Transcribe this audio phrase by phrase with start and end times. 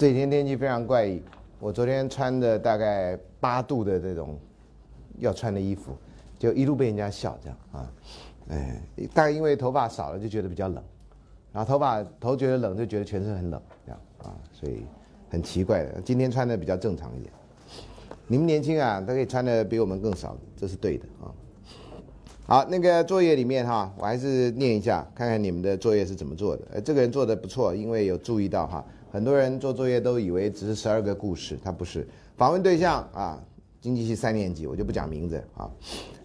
[0.00, 1.22] 这几天天气非常怪异，
[1.58, 4.38] 我昨天穿的大概八度的这种
[5.18, 5.94] 要穿的衣服，
[6.38, 7.92] 就一路被人家笑这样啊，
[8.48, 8.80] 哎，
[9.12, 10.82] 大概因为头发少了就觉得比较冷，
[11.52, 14.86] 然后头发头觉得冷就觉得全身很冷这样啊，所以
[15.28, 16.00] 很奇怪的。
[16.00, 17.30] 今天穿的比较正常一点，
[18.26, 21.28] 你们年轻啊，都可以穿的比我们更少，这是对的啊。
[22.46, 26.62] 好，那个作业里面哈，我还是念一下，看看你们的作业是怎么做的。
[26.72, 28.82] 呃，这个人做的不错，因为有注意到哈，
[29.12, 32.06] 很多人做作业都以为只是十二个故事，他不是。
[32.36, 33.42] 访问对象啊，
[33.80, 35.68] 经济系三年级，我就不讲名字啊。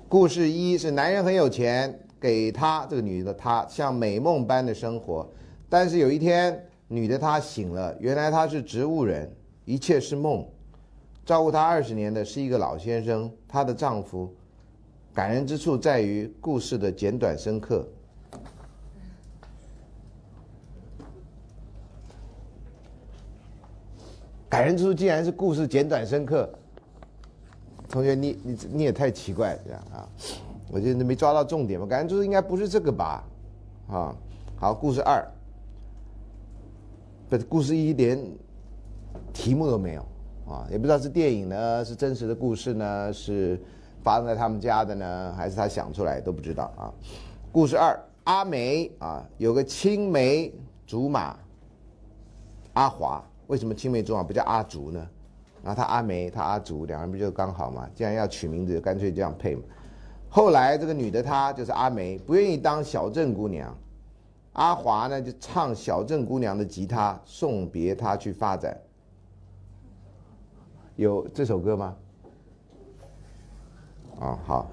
[0.08, 5.28] 故事一是男人很有钱，给他这个女的她像美梦般的生活，
[5.68, 10.48] 但是有一天女的她醒了，原来她是植物人，一切是梦。
[11.26, 14.32] 照顾她二十年的是一个老先生，她的丈夫。
[15.12, 17.88] 感人之处在于故事的简短深刻。
[24.50, 26.50] 感人之处竟然是故事简短深刻，
[27.90, 30.08] 同学你你你也太奇怪这样啊！
[30.72, 33.24] 我觉得你没抓到重点嘛，感人之处应该不是这个吧？
[33.90, 34.16] 啊，
[34.58, 35.26] 好，故事二，
[37.30, 38.20] 不是，故事一连
[39.34, 40.02] 题目都没有
[40.48, 43.60] 啊，也不知道是电影呢，是真实的故事呢，是。
[44.04, 46.94] 发生在他们家的呢，还是他想出来都不知道啊。
[47.52, 50.54] 故事二，阿梅啊，有个青梅
[50.86, 51.36] 竹马，
[52.74, 55.08] 阿华，为什么青梅竹马不叫阿竹呢？
[55.64, 57.90] 然后他阿梅，他阿竹，两人不就刚好嘛？
[57.96, 59.64] 既然要取名字，干脆这样配嘛。
[60.30, 63.76] 后来这个女的她就是阿梅，不愿意当小镇姑娘，
[64.54, 68.78] 阿华呢就唱小镇姑娘的吉他送别她去发展。
[70.98, 71.96] 有这首歌吗？
[74.20, 74.72] 啊，好，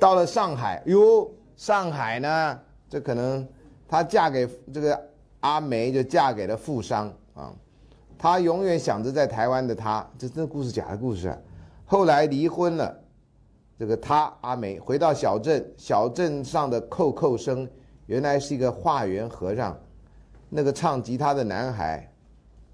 [0.00, 3.46] 到了上海，哟，上海呢，这可能
[3.86, 5.08] 她嫁给这个
[5.40, 7.12] 阿梅，就嫁给了富商
[8.18, 8.40] 他。
[8.40, 11.38] 永远想着在台湾的他，这这故事假的故事啊。
[11.84, 13.00] 后来离婚了，
[13.78, 17.68] 这个他阿梅回到小镇，小镇上的扣扣声，
[18.06, 19.78] 原来是一个化缘和尚，
[20.48, 22.12] 那个唱吉他的男孩，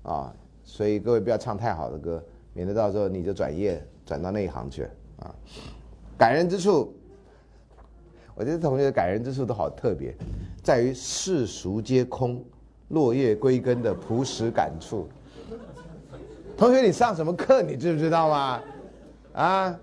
[0.02, 2.22] 啊，所以各位不要唱太好的歌，
[2.54, 4.84] 免得到时候你就转业转到那一行去。
[5.18, 5.34] 啊，
[6.18, 6.94] 感人之处，
[8.34, 10.14] 我觉得同学的感人之处都好特别，
[10.62, 12.42] 在于世俗皆空，
[12.88, 15.06] 落叶归根的朴实感触。
[16.56, 17.62] 同学，你上什么课？
[17.62, 18.62] 你知不知道吗？
[19.32, 19.80] 啊，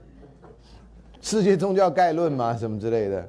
[1.22, 2.56] 世界宗教概论吗？
[2.56, 3.28] 什么之类的？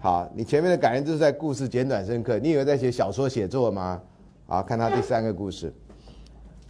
[0.00, 2.38] 好，你前面的感人就是在故事简短深刻。
[2.38, 4.00] 你以为在写小说写作吗？
[4.46, 5.72] 好，看他第三个故事，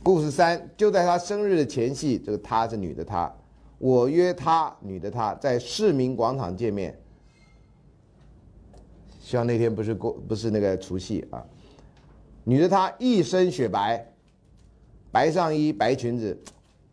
[0.03, 3.33] 故事三就在他生日的前夕，这个她是女的她。
[3.79, 6.95] 我约她，女的她，在市民广场见面。
[9.21, 11.43] 希望那天不是过，不是那个除夕啊。
[12.43, 14.10] 女的她一身雪白，
[15.13, 16.37] 白上衣白裙子，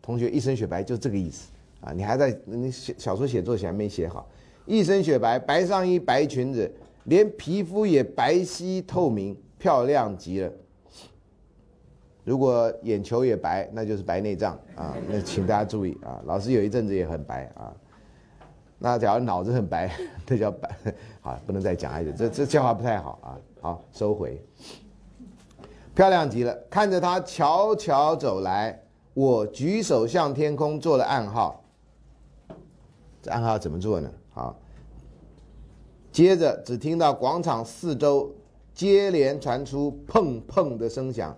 [0.00, 1.92] 同学一身雪白就这个意思啊。
[1.92, 4.28] 你还在你写小说写作前没写好，
[4.66, 6.70] 一身雪白，白上衣白裙子，
[7.04, 10.52] 连皮肤也白皙透明，漂亮极了。
[12.24, 14.94] 如果眼球也白，那就是白内障啊！
[15.08, 17.72] 那请大家注意啊，老师有一阵子也很白啊。
[18.78, 19.90] 那假如脑子很白，
[20.28, 20.68] 那叫白，
[21.22, 23.40] 好，不能再讲下去，这这笑话不太好啊。
[23.62, 24.38] 好，收回。
[25.98, 28.80] 漂亮极了，看着他悄悄走来，
[29.14, 31.60] 我举手向天空做了暗号。
[33.20, 34.08] 这暗号怎么做呢？
[34.30, 34.56] 好，
[36.12, 38.32] 接着只听到广场四周
[38.72, 41.36] 接连传出砰砰的声响。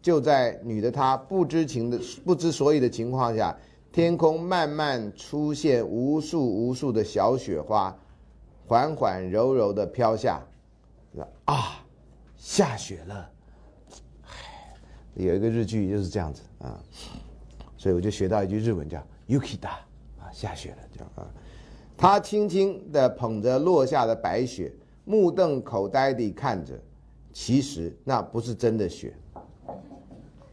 [0.00, 3.54] 就在女的她不知情的不知所以的情况下，
[3.92, 7.94] 天空慢慢出现无数无数的小雪花，
[8.66, 10.40] 缓缓柔柔的飘下，
[11.44, 11.84] 啊，
[12.38, 13.30] 下雪了，
[15.22, 16.80] 有一个日剧就是这样子啊，
[17.76, 19.68] 所以我就学到一句日文叫 “Yukida”，
[20.18, 21.26] 啊，下雪了叫啊，
[21.96, 24.72] 他轻轻地捧着落下的白雪，
[25.04, 26.78] 目瞪口呆地看着，
[27.32, 29.14] 其实那不是真的雪。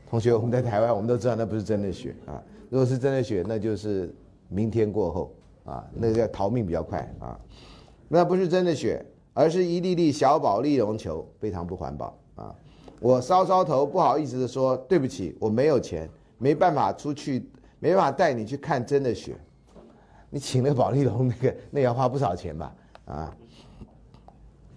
[0.10, 2.42] 同学，我们在台湾，我们都知道那不是真的雪啊。
[2.70, 4.14] 如果是真的雪，那就是
[4.50, 5.36] 明天过后
[5.66, 7.40] 啊，那个叫逃命比较快啊。
[8.08, 12.18] 那不是真的雪，而是一粒粒小宝丽绒球，非常不环保。
[13.00, 17.48] 我搔搔头，不好意思的说：“对不起，我没有钱，没办法出去，
[17.80, 19.36] 没办法带你去看真的雪。
[20.30, 22.76] 你请那个宝丽龙， 那个那要花不少钱吧？
[23.06, 23.38] 啊。”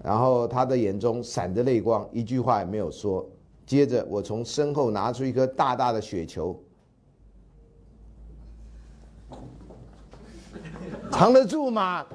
[0.02, 3.28] 然后他的眼中闪着泪光，一句话也没有说。
[3.66, 6.58] 接着，我从身后拿出一颗大大的雪球，
[11.10, 12.06] 藏得住吗？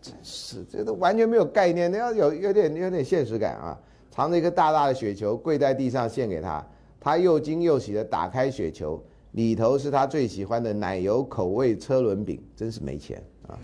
[0.00, 1.90] 真是，这都完全没有概念。
[1.90, 3.78] 你要有有点有点现实感啊！
[4.14, 6.64] 藏着一颗大大的雪球，跪在地上献给他。
[7.00, 9.02] 他又惊又喜地打开雪球，
[9.32, 13.58] 里头是他最喜欢的奶油口味车轮饼，真是没钱啊！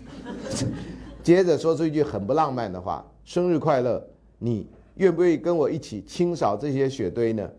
[1.23, 4.05] 接着说出一句很不浪漫的话：“生日快乐，
[4.39, 7.49] 你愿不愿意跟我一起清扫这些雪堆呢？”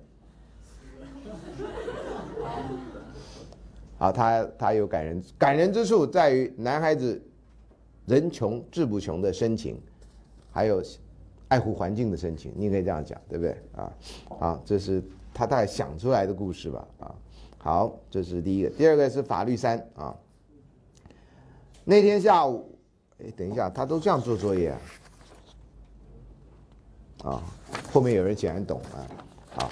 [3.97, 7.23] 好，他他有感人感人之处在于男孩子
[8.05, 9.81] 人穷志不穷的深情，
[10.51, 10.83] 还有
[11.53, 13.93] 爱护环境的深情，你可以这样讲，对不对啊？
[14.41, 15.05] 好，这是
[15.35, 16.89] 他大概想出来的故事吧？
[16.99, 17.15] 啊，
[17.59, 20.17] 好，这是第一个，第二个是法律三啊。
[21.85, 22.75] 那天下午，
[23.19, 24.81] 哎，等一下，他都这样做作业啊？
[27.25, 27.43] 啊，
[27.93, 29.05] 后面有人显然懂啊，
[29.51, 29.71] 好。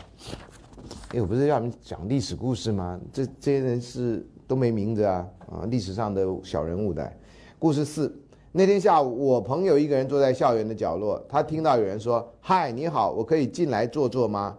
[1.15, 3.01] 哎，我不是要你们讲历史故事吗？
[3.11, 5.65] 这这些人是都没名字啊啊！
[5.71, 7.11] 历史上的小人物的。
[7.59, 8.15] 故事四，
[8.53, 14.59] 那天下午，我朋友一个人坐在校园的角落，他听到有人说：“嗨，你好，我可以进来坐坐吗？”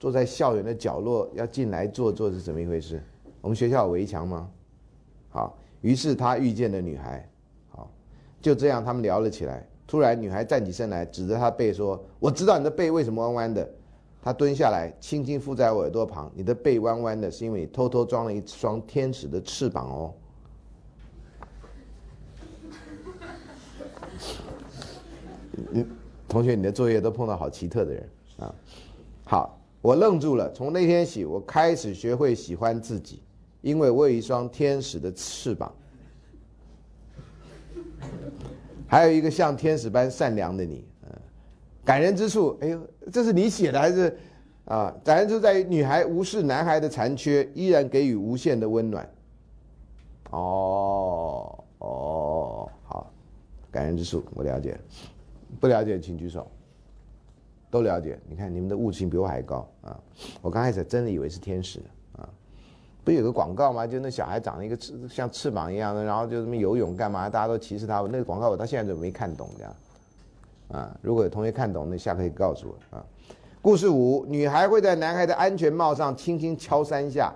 [0.00, 3.02] 坐在校园的角落要进来坐坐是怎么一回事？
[3.42, 4.48] 我们学校有围墙吗？
[5.28, 7.28] 好，于是他遇见了女孩，
[7.68, 7.90] 好，
[8.40, 9.68] 就这样他们聊了起来。
[9.86, 13.68] 突然，女孩站起身来，指着他背说：“我知道你的背为什么弯弯的。”
[14.24, 16.32] 他蹲下来，轻轻附在我耳朵旁。
[16.34, 20.14] 你的背弯弯的，是因为你偷偷装了一双天使的翅膀哦。
[25.72, 25.86] 你
[26.28, 28.08] 同学，你的作业都碰到好奇特的人
[28.38, 28.54] 啊！
[29.24, 30.50] 好，我愣住了。
[30.52, 33.22] 从那天起，我开始学会喜欢自己，
[33.60, 35.72] 因为我有一双天使的翅膀，
[38.86, 40.84] 还有一个像天使般善良的你。
[41.84, 42.80] 感人之处，哎呦，
[43.12, 44.16] 这是你写的还是
[44.66, 44.94] 啊？
[45.04, 49.08] 感人之处在于女孩无视男孩的残缺，依然给予无限的温暖。
[50.30, 53.12] 哦哦，好，
[53.70, 54.78] 感人之处我了解，
[55.60, 56.50] 不了解请举手。
[57.70, 59.98] 都了解，你看你们的悟性比我还高啊！
[60.42, 61.80] 我刚开始真的以为是天使
[62.18, 62.28] 啊，
[63.02, 63.86] 不有个广告吗？
[63.86, 67.30] 就那小孩长了一个翅像翅膀一样的，然后就这么游泳干嘛？
[67.30, 68.02] 大家都歧视他。
[68.02, 69.74] 那个广告我到现在都没看懂这样。
[70.68, 73.02] 啊，如果有同学看懂，那下课可以告诉我啊。
[73.62, 77.34] 故事五，女孩会在男孩的安全帽上轻轻敲三下，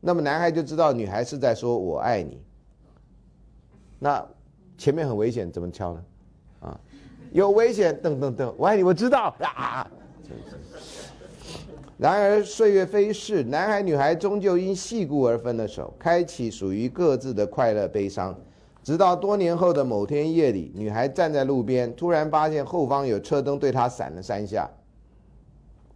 [0.00, 2.40] 那么男孩就知道女孩是在说我爱你。
[3.98, 4.24] 那
[4.76, 6.04] 前面很危险，怎么敲呢？
[7.32, 9.90] 有危险，噔噔噔，我爱你，我知道啊。
[11.96, 18.34] 然而岁月飞逝，男孩女孩终究因细故而分了手，开启属于各自的快乐悲伤。
[18.84, 24.70] 直到多年后的某天夜里，女孩站在路边，突然发现后方有车灯对她闪了三下。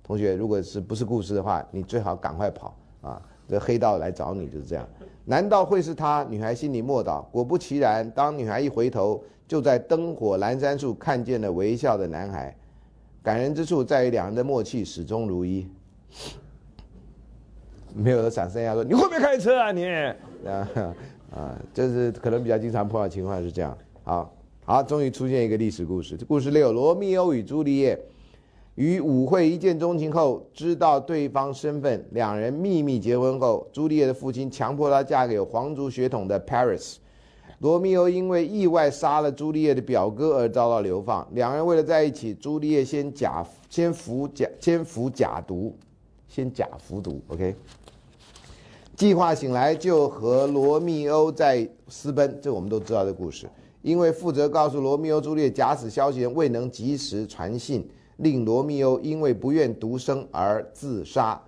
[0.03, 3.23] 同学，如果是不是故事的话，你最好赶快跑啊！
[3.49, 4.87] 这黑道来找你就是这样。
[5.25, 6.27] 难道会是他？
[6.29, 7.25] 女孩心里默祷。
[7.31, 12.57] 果不其然，当女孩一回头，就在灯火阑珊处看见了微笑的男孩。
[13.23, 15.69] 感人之处在于两人的默契始终如一。
[17.95, 19.85] 没有了闪三下说：“你会不会开车啊你？”
[20.49, 20.97] 啊。
[21.31, 23.77] 啊，这是可能比较经常碰到情况是这样。
[24.05, 24.35] 好，
[24.65, 26.17] 好，终于出现一个历史故事。
[26.27, 27.99] 故事六：罗密欧与朱丽叶
[28.77, 36.97] 于舞会一见钟情后，知道对方身份，两人秘密结婚后，朱丽叶的父亲强迫她嫁给有皇族血统的 Paris。
[37.63, 41.25] 罗密欧因为意外杀了朱丽叶的表哥而遭到流放。
[41.31, 45.73] 两人为了在一起，朱丽叶先假先服假先服假毒，
[46.27, 47.23] 先假服毒。
[47.29, 47.55] OK。
[48.97, 53.49] 计划醒来就和罗密欧在私奔，这我们都知道的故事。
[53.81, 61.41] 因为负责告诉罗密欧朱丽叶假死消息人未能及时传信，令罗密欧因为不愿独生而自杀。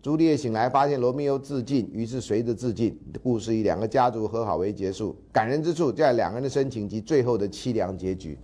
[0.00, 2.96] 朱丽叶醒来发现罗密欧自尽，于是随着自尽。
[3.20, 5.16] 故事以两个家族和好为结束。
[5.32, 8.38] 感人之处在两个人的深情及最后的凄凉结局。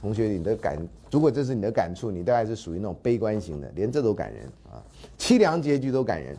[0.00, 0.78] 同学，你的感，
[1.10, 4.80] 如果这是你的感触，你大概是属于那种悲观型的，连这都感人啊，
[5.18, 6.36] 凄凉结局都感人。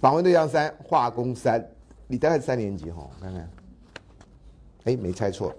[0.00, 1.64] 访问对象三，化工三，
[2.08, 3.50] 你大概三年级哈，我看看，
[4.84, 5.54] 哎，没猜错。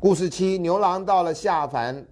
[0.00, 2.06] 故事七，牛郎到了下凡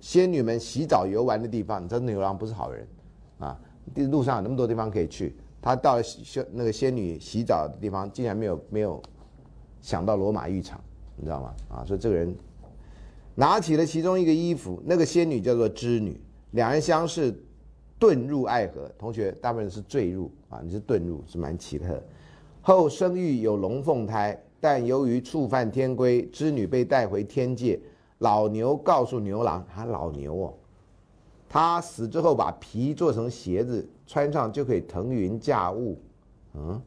[0.00, 2.86] 仙女们洗澡游玩的地方，你知道牛郎不是好人，
[3.94, 5.96] 路上有那么多地方可以去，他到
[6.52, 9.02] 那个仙女洗澡的地方，竟然没有没有
[9.80, 10.80] 想到罗马浴场，
[11.16, 11.54] 你知道吗？
[11.68, 12.34] 啊，所以这个人
[13.34, 16.20] 拿起了其中一个衣服，那个仙女叫做织女，
[16.50, 17.34] 两人相视。
[18.00, 22.02] 遁入爱河，同学大部分是坠入啊，你是遁入是蛮奇特。
[22.60, 27.78] 后生育有龙凤胎，但由于触犯天规，织女被带回天界。
[28.18, 30.54] 老牛告诉牛郎，他老牛哦，
[31.52, 35.98] 他死之后把皮做成鞋子穿上就可以腾云驾雾。
[36.54, 36.80] 嗯，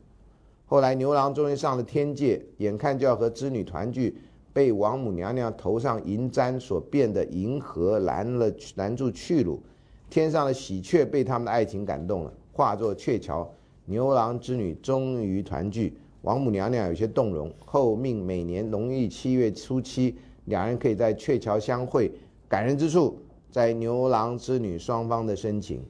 [0.65, 4.17] 后来牛郎终于上了天界，眼看就要和织女团聚，
[4.51, 9.61] 被王母娘娘头上银簪所变的银河拦了拦住去路。
[10.09, 13.47] 天上的喜鹊被他们的爱情感动了，化作鹊桥，
[13.85, 15.95] 牛郎织女终于团聚。
[16.23, 22.11] 王母娘娘有些动容，后命每年农历七月初七，两人可以在鹊桥相会。
[22.47, 23.19] 感人之处
[23.55, 25.81] 在牛郎织女双方的深情。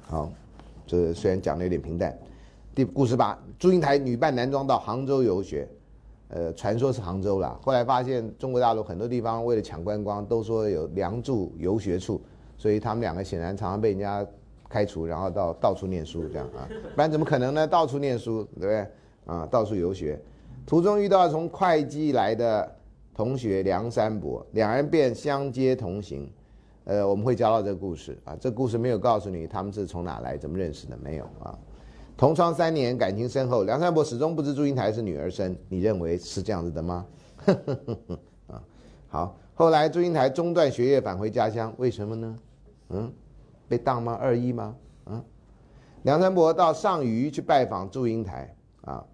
[0.00, 0.28] 好，
[0.84, 2.12] 这虽然讲的有点平淡。
[2.74, 5.68] 第故事八，祝英台女扮男装到杭州游学，
[6.26, 12.20] 呃，传说是杭州啦，后来发现中国大陆很多地方为了抢观光，都说有梁祝游学处，
[12.58, 14.26] 所以他们两个显然常常被人家
[14.68, 17.64] 开除，然后到到处念书这样啊，不然怎么可能呢？
[17.64, 18.86] 到处念书，对不对？
[19.26, 20.20] 啊，到处游学，
[20.66, 22.76] 途中遇到从会稽来的
[23.14, 26.28] 同学梁山伯，两人便相接同行。
[26.84, 31.58] 呃，我们会教到这个故事啊，这故事没有告诉你他们是从哪来，怎么认识的，没有啊。
[32.16, 33.64] 同窗三年，感情深厚。
[33.64, 37.06] 梁山伯始终不知祝英台是女儿身，你认为是这样子的吗？
[38.48, 38.62] 啊，
[39.08, 39.36] 好。
[39.54, 42.38] 后来祝英台中断学业，返回家乡，为什么呢？
[42.90, 43.12] 嗯，
[43.68, 44.18] 被当吗？
[44.20, 44.76] 二一吗？
[45.06, 45.24] 嗯，
[46.02, 49.04] 梁山伯到上虞去拜访祝英台啊，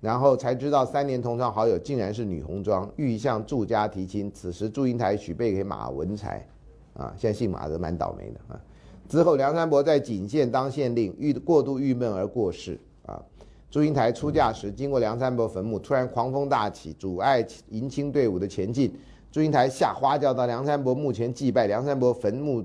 [0.00, 4.30] 然后才知道三年同窗好友竟然是女红妆，欲向祝家提亲。
[4.32, 6.46] 此时祝英台许配给马文才，
[6.94, 8.60] 啊，现在姓马的蛮倒霉的啊。
[9.08, 12.80] 之后，梁山伯在锦县当县令，郁过度郁闷而过世。
[13.06, 13.20] 啊，
[13.70, 18.94] 祝英台出嫁时经过梁山伯坟墓，突然狂风大起，阻碍迎亲队伍的前进。
[19.30, 22.64] 祝英台下花轿到梁山伯墓前祭拜，梁山伯坟墓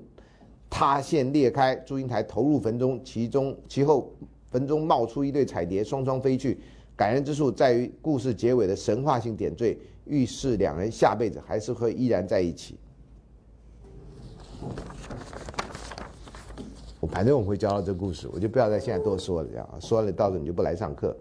[0.70, 4.12] 塌陷裂开，祝英台投入坟中，其中其后
[4.50, 6.60] 坟中冒出一对彩蝶，双双飞去。
[6.96, 12.78] 感人之处在于故事结尾的神话性点缀，预示两人下辈子还是会依然在一起。
[17.12, 21.16] 反正我会教到这故事，我就不要在现在多说了，这样说了到时候你就不来上课。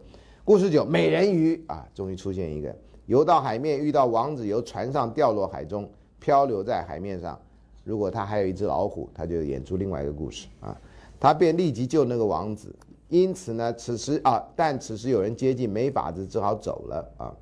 [0.45, 2.75] 故事九，美人鱼啊，终于出现一个，
[3.07, 5.89] 游到海面遇到王子，由船上掉落海中，
[6.21, 7.39] 漂流在海面上。
[7.83, 10.75] 如果他还有一只老虎，他就演出另外一个故事啊，
[11.21, 12.75] 他便立即救那个王子。
[13.15, 17.33] 因此呢，此时啊，但此时有人接近，没法子，只好走了啊。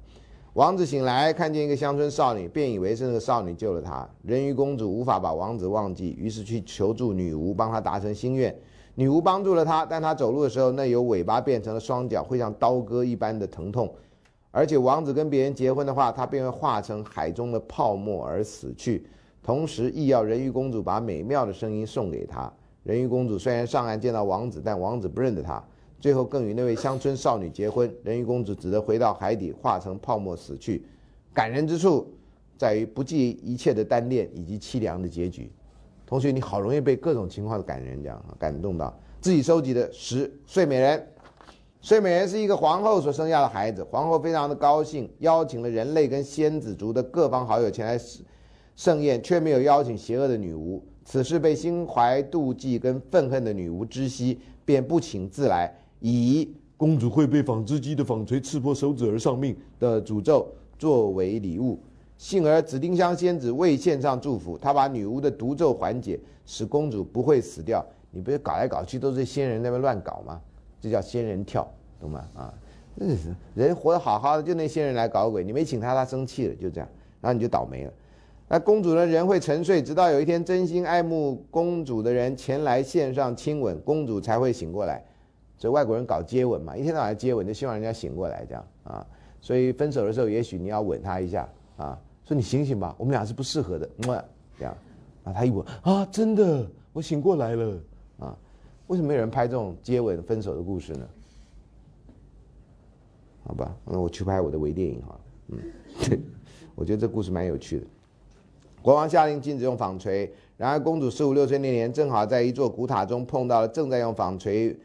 [0.53, 4.07] 王子醒来，看见一个乡村少女，便以为是那个少女救了他。
[4.23, 8.55] 人鱼公主无法把王子忘记，于是去求助女巫，帮他达成心愿。
[8.97, 13.91] 女巫帮助了他，但他走路的时候，那由尾巴变成了双脚，会像刀割一般的疼痛。
[14.51, 19.07] 而且王子跟别人结婚的话，他便会化成海中的泡沫而死去。
[19.43, 22.53] 同时，亦要人鱼公主把美妙的声音送给他。
[22.83, 25.63] 人鱼公主虽然上岸见到王子，但王子不认得她。
[26.01, 30.85] 最后更与那位乡村少女结婚，人鱼公主只得回到海底，化成泡沫死去。
[31.33, 32.13] 感人之处
[32.59, 35.53] 在于不计一切的单恋以及凄凉的结局。
[36.05, 38.93] 同学，你好容易被各种情况的感人这样感动到。
[39.21, 41.07] 自己收集的十睡美人，
[41.81, 47.97] 睡美人是一个皇后所生下的孩子，皇后非常的高兴，邀请了人类跟仙子族的各方好友前来
[48.75, 50.85] 盛宴，却没有邀请邪恶的女巫。
[51.13, 55.71] 此事被心怀妒忌跟愤恨的女巫知悉，便不请自来。
[56.01, 61.79] 以公主会被纺织机的纺锤刺破手指而丧命的诅咒作为礼物，
[62.17, 67.85] 幸而紫丁香仙子未献上祝福，她把女巫的毒咒缓解，使公主不会死掉。
[68.11, 70.41] 你不是搞来搞去都是仙人那边乱搞吗？
[70.81, 72.27] 这叫仙人跳，懂吗？
[72.35, 72.55] 啊，
[72.99, 76.89] 是 人活得好好的，就那仙人来搞鬼，你没请他，他生气了，就这样，
[77.21, 77.93] 然后你就倒霉了。
[78.49, 79.07] 那公主呢？
[79.07, 85.03] 人会沉睡，直到有一天真心爱慕公主的人前来献上亲吻，公主才会醒过来。
[85.57, 89.07] 所以外国人搞接吻嘛，一天到晚接吻，就希望人家醒过来这样啊。
[89.41, 94.25] 所以分手的时候，也许你要吻他一下啊，说你醒醒吧，我们俩是不适合的么，
[94.59, 94.77] 这样。
[95.25, 97.81] 啊，他一吻啊，真的，我醒过来了
[98.19, 98.37] 啊。
[98.89, 101.09] 为什么有人拍这种接吻分手的故事呢？
[103.45, 105.21] 好吧，那我去拍我的微电影哈。
[105.49, 105.59] 嗯，
[106.75, 107.87] 我觉得这故事蛮有趣的。
[108.83, 114.77] 国王下令禁止用纺锤，然而公主十五六岁那年，正好在一座古塔中碰到了正在用纺锤。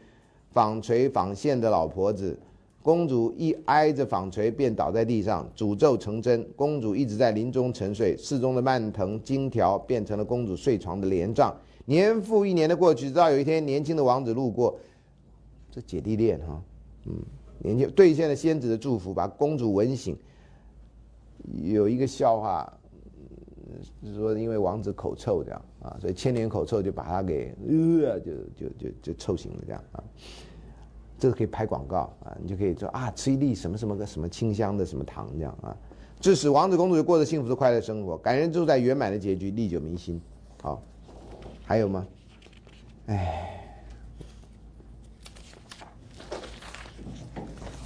[0.50, 2.36] 纺锤纺线的老婆子，
[2.82, 6.42] 公主一挨着纺锤便倒在地上，诅咒成真。
[6.56, 11.54] 公主一直在林中沉睡，室中的蔓藤荆条变成了公主睡床的帘帐。
[11.84, 14.74] 年复一年的过去，直到有一天，年轻的王子路过，
[15.70, 16.60] 这姐弟恋哈，
[17.04, 17.12] 嗯，
[17.58, 20.16] 年轻兑现了仙子的祝福，把公主吻醒。
[21.62, 22.72] 有一个笑话。
[24.02, 30.02] 是说，因为王子口臭这样啊，所以千年口臭就把他给呃，就就就就臭醒了这样啊。
[31.18, 35.76] 这个可以拍广告啊，你就可以说啊，吃一粒什么什么个什么清香的什么糖这样啊。
[36.20, 40.20] 致使王子公主就过着幸福的快乐生活，感人就在圆满的结局，历久弥新。
[40.60, 40.82] 好，
[41.64, 42.06] 还有吗？
[43.06, 43.74] 哎，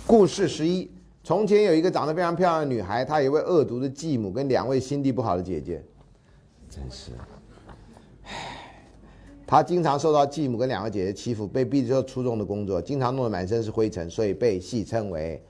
[0.06, 0.90] 故事十一：
[1.24, 5.80] 从前有一个长得非常漂亮的女孩，她有一位恶毒的继母跟两位心地不好的姐姐。
[6.68, 7.12] 真是，
[8.24, 8.32] 唉，
[9.46, 15.40] 她经常受到继母跟两个姐姐欺负，被逼着做粗重的工作，经常弄得满身是灰尘，所以被戏称为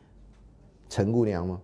[0.91, 1.59] “陈姑娘”吗？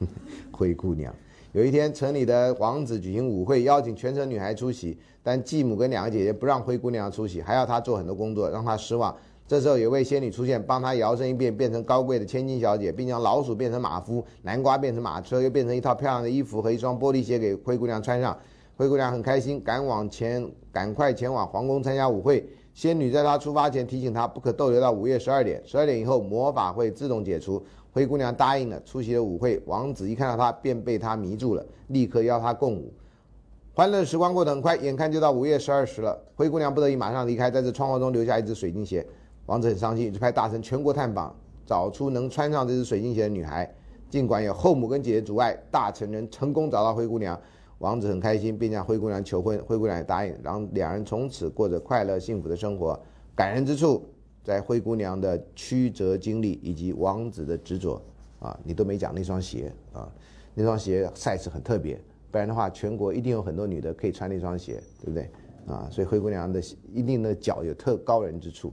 [0.50, 1.14] 灰姑娘。
[1.52, 9.16] 有一天，城里的王子举行舞会，邀请全城女孩出席，但继母跟两个姐姐不让灰姑娘出席，还要她做很多工作，让她失望。
[9.46, 18.36] 这时候，有位仙女出现，帮她摇身一变，变成高贵的千金小姐，并将老鼠变成马夫，南瓜变成马车，又变成一套漂亮的衣服和一双玻璃鞋给灰姑娘穿上。
[18.76, 22.48] 灰姑娘很开心，赶往前，赶快前往皇宫参加舞会。
[22.72, 25.62] 仙女在她出发前提醒她，不可逗留到午夜十二点。
[25.62, 27.62] 十二点以后，魔法会自动解除。
[27.92, 29.62] 灰姑娘答应了，出席了舞会。
[29.66, 32.90] 王子一看到她，便被她迷住了，立刻邀她共舞。
[33.74, 36.18] 欢乐时光过得很快，眼看就到午夜十二时了。
[36.34, 39.06] 灰姑娘不得已马上离开，在这窗户中留下一只水晶鞋。
[39.46, 41.34] 王子很伤心，就派大臣全国探访，
[41.66, 43.72] 找出能穿上这只水晶鞋的女孩。
[44.08, 47.38] 尽管有后母跟姐姐阻碍，大臣仍成功找到灰姑娘。
[47.78, 52.98] 王子很开心，便向灰姑娘求婚，灰姑娘也答应，然后两人从此过着快乐幸福的生活。
[53.34, 54.08] 感人之处
[54.44, 58.00] 在灰姑娘的曲折经历以及王子的执着
[58.38, 58.58] 啊！
[58.62, 60.08] 你都没讲那双鞋啊，
[60.54, 65.28] 那双鞋 size 很特别，不然的话，全国一定有很多女的可以穿那双鞋，对不对
[65.66, 65.88] 啊？
[65.90, 68.72] 所以灰姑娘的一定的脚有特高人之处。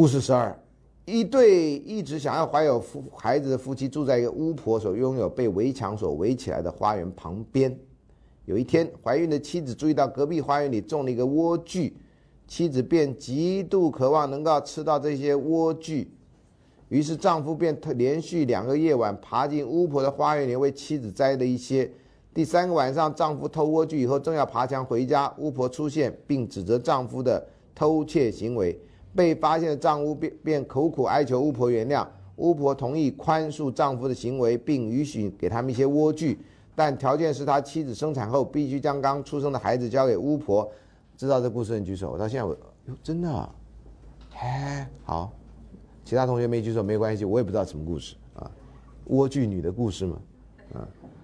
[0.00, 0.58] 故事十二。
[1.04, 7.78] 一对一直想要怀有夫孩子的夫妻住在一个巫婆所拥有被围墙所围起来的花园旁边。
[8.46, 11.92] 有一天，怀孕的妻子注意到隔壁花园里种了一个莴苣，
[12.46, 16.06] 妻子便极度渴望能够吃到这些莴苣，
[16.88, 21.92] 于是丈夫便连续两个夜晚爬进巫婆的花园里为妻子摘了一些。
[22.32, 28.80] 第三个晚上，丈夫偷莴苣以后，正要爬墙回家，巫婆出现并指责丈夫的偷窃行为。
[29.14, 36.36] 被发现的丈夫便便苦苦哀求巫婆原谅，巫婆同意宽恕丈夫的行为，并允许给他们一些莴苣，
[36.74, 40.70] 但条件是他妻子生产后必须将刚出生的孩子交给巫婆。
[41.16, 42.12] 知道这故事的举手。
[42.12, 43.48] 我到现在我哟真的，
[44.36, 45.30] 哎好，
[46.02, 48.50] 其他同学没举手没关系，我也不知道什么故事啊，
[49.08, 50.18] 莴苣女的故事嘛，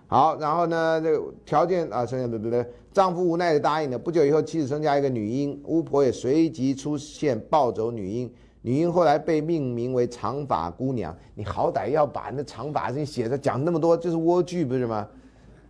[0.09, 1.01] 好，然后呢？
[1.01, 3.99] 这个条件啊，生下对对对，丈夫无奈的答应了。
[3.99, 8.33] 不久以后，妻子生下一个女婴，巫婆也随即出现抱走女婴。
[8.63, 11.13] 女婴后来被命名为长发姑娘。
[11.35, 15.09] 你好歹要把那长发事情写的讲那么多，就是莴苣不是吗？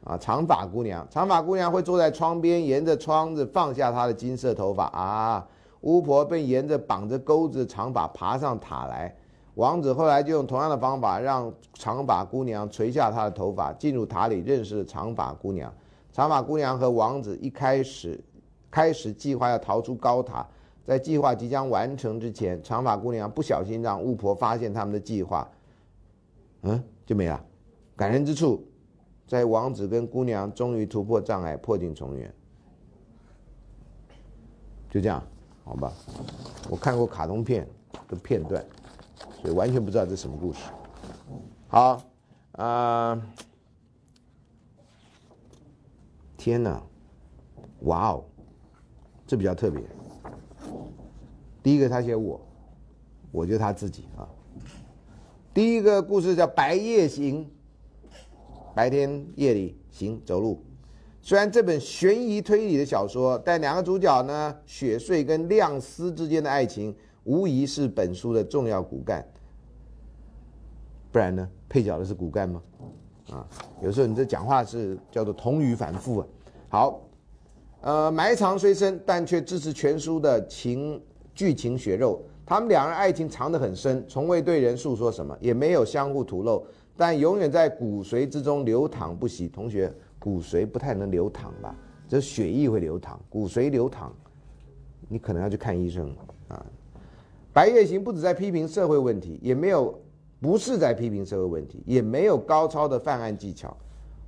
[0.04, 5.46] 啊，长发姑娘，长发姑娘会坐在窗边，沿着窗子放下她的金色头发啊。
[5.80, 9.14] 巫婆便沿着绑着钩子的长发爬上塔来。
[9.56, 15.72] 王子后来就用同样的方法，让长发姑娘垂下她的头发，进入塔里认识了长发姑娘。
[16.12, 18.22] 长发姑娘和王子一开始，
[18.70, 20.46] 开始计划要逃出高塔，
[20.84, 25.50] 在计划即将完成之前，长发姑娘不小心让巫婆发现他们的计划，
[26.62, 27.42] 嗯，就没了。
[27.96, 28.62] 感人之处，
[29.26, 32.30] 在王子跟姑娘终于突破障碍，破镜重圆。
[34.90, 35.22] 就这样，
[35.64, 35.90] 好吧？
[36.68, 37.66] 我看过卡通片
[38.06, 38.62] 的片段。
[39.42, 40.58] 所以完全不知道这是什么故事。
[41.68, 42.02] 好，
[42.52, 43.20] 啊，
[46.36, 46.82] 天哪，
[47.80, 48.24] 哇哦，
[49.26, 49.82] 这比较特别。
[51.62, 52.40] 第一个他写我，
[53.32, 54.28] 我就他自己啊。
[55.52, 57.44] 第一个故事叫《白夜行》，
[58.74, 60.62] 白天夜里行走路。
[61.22, 66.94] 虽然这本悬疑推理的小说，但两个主角呢，雪穗跟亮司之间的爱情。
[67.26, 69.26] 无疑是本书的重要骨干，
[71.10, 71.48] 不然呢？
[71.68, 72.62] 配角的是骨干吗？
[73.30, 73.44] 啊，
[73.82, 76.26] 有时候你这讲话是叫做同语反复啊。
[76.68, 77.00] 好，
[77.80, 81.02] 呃，埋藏虽深，但却支持全书的情
[81.34, 82.22] 剧情血肉。
[82.46, 86.64] 他们两人爱情藏得很深，从未对人诉说什么，也没有相互吐露，
[86.96, 89.48] 但永远在骨髓之中流淌不息。
[89.48, 91.74] 同学，骨髓不太能流淌吧？
[92.08, 94.14] 这血液会流淌，骨髓流淌，
[95.08, 96.08] 你可能要去看医生
[96.46, 96.64] 啊。
[97.56, 99.98] 白夜行不止在批评社会问题，也没有
[100.42, 103.74] 不是在批评社会问题，也没有高超的犯案技巧。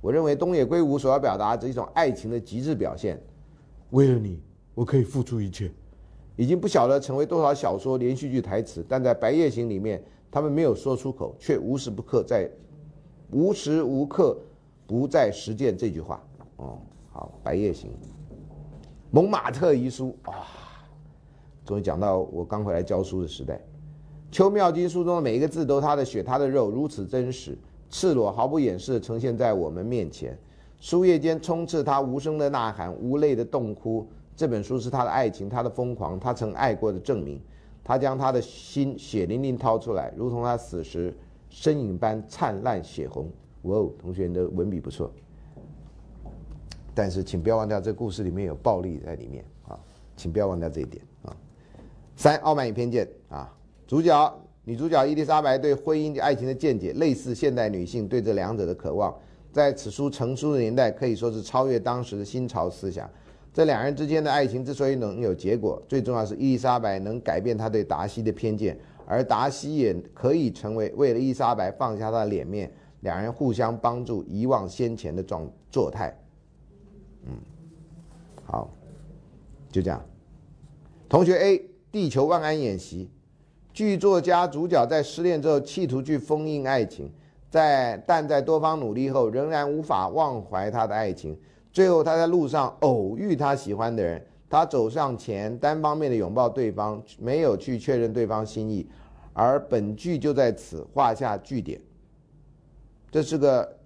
[0.01, 3.21] 我认为东野圭吾所要表达的一种爱情的极致表现。
[3.91, 4.41] 为了你，
[4.73, 5.71] 我可以付出一切，
[6.37, 8.83] 已经不晓得成为多少小说连续剧台词。
[8.89, 12.49] 但在白夜行里面，他们没有说出口，却无时不刻在
[13.29, 14.35] 无时无刻
[14.87, 16.19] 不在实践这句话。
[16.55, 16.79] 哦，
[17.11, 17.91] 好，白夜行，
[19.11, 20.65] 蒙马特遗书啊。
[21.69, 23.53] 终于讲到我刚回来教书的时代，
[24.31, 27.55] 《邱妙金》书中的每一个字都是他的血，他的肉，如此真实、
[27.91, 30.35] 赤裸、毫不掩饰的呈现在我们面前。
[30.79, 34.07] 书页间充斥他无声的呐喊，无泪的痛哭。
[34.35, 37.39] 这本书是他的爱情，他的疯狂，他曾爱过的证明。
[37.83, 41.15] 他将他的心血淋淋掏出来，如同他死时
[41.51, 43.29] 身影般灿烂血红。
[43.61, 45.11] 哇哦，同学你的文笔不错，
[46.95, 49.77] 但是请不要忘掉，这故事里面有暴力在里面啊。
[50.15, 50.99] 请不要忘掉这一点。
[52.19, 53.49] 三，傲慢与偏见啊，
[53.87, 59.17] 主角女主角伊丽莎白对婚姻爱情的见解，类似现代女性对这两者的渴望，
[59.53, 63.09] 在此书成书的年代，可以说是超越当时的新潮思想。
[63.53, 76.13] 这两人之间的爱情之所以能有结果，最重要是伊丽莎白能改变她对达西的偏见，而达西也可以成为为了伊丽莎白放下他的脸面，两人互相帮助，遗忘先前的状作态。
[77.23, 77.31] 嗯，
[78.43, 78.69] 好，
[79.71, 80.03] 就这样。
[81.07, 83.09] 同学 A，地球万安演习，
[83.73, 87.11] 剧作家主角在失恋之后企图去封印爱情，
[87.49, 91.37] 在但在多方努力后仍然无法忘怀他的爱情。
[91.71, 98.87] 最后，他在路上偶遇他喜欢的人，他走上前，单方面的拥抱对方，没有去确认对方心意，
[99.33, 101.79] 而本剧就在此画下句点。
[103.11, 103.77] 这是个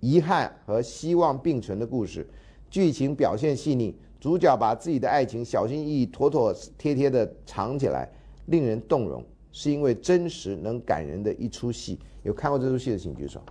[0.00, 2.28] 遗憾和希望并存的故事，
[2.70, 8.08] 剧情表现细腻，主角把自己的爱情小心翼翼、妥妥帖帖的藏起来，
[8.46, 11.98] 令人动容，是因为真实能感人的一出戏。
[12.22, 13.42] 有看过这出戏的请举手。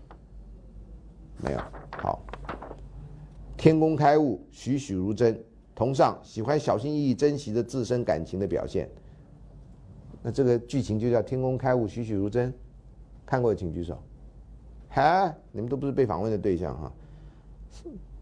[1.43, 1.59] 没有，
[2.01, 2.23] 好。
[3.57, 5.37] 天工开物，栩栩如真。
[5.75, 8.89] 同上喜欢小心翼翼珍惜着自身感情的表现。
[10.23, 12.53] 那这个剧情就叫天工开物，栩栩如真。
[13.25, 14.01] 看过的请举手。
[14.87, 16.93] 哈，你们都不是被访问的对象哈。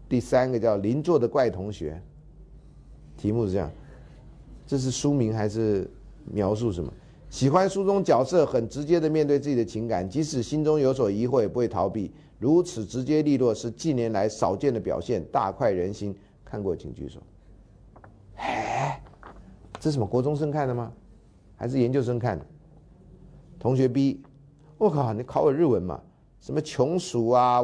[0.08, 2.02] 第三个叫邻座的怪同学。
[3.20, 3.70] 题目是这样，
[4.66, 5.86] 这是书名还是
[6.24, 6.90] 描述什么？
[7.28, 12.10] 喜欢书中角色很直接的面对自己的情感，即使心中有所疑惑，也不会逃避。
[12.38, 16.16] 如此直接利落是近年来少见的表现，大快人心。
[16.42, 17.20] 看过请举手。
[18.36, 19.00] 哎，
[19.78, 20.06] 这是什么？
[20.06, 20.90] 国中生看的吗？
[21.56, 22.46] 还是研究生看的？
[23.58, 24.22] 同学 B，
[24.78, 26.00] 我靠，你考我日文嘛？
[26.40, 27.62] 什么穷鼠啊，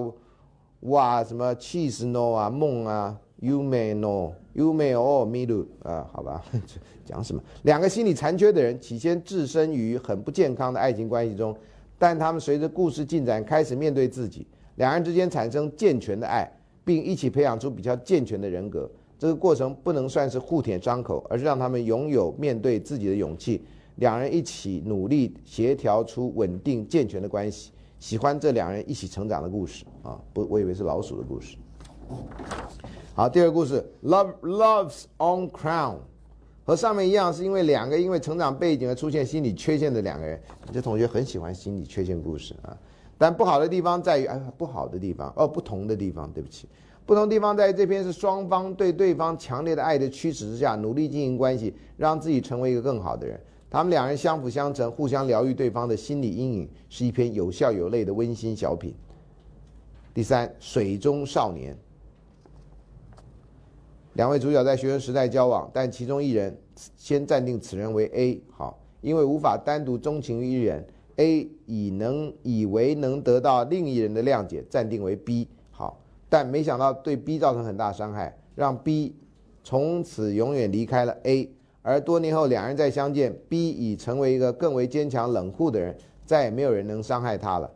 [0.80, 6.44] 哇，什么 cheese no 啊，梦啊，you may know，you may all me do 啊，好吧，
[7.04, 7.42] 讲什么？
[7.62, 11.56] 两个心理残缺的人，起先置身于很不健康的爱情关系中，
[11.98, 14.46] 但他们随着故事进展开始面对自己。
[14.76, 16.46] 两人之间产生健全的爱，
[16.84, 18.90] 并一起培养出比较健全的人格。
[19.18, 23.64] 这个过程不能算是互舔伤口，而是让他们拥有面对自己的勇气。
[23.96, 27.72] 两人一起努力协调出稳定健全的关系。
[27.98, 30.20] 喜欢这两人一起成长的故事啊！
[30.34, 31.56] 不，我以为是老鼠的故事。
[33.16, 35.94] 好，第二个故事，Love Love's on Crown，
[36.66, 40.38] 和上面一样，是因为两个因为成长背景而出现心理缺陷的两个人。
[40.70, 42.76] 这同学很喜欢心理缺陷故事啊。
[43.16, 46.68] 但不好的地方在于，哎，不好的地方哦，不同的地方，对不起，
[47.06, 53.40] 不同地方在于这篇是双方对对方强烈的爱的驱使之下，努力经营关系，让自己成为一个更好的人。
[53.70, 58.94] 他们两人相辅相成，互相疗愈对方的心理阴影，是一篇有笑有泪的温馨小品。
[60.12, 61.74] 第三，水中少年，
[64.16, 66.56] 两位主角在学生时代交往，但其中一人
[66.96, 70.84] 先暂定此人为 A，好，因为无法单独钟情于一人。
[71.16, 75.98] A 以能以为能得到另一人的谅解，暂定为 B 好，
[76.28, 79.14] 但没想到对 B 造成很大伤害，让 B
[79.62, 81.50] 从此永远离开了 A。
[81.82, 87.70] 而多年后两人再相见，B 已成为一个更为坚强冷酷的人，再也没有人能伤害他了。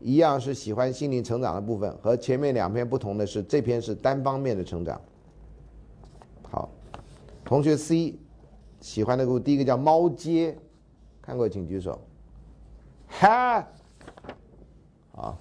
[0.00, 5.00] 一样是喜欢心灵成长的部分，和前面两篇不同的是，这篇是单方面的成长。
[7.48, 8.14] 同学 C
[8.78, 10.54] 喜欢的故第一个叫猫街，
[11.22, 11.98] 看过请举手。
[13.06, 13.66] 哈，
[15.12, 15.34] 啊，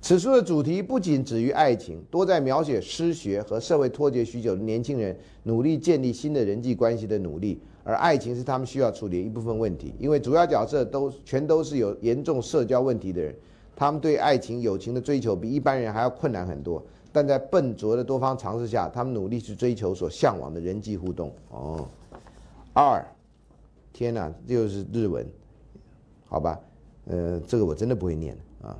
[0.00, 9.92] 此书的主题不仅止于爱情，多在描写失学和社会脱节许久的年轻人努力建立新的人际关系的努力，而爱情是他们需要处理的一部分问题。
[9.98, 13.36] 因为主要角色都全都是有严重社交问题的人，
[13.76, 16.82] 他们对爱情、友情的追求比一般人还要困难很多。
[17.12, 21.32] 但在笨拙的多方尝试下，他们努力去追求所向往的人际互动。
[21.50, 21.86] 哦，
[22.72, 23.04] 二，
[23.92, 25.26] 天哪，这又是日文，
[26.26, 26.58] 好吧。
[27.06, 28.76] 呃，这个我真的不会念啊。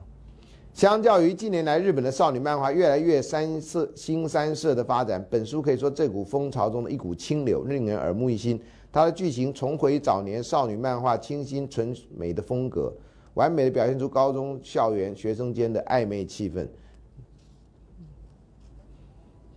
[0.73, 8.61] 相较于近年来日本的少女漫画越来越三色新三色的发展，本书可以说这股风潮中的一股清流，令人耳目一新。
[8.93, 12.93] 它的剧情重回早年少女漫画清新纯美的风格，
[13.35, 16.67] 完美的表现出高中校园学生间的暧昧气氛。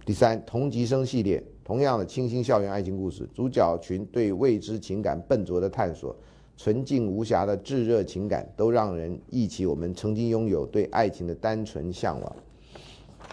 [0.06, 6.16] 第三，同级生系列同样的清新校园爱情故事，主角群对未知情感笨拙的探索。
[6.56, 12.36] 纯净无瑕的炙热情感，都让人忆起我们曾经拥有对爱情的单纯向往。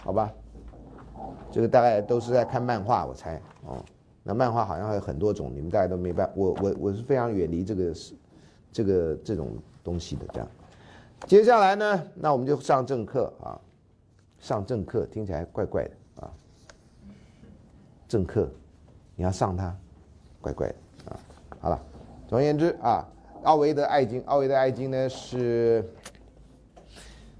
[0.03, 0.33] 好吧，
[1.51, 3.83] 这个大概都是在看漫画，我猜哦。
[4.23, 8.15] 那漫画好像还有很多种，你们大家都没办，我我我是非常远离这个是
[8.71, 10.25] 这个这种东西的。
[10.33, 10.47] 这样，
[11.27, 13.59] 接下来呢，那我们就上正课啊。
[14.39, 15.91] 上正课听起来怪怪的
[18.11, 18.13] 啊。
[18.13, 18.49] 正课。
[19.15, 19.75] 你要上它，
[20.41, 20.75] 怪怪的
[21.11, 21.19] 啊。
[21.59, 21.79] 好了，
[22.27, 23.07] 总而言之啊，
[23.43, 25.87] 奥维德爱经，奥维德爱经呢是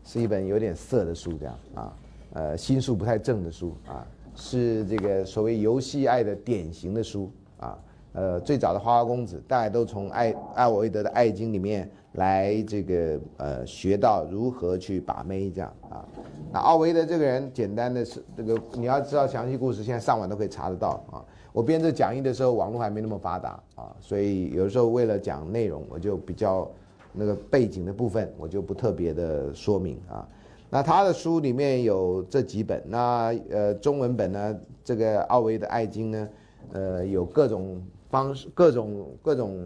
[0.03, 1.97] 是一本有点色的书，这样啊，
[2.33, 4.05] 呃，心术不太正的书啊，
[4.35, 7.77] 是这个所谓游戏爱的典型的书啊。
[8.13, 16.05] 呃，最早的花花公子，大家都从爱艾维德的《爱经》里面来这个呃学到如何去把妹这样啊。
[16.51, 21.23] 那奥维的这个人，简单的是这个你要知道详细故事，现在上网都可以查得到啊。
[21.53, 26.69] 我编这讲义的时候，网络还没那么发达啊，所以有的时候为了讲内容，我就比较
[27.13, 30.27] 那个背景的部分，我就不特别的说明啊。
[30.69, 36.29] 那他的书里面有这几本，那呃中文本呢，这个奥维的《爱经》呢，
[36.73, 37.81] 呃有各种。
[38.11, 39.57] 方式各种各种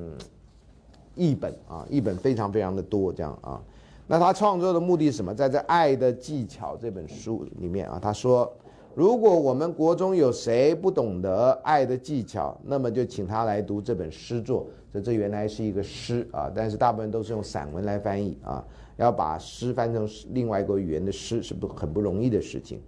[1.15, 3.59] 译本啊，译本非常非常的多，这样啊。
[4.07, 5.33] 那他创作的目的是什么？
[5.33, 8.51] 在这《爱的技巧》这本书里面啊，他说，
[8.93, 14.67] 如果我们国中有谁不懂得爱的技巧，那么就请他来读这本诗作。
[14.93, 18.63] 这这原来是一个诗啊，但是大部分都是用散文来翻译啊。
[18.97, 22.81] 要把诗翻成另外一个语言的诗，是不很不容易的事情。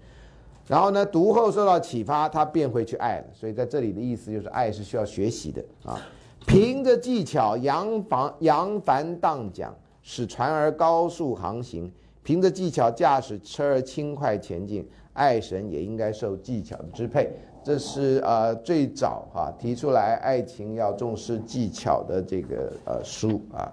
[0.67, 3.25] 然后呢，读后受到启发，他便会去爱了。
[3.33, 5.99] 所以在这里的意思就是，爱是需要学习的啊。
[6.45, 9.73] 凭着技巧扬帆扬帆荡桨，
[10.09, 11.91] 使船儿高速航行；
[12.23, 14.87] 凭着技巧驾驶车儿轻快前进。
[15.11, 17.29] 爱神也应该受技巧的支配。
[17.61, 23.69] 这是呃最早哈提出来爱情要重视技巧的这个呃书啊。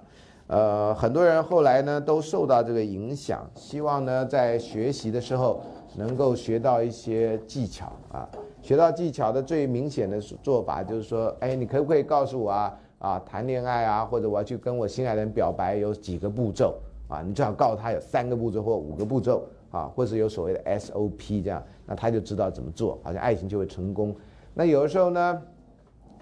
[0.49, 5.61] 呃，很多人后来呢都受到这个影响，希望呢在学习的时候。
[5.97, 8.29] 能够学到一些技巧啊，
[8.61, 17.21] 学到技巧的最明显的做法就是说，哎，你可不可以告诉我啊啊，谈恋爱啊，或者我要去跟我心爱的人表白有几个步骤啊？
[17.21, 24.17] 你最好告诉他有三个步骤或五个步骤啊，或是有所谓的 SOP 这样，那他就知道怎么做，好像爱情就会成功。
[24.55, 25.43] 那有的时候呢，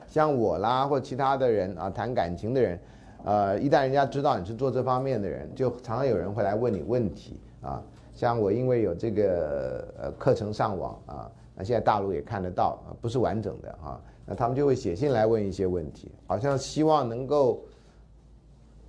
[0.08, 2.80] 像我啦或其他的人啊，谈感情的人，
[3.24, 7.80] 呃，一旦人家知道你是做这方面的人，就常常有人会来问你问题啊。
[8.12, 17.62] 像我因为有这个呃课程上网啊，那现在大陆也看得到啊，不是完整的啊，那他们就会写信来问一些问题，好像希望能够，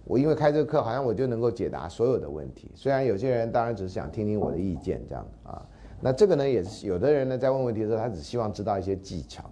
[0.06, 2.70] 我因为开这个课，好像我就能够解答所有的问题。
[2.76, 5.66] 虽然有些人当然只是想听听我的意见这样啊，
[6.02, 9.44] 那这个呢也是有的人呢在问问题的时候，他只希望知道一些技巧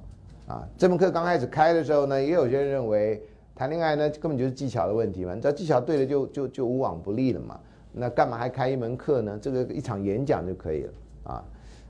[0.48, 0.68] 啊。
[0.78, 3.22] 这门课刚开始开的时候呢，也有些人认为
[3.56, 7.60] 谈恋爱呢根本就是技巧的问题嘛，你知道技巧对了就就就无往不利了嘛。
[7.94, 9.38] 那干嘛还开一门课呢？
[9.42, 11.44] 这个一场演讲就可以了啊。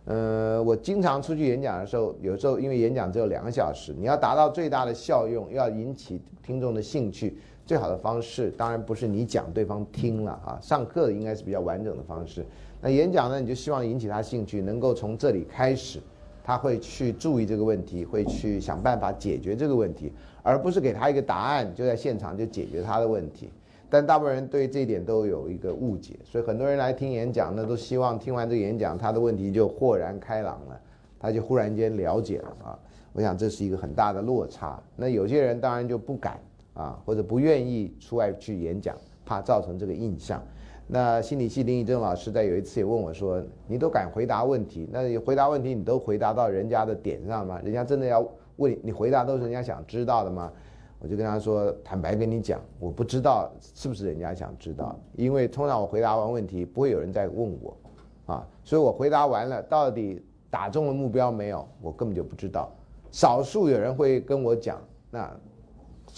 [0.06, 7.38] 呃，我经常出去演讲的时候，有时候因为演讲只有两个小时，你要达到最大的效用，要引起听众的兴趣，
[7.68, 10.60] 最好的方式当然不是你讲对方听了啊。
[10.60, 12.44] 上课应该是比较完整的方式。
[12.82, 16.00] 那演讲呢，你就希望引起他兴趣，能够从这里开始，
[16.44, 20.12] 他会去注意这个问题，会去想办法解决这个问题，
[20.42, 23.52] 而不是给他一个答案就在现场就解决他的问题。
[23.92, 30.80] 但大部分人对这一点都有一个误解，所以很多人来听演讲呢，都希望听完这个演讲，他的问题就豁然开朗了，
[31.20, 32.80] 他就忽然间了解了啊。
[33.12, 34.82] 我想这是一个很大的落差。
[34.96, 36.40] 那有些人当然就不敢
[36.74, 40.42] 啊，或者不愿意出外去演讲，怕造成这个印象。
[40.88, 44.88] 那心理系林义正老师在有一次也问我说：“你都敢回答问题？
[44.90, 47.60] 那你回答问题，你都回答到人家的点上吗？
[47.62, 48.26] 人家真的要
[48.56, 50.50] 问你，你回答都是人家想知道的吗？”
[51.02, 57.78] 我就跟他说，坦白跟你讲，我不知道是不是人家想知道，因为通常我回答完问题，不会有人再问我，
[58.28, 62.72] 啊，所以我回答完了，到底打中了目标没有，我根本就不知道。
[63.12, 65.36] 少数有人会跟我讲，那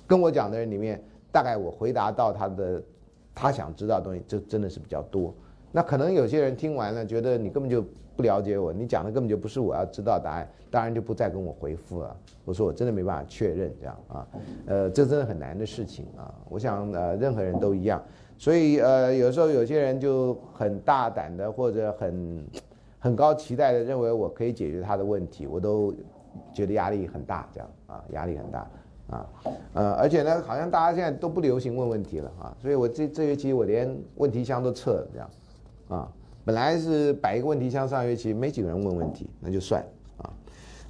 [0.05, 2.83] 跟我讲的人里面，大概我回答到他的
[3.33, 5.33] 他想知道的东西，就真的是比较多。
[5.71, 7.83] 那可能有些人听完了，觉得你根本就。
[8.15, 12.15] 不了解我，你讲的根本就不是我要知道答案，当然就不再跟我回复了。
[12.45, 14.27] 我说我真的没办法确认这样啊，
[14.67, 16.33] 呃，这真的很难的事情啊。
[16.49, 18.03] 我想呃，任何人都一样，
[18.37, 22.45] 所以呃，有时候有些人就很大胆的或者很
[22.99, 25.93] 很高期待的认为我可以解决他的问题，我都
[26.53, 28.67] 觉得压力很大这样啊，压力很大
[29.09, 29.29] 啊，
[29.73, 35.29] 呃，而且呢，好像大家现在都不流行问问题了啊，所以我这这学期我连问题箱都撤了这样
[35.87, 36.11] 啊。
[36.45, 39.83] 本来是摆一个问题像，上学期没几个人问问题，那就算
[40.17, 40.29] 啊。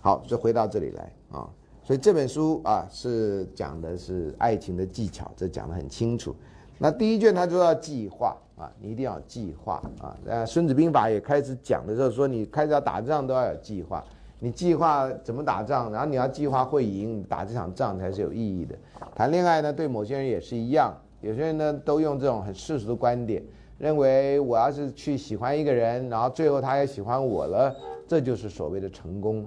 [0.01, 1.49] 好，就回到这里来啊。
[1.83, 6.35] 所以这本书啊是讲的是爱情的技巧，这讲得很清楚。
[6.79, 10.17] 那第一卷他就要计划啊，你一定要计划啊。
[10.25, 14.03] 那，《孙子兵法》也开始讲的时候说，你开始要打仗都要有计划。
[14.39, 18.75] 你计划怎么打仗，然后你要计划会赢，打这场仗才是有意义的。
[19.15, 23.41] 谈恋爱呢，对某些人也是一样，有些人呢都用这种很世俗的观点。
[23.84, 27.76] 认为我要是去喜欢一个人，然后最后他也喜欢我了，
[28.08, 29.46] 这就是所谓的成功，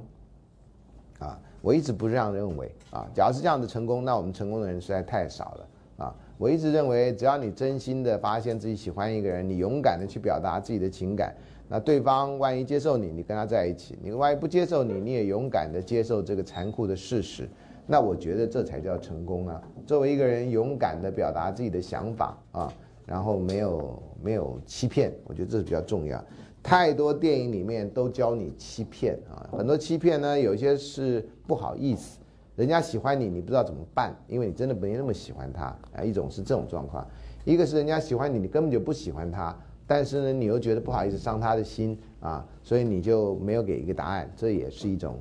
[1.18, 3.08] 啊，我一直不是这样认为啊。
[3.14, 6.14] 假如是这样的成功，那我们成功的人实在太少了啊。
[6.36, 11.34] 我一直认为，只要你真心的发现自己喜欢一个人，你勇敢的去表达自己的情感，
[11.66, 17.48] 那对方万一接受你，你跟他在一起；你万一不接受你，你也勇敢的接受这个残酷的事实。
[17.86, 19.62] 那我觉得这才叫成功啊！
[19.86, 22.70] 作为一个人，勇敢的表达自己的想法啊，
[23.06, 26.22] 然后没有没有欺骗，我觉得这是比较重要。
[26.62, 32.18] 太多电影里面都教你欺骗啊，很多欺骗呢，有些是不好意思，
[32.56, 36.02] 人家喜欢你，你不知道怎么办，因为你真的没那么喜欢他啊。
[36.02, 37.06] 一种是这种状况，
[37.44, 45.20] 一个是人家喜欢你，你根本就不喜欢他，但是呢，你又觉得不好意思伤他的心啊，所以你就没有给一个答案，这也是一种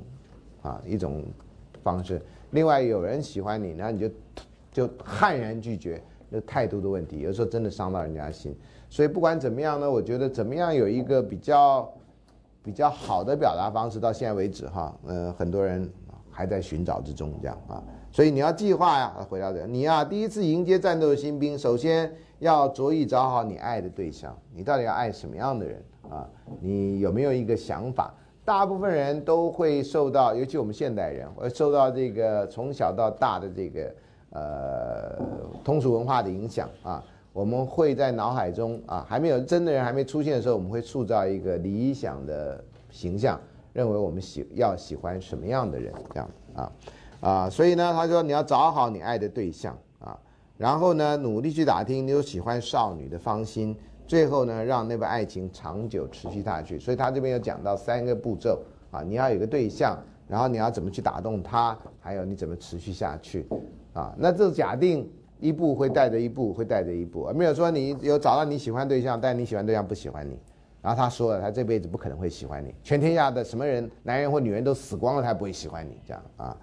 [0.62, 1.22] 啊一种
[1.84, 2.20] 方式。
[2.50, 4.10] 另外，有人喜欢你，然后你就
[4.72, 8.56] 就悍然拒绝，那态度的问题，有时候真的伤到人家心。
[8.88, 11.92] 所以不管怎么样呢，我觉得怎么样有一个比较
[12.62, 15.88] 比较好的表达方式，到现在为止哈，呃，很多人
[16.30, 17.82] 还在寻找之中，这样啊。
[18.12, 26.26] 所以你要计划呀，回到这，你呀，第一次迎接战斗的新兵，首先要着意找好你爱的对象，你到底要爱什么样的人啊？
[26.60, 28.14] 你有没有一个想法？
[28.44, 33.92] 大部分人都会受到，尤其我们现代人，会受到这个从小到大的这个
[34.30, 35.18] 呃
[35.64, 37.02] 通俗文化的影响啊。
[37.32, 43.38] 我们会在脑海中啊，还没有真的人还没出现的时候，我们会塑造一个理想的形象，
[43.74, 46.72] 认为我们喜要喜欢什么样的人这样啊
[47.20, 47.50] 啊。
[47.50, 50.18] 所以呢，他说你要找好你爱的对象啊，
[50.56, 53.76] 然后呢，努力去打听你有喜欢少女的芳心。
[54.06, 56.78] 最后呢，让那份爱情长久持续下去。
[56.78, 63.46] 所以他这边有讲到三个步骤啊，你要有个对象，然后你要怎么去打动他，还有你怎么持续下去
[63.96, 64.14] 啊。
[64.18, 70.38] 那这假定一步会带着一步，会带着一步，没有说你有找到你喜欢对象，但你喜欢对象不喜欢你，
[70.80, 76.56] 然后他说了，他这辈子不可能会喜欢你，全天下的什么人，男人或女人都死光了，他不会喜欢你，这样啊，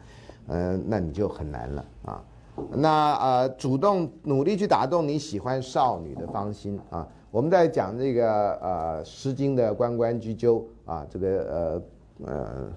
[0.47, 2.23] 嗯，那你就很难了啊。
[2.71, 7.07] 那呃，主动努力去打动你喜欢少女的芳心啊。
[7.31, 11.81] 我们在讲这个呃《诗经》的《关关雎鸠》啊，这个
[12.21, 12.71] 呃呃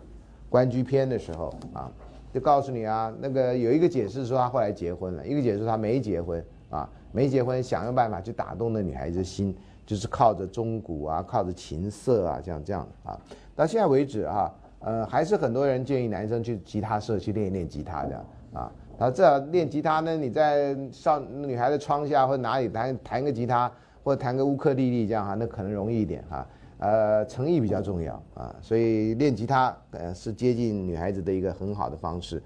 [0.49, 1.93] 关雎篇的时候啊，
[2.37, 13.19] 就告诉你啊，那个有一个解释说他后来结婚了，一个解释他没结婚啊，没结婚想用办法去打动那女孩子心，就是靠着钟鼓啊，靠着琴瑟啊，这样这样啊。
[13.55, 18.17] 到现在为止啊，呃，还是很多人建议男生去吉他社去练一练吉他的
[18.53, 18.71] 啊。
[18.99, 23.73] 然后至少练吉他呢，你在上女孩的窗下或者哪里弹弹个吉他。
[24.05, 26.47] 或者弹个乌克丽丽这样哈，那可能容易一点哈。
[26.79, 32.43] 呃，诚意比较重要啊，所以练吉他呃是接近女孩子的一个很好的方式。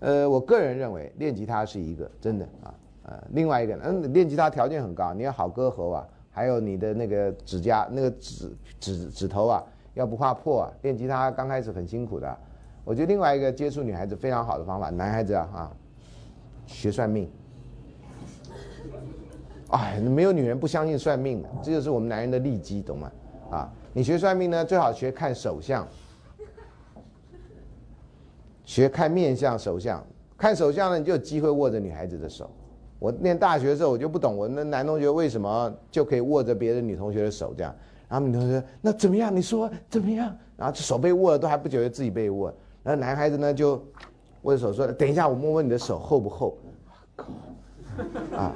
[0.00, 2.74] 呃，我个人认为练吉他是一个真的啊。
[3.04, 9.64] 呃，另外一个嗯，练吉他条件很高，你要好歌喉啊，还有你的那个指甲那个指指指头啊，
[9.94, 10.72] 要不怕破啊。
[10.82, 12.36] 练吉他刚开始很辛苦的。
[12.84, 15.72] 我觉得另外一个接触女孩子非常好的方法，男孩子啊啊，
[16.66, 17.30] 学算命。
[19.70, 23.10] 哎，没有女人不相信算命的，这就是我们男人的利基，懂吗？
[23.50, 25.86] 啊，你学算命呢，最好学看手相，
[28.64, 30.04] 学看面相、手相。
[30.36, 32.50] 看手相呢，你就有机会握着女孩子的手。
[32.98, 37.74] 我念大学的时候，我就不懂，我那男同学为什么就可以握着别的女同学的手这样？
[38.08, 39.34] 然后女同学说那怎么样？
[39.34, 40.36] 你说怎么样？
[40.56, 42.52] 然后手被握了，都还不觉得自己被握。
[42.82, 43.82] 然后男孩子呢，就
[44.42, 46.56] 握着手说：“等一下，我摸摸你的手厚不厚？”
[48.34, 48.52] 啊。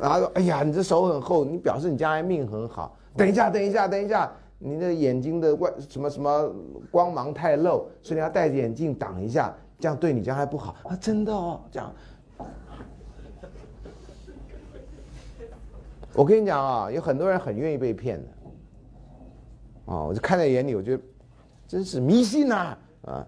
[0.00, 2.96] 然后说：“哎呀，你这手很厚，你表示你将来命很好。
[3.18, 6.54] 等一下，等一下，等一下，你的眼睛的外什么什么
[6.90, 10.96] 光芒太露，所以你要戴着眼镜挡一下，这样对你将来不好啊！
[10.96, 11.92] 真的哦，这样。
[16.14, 18.28] 我跟你讲啊，有很多人很愿意被骗的。
[19.92, 21.02] 啊，我就看在眼里，我觉得
[21.66, 22.78] 真是迷信呐！
[23.02, 23.26] 啊，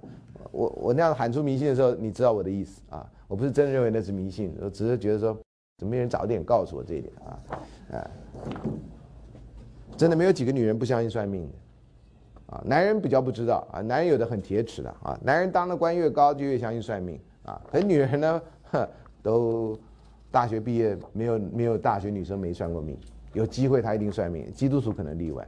[0.53, 3.05] 我我那样喊出迷信的时候，你知道我的意思啊？
[3.27, 5.37] 我不是真的认为那是迷信，我只是觉得说。”
[5.81, 7.41] 怎么没人早点告诉我这一点啊？
[7.93, 8.11] 啊，
[10.01, 18.43] 真的没有几个女人不相信算命的，啊，男人比较不知道啊，男人有的很铁齿的啊，男人当的官越高就越相信算命啊，可女人呢，
[18.73, 18.89] 呵，
[19.23, 19.79] 都
[20.31, 22.99] 大学毕业没有没有大学女生没算过命，
[23.35, 25.47] 有机会她一定算命，基督徒可能例外，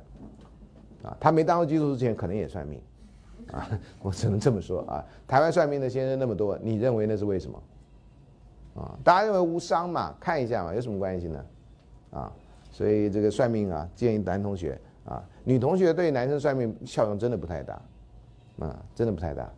[1.02, 2.78] 啊，他没当过基督徒之前可能也算命，
[3.52, 3.66] 啊，
[4.02, 7.62] 我只能这么说啊，台湾算命的先生那么多，你认为那是为什么？
[8.74, 11.44] 啊，大家认为无伤嘛，看一下嘛，有什么关系呢？
[12.10, 12.30] 啊，
[12.72, 17.74] 所以这个算命啊，建议男同学啊，女同学对男生算命效用真的不太大，
[18.58, 19.48] 啊，真的不太大，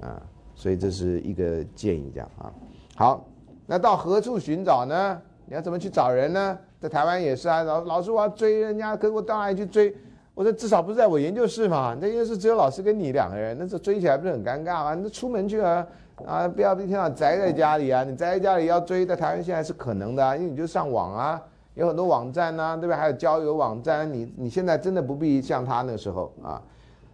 [0.00, 0.22] 啊，
[0.54, 2.50] 所以这是一个建议，这样啊。
[2.96, 3.26] 好，
[3.66, 5.20] 那到何处寻找呢？
[5.46, 6.58] 你要怎么去找人呢？
[6.78, 9.94] 在台湾也是啊，老老师我要追人家，可我到哪里去追？
[10.32, 14.94] 我说至少不是在我研究室嘛，那研究室只有老师跟你两个人，那这追起来不是很尴尬吗？
[14.94, 15.86] 那出门去啊，
[16.24, 18.04] 啊，不要一天到宅在家里啊！
[18.04, 21.42] 你宅在家里要追，在台湾现在是可能的啊，因为你就上网啊，
[21.80, 22.94] 有很多网站呢，对不对？
[22.94, 26.62] 还有交友网站，你你现在真的不必像他那时候啊，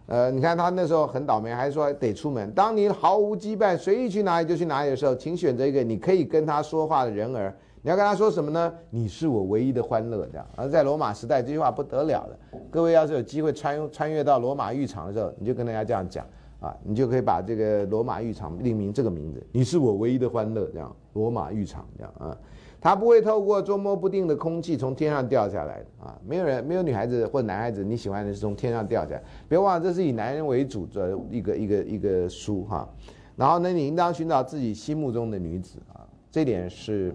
[0.07, 2.51] 呃，你看他那时候很倒霉，还说得出门。
[2.51, 7.55] 当你毫无羁绊，随意去哪里就去哪里的时候，请选择一个你可以跟他说话的人儿。
[7.81, 8.73] 你要跟他说什么呢？
[8.89, 10.45] 你是我唯一的欢乐，这样。
[10.57, 12.37] 而在罗马时代，这句话不得了了。
[12.69, 16.25] 各位要是有机会穿穿越到罗马浴场的时候，你就跟大家这样讲
[16.59, 19.41] 啊，你就可以把这个罗马浴场命名这个名字。
[19.53, 20.93] 你是我唯一的欢乐，这样。
[21.13, 22.37] 罗马浴场这样啊，
[22.79, 26.19] 它不会透过捉摸不定的空气从天上掉下来的啊。
[26.25, 29.23] 没有人，没有女孩子或男孩子你喜欢的是从天上掉下来。
[29.49, 32.87] 别忘了，这是以男人为主的一个一个一个书哈。
[33.35, 37.13] 然后呢，你应当寻找自己心目中的女子啊，这点是。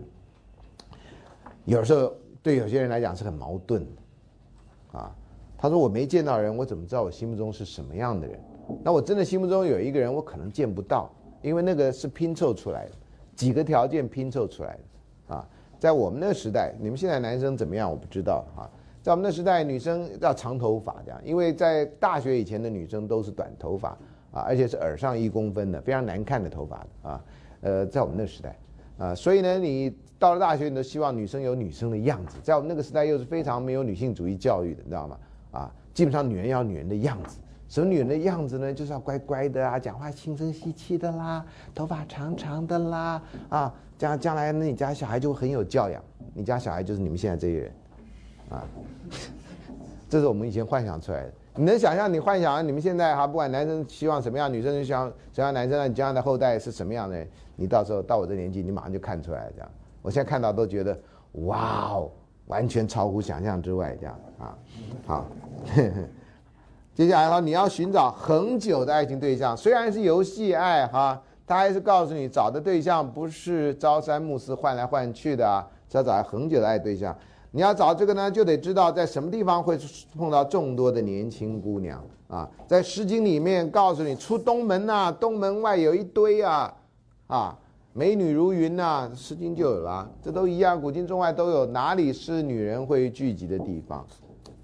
[1.65, 5.15] 有时候对有些人来讲是很矛盾的，啊，
[5.57, 8.41] 他说我没见到人，我怎么知道我心目中是什么样的人？
[8.83, 11.09] 那我真的心目中有一个人，我可能见不到，
[11.41, 12.93] 因为那个是拼凑出来的，
[13.37, 14.81] 几个条件拼凑出来的，
[15.83, 17.91] 在我们那时代，你们现在男生怎么样？
[17.91, 18.71] 我不知道啊，
[19.03, 23.89] 在我们那时代，女生要长头发这样，因为在大学以前的女生都是短头发
[24.31, 27.25] 啊，而且是耳上一公分的，非常难看的头发啊，
[27.63, 28.57] 呃，在我们那时代。
[28.97, 32.39] 啊，所以呢，你到了大学，你都希望女生有女生的样子。
[32.45, 35.19] 在我们那个时代，又是非常没有女性主义教育的，你知道吗？
[35.51, 37.41] 啊，基本上女人要女人的样子。
[37.69, 38.73] 什么女人的样子呢？
[38.73, 46.03] 就是要乖乖的啊，讲话轻声细气的啦，头发长长的啦，啊，将将来那你家小孩就很有教养。
[46.35, 47.73] 你家小孩就是你们现在这些人，
[48.49, 48.65] 啊，
[50.09, 51.33] 这是我们以前幻想出来的。
[51.55, 57.27] 你能想象你幻想你们现在哈，不管男生希望什么样，女生希望什么样，男生你将来的后代是什么样的？
[57.57, 59.71] 你到时候到我这年纪，你马上就看出来这样。
[60.01, 60.99] 我现在看到都觉得，
[61.33, 62.11] 哇哦，
[62.47, 64.59] 完全超乎想象之外这样啊。
[65.07, 65.27] 好，
[66.95, 77.17] 接下来哈，你要寻找恒久的爱情对象，虽然是游戏爱哈，他还是告诉你找的对象不是朝三暮四换来换去的啊，是要找恒久的爱对象。
[77.51, 79.79] 你要找这个呢，就得知道在什么地方会
[80.17, 82.49] 碰到众多的年轻姑娘啊。
[82.67, 86.75] 在《诗经》里面告诉你，出东门呐，东门外有一堆啊。
[87.27, 87.59] 啊，
[87.95, 91.67] 美女如云呐，《诗经》就有了，这都一样，古今中外都有。
[91.67, 94.07] 哪里是女人会聚集的地方？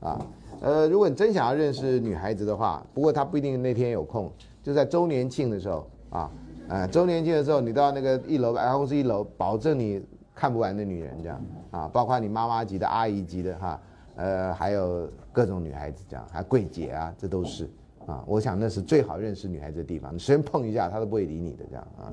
[0.01, 0.21] 啊，
[0.61, 4.31] 呃，如果你真想要认识女孩子的话，不过她不一定那天有空，
[4.63, 6.31] 就在周年庆的时候啊，
[6.69, 10.05] 呃，周年庆的时候，你到那个一楼，办公室一楼，保证你
[10.35, 13.81] 看不完的女人这样啊，包括你妈妈级的、阿姨级的哈，
[14.17, 17.71] 呃，还有各种女孩子这样，还柜姐啊，这都是
[18.07, 22.13] 啊，我想那是最好认识女孩子的地方，你随便碰一下，她都不会理你的这样啊。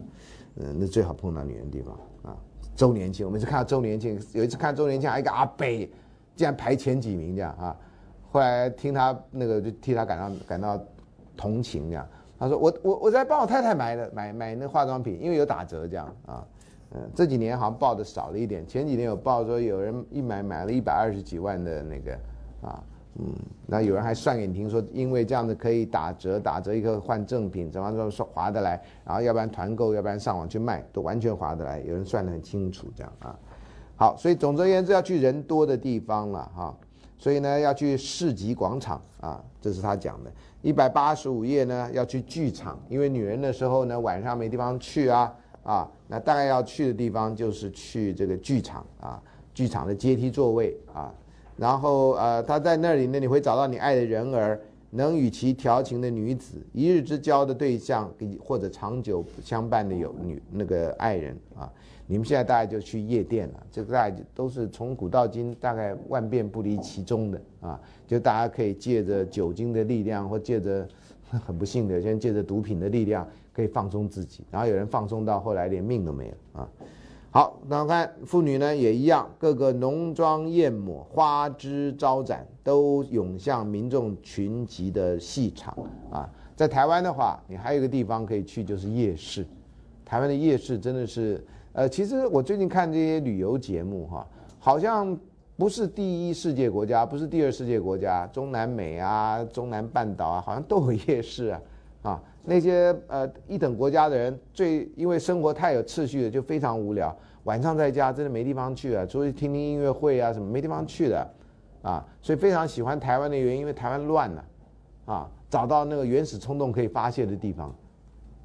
[0.56, 1.94] 嗯，那最好碰到女人地方
[2.24, 2.38] 啊！
[2.76, 5.92] 周年庆，我每次看到周年庆，有一次看周年庆，还有一个阿北
[6.34, 7.76] 竟然排前几名这样啊！
[8.32, 10.82] 后来听他那个，就替他感到感到
[11.36, 12.08] 同情这样。
[12.38, 16.46] 他说：“我我我在帮我太太买的，买买那化妆品，因为有打折这样啊。”
[16.92, 22.14] 嗯，这几年好像报的少了一点，前几年有报说有人一买买了一百二十几万的那个
[22.62, 22.84] 啊。
[23.18, 23.34] 嗯，
[23.66, 31.80] 那有人还算给你听，说因为这样子可以打折，打折一个换正品，怎么说说划得来，然后要不然团购，要不然上网去卖，都完全划得来。
[31.80, 33.40] 有人算得很清楚，这样啊。
[33.96, 36.78] 好，所以总而言之，要去人多的地方了哈。
[37.18, 40.32] 所以呢，要去市集广场啊，这是他讲的。
[40.66, 49.22] 一百八十五页呢，要去剧场，因为女人的时候呢，晚上没地方去啊啊，那大概要去的地方就是去这个剧场啊，
[49.54, 51.14] 剧场的阶梯座位啊。
[51.56, 54.60] 然后呃，他在那里呢，你会找到你爱的人儿，
[54.90, 58.12] 能与其调情的女子，一日之交的对象，
[58.44, 61.72] 或者长久相伴的有女那个爱人啊。
[62.08, 67.80] 你们现在大概就去夜店了，这个大概都是从古到今大概万变不离其宗的啊。
[68.06, 70.88] 就大家可以借着酒精的力量，或借着
[71.30, 74.44] 很不幸的，先借着毒品的力量，可以放松自己。
[74.52, 76.70] 然后有人放松到后来连命都没有啊。
[77.32, 85.76] 好，那我看妇女呢也一样，各个浓妆艳抹，花枝招展，都涌向民众群集的戏场
[86.10, 86.30] 啊。
[86.56, 89.46] 在台湾的话，你还有一个地方可以去，就是夜市。
[90.06, 91.44] 台湾的夜市真的是，
[91.76, 94.26] 呃，其实我最近看这些旅游节目哈，
[94.58, 95.18] 好像
[95.58, 101.62] 不是第一世界国家，不是第二世界国家，中南美啊、中南半岛啊，好像都有夜市啊，
[102.04, 102.24] 啊。
[102.46, 107.14] 那些呃一等国家的人，最因为生活太有秩序了，就非常无聊。
[107.44, 111.30] 晚上在家真的没地方去啊，出去听听音乐会啊什么，没地方去的，
[111.82, 114.46] 啊，所以非常喜欢台湾的原因，因为台湾乱了，
[115.08, 117.76] 啊，找到那个原始冲动可以发泄的地方，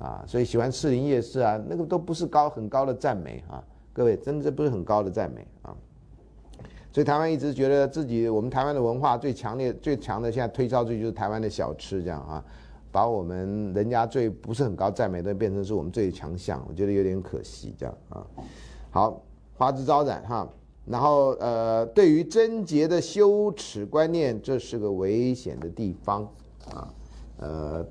[0.00, 5.76] 啊，所以喜欢士林夜市啊，那个都不是高很高的赞美啊，各位真的不是很高的赞美啊。
[6.92, 12.44] 所以台湾一直觉得自己我们台湾的文化最强烈、最强的，现在推销出去就是台湾的小吃，这样啊，
[12.90, 18.26] 把我们人家最不是很高赞美的变成是我们最强项，我觉得有点可惜，这样啊。
[18.90, 19.22] 好，
[19.56, 20.48] 花枝招展哈。
[20.86, 26.26] 然后呃，对于贞洁的羞耻观念，这是个危险的地方
[26.72, 26.92] 啊。
[27.36, 27.86] 呃，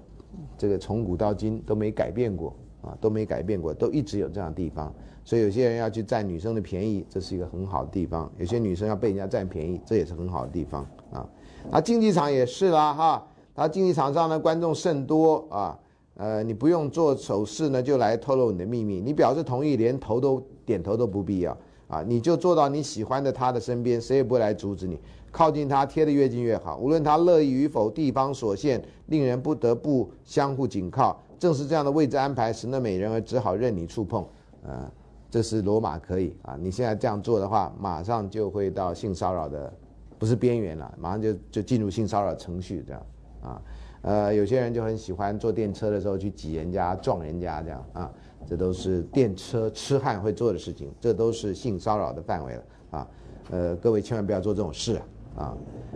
[0.58, 4.94] 这个从古到今都没改变过啊，都没改变过，都一直有这样的地方。
[5.26, 11.28] 所以有些人要去占女生的便宜，这是一个很好的地方；有些女生要被人家占便宜，这也是很好的地方啊。
[11.70, 15.78] 那竞技场也是啦哈，他竞技场上呢观众甚多啊，
[16.16, 21.56] 呃，你不用做手势呢就来透露你的秘密，你表示同意连头都点头都不必要
[21.88, 24.98] 啊，你就坐到你喜欢的他的身边，谁也不会来阻止你，
[25.32, 31.22] 靠近他贴得越近越好，无论他乐意与否，地方所限，令人不得不相互紧靠。
[31.38, 34.26] 正是这样的位置安排，使那美人儿只好任你触碰，
[34.64, 34.92] 呃。
[35.32, 36.58] 这是罗马可以啊！
[36.60, 39.72] 你现在这样做的话，马上就会到性骚扰的，
[40.18, 43.06] 不是边缘了，马上就就进入性骚扰程序这样
[43.44, 43.62] 啊。
[44.02, 48.12] 呃，有些人就很喜欢坐电车的时候去挤人家、撞人家这样啊，
[48.48, 53.08] 这都是电车痴汉会做的事情，这都是性骚扰的范围了啊。
[53.52, 55.06] 呃，各位千万不要做这种事啊！
[55.36, 55.56] 啊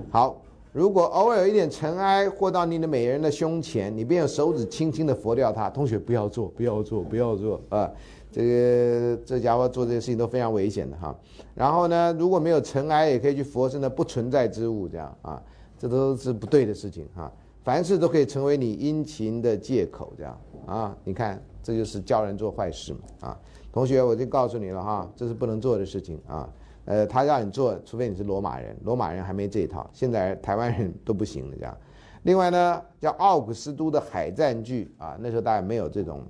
[0.10, 5.70] 好，如果偶尔有一点尘埃或到你的美人的胸前，你便用手指轻轻的拂掉它。
[5.70, 7.90] 同学不要做，不要做，不要做啊！
[8.32, 11.16] 这个这家伙做这些事情都非常危险的哈，
[11.54, 15.40] 然后呢，如果没有尘埃，也可以去佛身的不存在之物，这样啊，
[15.78, 17.32] 这都是不对的事情哈。
[17.64, 23.40] 凡事都可以成为你殷勤的借口，这样啊，你看这就是教人做坏事嘛啊。
[23.72, 26.50] 同学，我就告诉你了哈，这是不能做的事情啊。
[26.86, 31.78] 呃，他让你做，除非你是罗马人，罗马人还没这一套，现在台湾人都不行了这样。
[32.24, 36.22] 另外呢，叫奥古斯都的海战剧啊，那时候大家没有这种。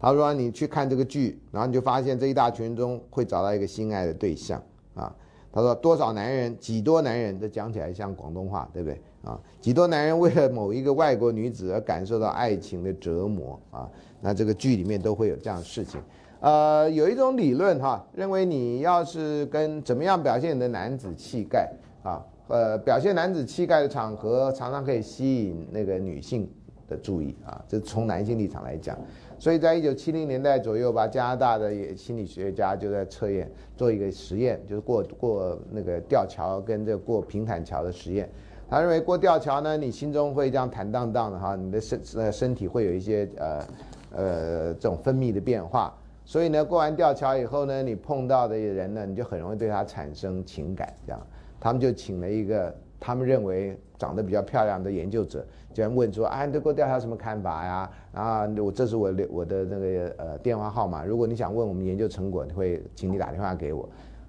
[0.00, 4.62] 他说：“你去看这个剧，然后你就发现这一大群中会找到一个心爱的对象
[4.94, 5.14] 啊。”
[5.50, 9.40] 他说：“多少男人，几多男人，这讲起来像广东话，对不对啊？
[9.62, 13.88] 几多男人为了某一个外国女子而感受到爱情的折磨啊？
[14.20, 15.98] 那这个剧里面都会有这样的事情。
[16.44, 21.72] 呃，有一种理论哈，认为你要是跟怎么样表现你的男子气概
[22.02, 26.46] 啊，呃，表现男子气概的场合，常常可以吸引那个女性
[26.86, 27.64] 的注意啊。
[27.66, 28.94] 这从男性立场来讲。”
[29.40, 38.28] 所以在一九七零年代左右吧，加拿大的心理学家就在测验做一个实验，就是过过那个吊桥跟这过平坦桥的实验。
[38.68, 43.66] 他认为过吊桥呢，你心中会这样坦荡荡的哈，你的身呃身体会有一些呃
[44.10, 45.90] 呃这种分泌的变化。
[46.24, 50.92] 所以呢，过完吊桥以后呢，你碰到的人呢，你就很容易对他产生情感。
[51.06, 51.20] 这样，
[51.60, 55.44] 他们就请了一个他们认为长得比较漂亮的研究者。
[55.72, 57.90] 就问说啊，你对过吊桥什么看法呀？
[58.12, 63.88] 啊，我这是我我的那个呃电话号码，如果你想问我们研究成果，你会请你打电话给我。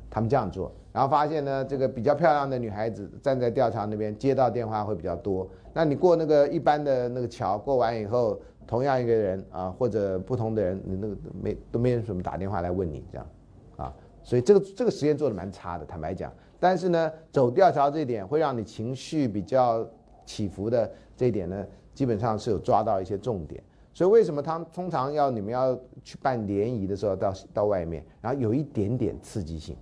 [0.10, 5.46] 他们这样做，然后发现呢，这个比较漂亮的女孩子站在吊桥那边接到电话会比较多。
[5.74, 13.28] 那你过那个一般的那个桥过完以后，同样一个人啊，或者不同的人，你那个没都没人什么打电话来问你这样，
[13.78, 13.93] 啊，
[14.24, 16.32] 所以这个这个实验做的蛮差的，坦白讲。
[16.59, 19.88] 但是呢，走吊桥这一点会让你情绪比较
[20.26, 20.91] 起伏的。
[21.18, 23.63] 这一点呢，基本上是有抓到一些重点，
[23.93, 29.78] 所以为什么他通常要你们要去办联谊的时候到到外面，然后有一点点刺激性，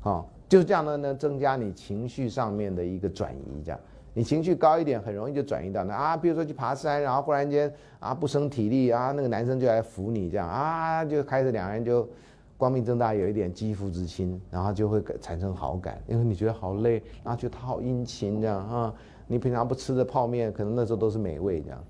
[0.00, 3.78] 好，就是这样的呢，增加你情绪上面的一个转移，这样
[4.12, 12.08] 你情绪高一点，很容易就转移到那啊，比如说去爬山，然后忽然间啊不生体力啊，那个男生就来扶你这样啊，就开始两个人就
[12.56, 18.94] 光明正大有一点肌肤之亲，然后就会产生好感，因为你觉得好累，然后觉得他好殷勤这样啊。
[19.26, 21.84] 你平常不吃的泡面，可能那时候都是美味这样，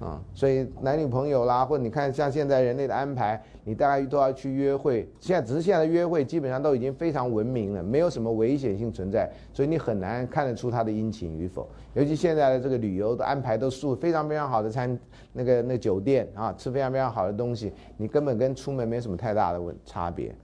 [0.00, 5.08] 啊，所以男女朋友啦，或者你看像现在人类的安排，你大概都要去约会。
[5.20, 11.68] 现在只是现在的约会基本上都已经非常文明了，没有什么危险性存在，所以你很难看得出他的殷勤与否。
[11.94, 14.98] 尤其现在的这个旅游的安排都住非常非常好的餐，
[15.32, 20.34] 那个那酒店啊，吃非常非常好的东西，你根本跟出门没什么太大的问差别，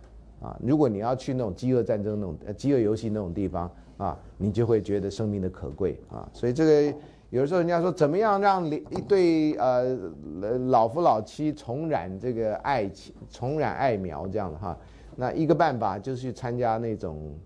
[0.40, 3.68] 啊，如果你要去那种饥饿战争那种饥饿游戏那种地方。
[3.98, 6.98] 啊，你就会觉得生命的可贵啊，所以这个
[7.30, 9.84] 有的时候人家说怎么样让一对呃
[10.68, 14.78] 老夫老妻重燃这个爱情，重燃爱苗这样的哈，
[15.14, 17.38] 那一个办法就是去参加那种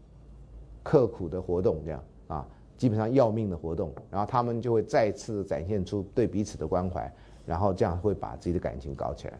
[0.83, 7.13] 刻苦的活动，这样啊，基本上要命的活动，然后他们就会再次展现出对彼此的关怀，
[7.45, 9.35] 然后这样会把自己的感情搞起来。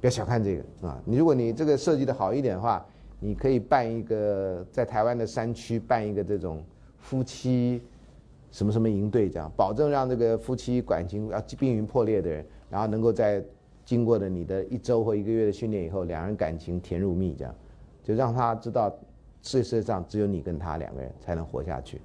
[0.00, 2.84] 不要小看这个啊，你如果你这个设计的好一点的话。
[3.18, 6.62] 你可以办一个在台湾的山区办一个这种
[6.98, 7.82] 夫妻
[8.56, 13.44] 什么什么营队，这样保证让这个夫妻感情要濒临破裂的人，然后能够在
[13.84, 17.54] 经过了你的一周或一个月的训练以后，两人感情甜如蜜，这样
[18.02, 18.90] 就让他知道
[19.42, 22.00] 世界上只有你跟他两个人才能活下去，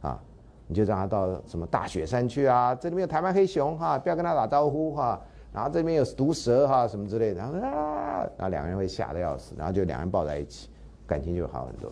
[0.00, 0.22] 啊，
[0.68, 5.20] 你就让他到什么大雪山去啊，这里面有台湾黑熊哈，不要跟他打招呼哈，
[5.52, 10.70] 然后这边有毒蛇哈什么之类的，然后啊，然后两个人会吓得要死，然后就两人抱在一起，
[11.08, 11.90] 感情就好很多。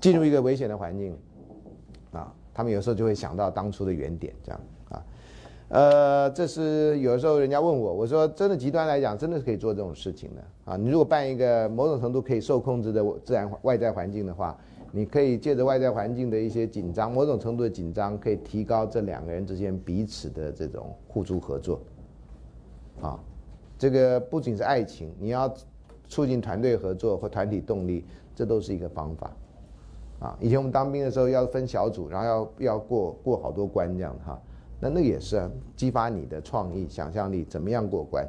[0.00, 1.18] 进入一个危险的环境，
[2.12, 5.04] 啊，他们有时候就会想到当初的原点，这样啊。
[5.68, 10.42] 呃，这是有时候人家问我，我说真的极端来讲，真的是可以做这种事情的
[10.72, 10.76] 啊。
[10.76, 14.54] 你如果办一个某种程度可以受控制的自然外在环境的话，
[14.90, 21.80] 你可以借着外在环境的一些紧张，某种程度的紧张，可以提高这两个人之间彼此的这种互助合作。
[23.00, 23.18] 啊，
[23.78, 25.50] 这个不仅是爱情，你要
[26.06, 29.34] 促进团队合作或团体动力，这都是一个方法。
[30.22, 34.40] 啊，以前我们当兵的时候要分小组，然后要要过过好多关这样哈。
[34.78, 38.24] 那那也是啊，激发你的创意、想象力，怎么样过关？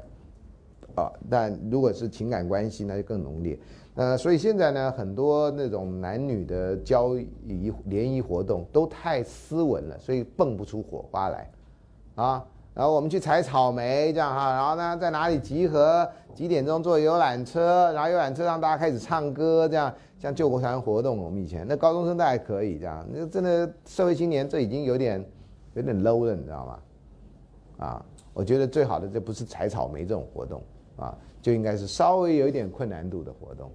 [0.96, 3.60] 啊，但如果是情感关系，那就更浓烈。
[3.96, 11.50] 呃，所以现在呢，很多那种男女的交谊联谊活动都太斯文了，所以蹦不出火花来。
[12.16, 16.10] 啊，然后我们去采草莓，这样哈，然后呢，在哪里集合？
[16.34, 17.92] 几点钟坐游览车？
[17.94, 25.24] 然后游览车让大家开始唱歌，这样像救国团活动，我们以前那高中生都还可以这样，那真的社会青年这已经有点。
[25.76, 26.80] 有点 low 了，你知道吗？
[27.88, 30.62] 啊，我觉得最好的这不是采草莓这种活动
[30.98, 33.72] 啊，就应该是稍微有一点困难度的活动，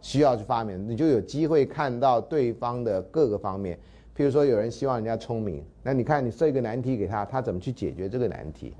[0.00, 3.76] 需要去发明，你就有机会看到对方的各个方面。
[4.16, 8.72] 譬如说，有人希望人家聪明，那你看你设一个难题给他，他怎么去解决这个难题？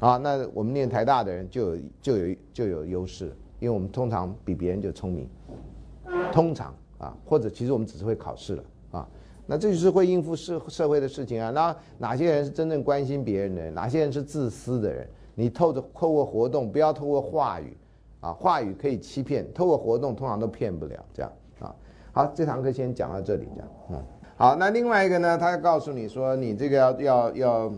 [0.00, 5.28] 啊，那我们念台大的人就有就有就有优势，因为我们通常比别人就聪明，
[6.32, 9.08] 通常啊，或者其实我们只是会考试了啊。
[9.46, 11.50] 那这就是会应付社社会的事情啊。
[11.50, 13.74] 那哪些人是真正关心别人的人？
[13.74, 15.08] 哪些人是自私的人？
[15.34, 17.76] 你透着透过活动，不要透过话语，
[18.20, 21.04] 啊，话语可以欺骗，透过活动通常都骗不了。
[21.14, 21.74] 这样啊，
[22.12, 24.02] 好，这堂课先讲到这里，这样，嗯，
[24.36, 24.56] 好。
[24.56, 27.72] 那另外一个呢，他告诉你说，你这个要要要，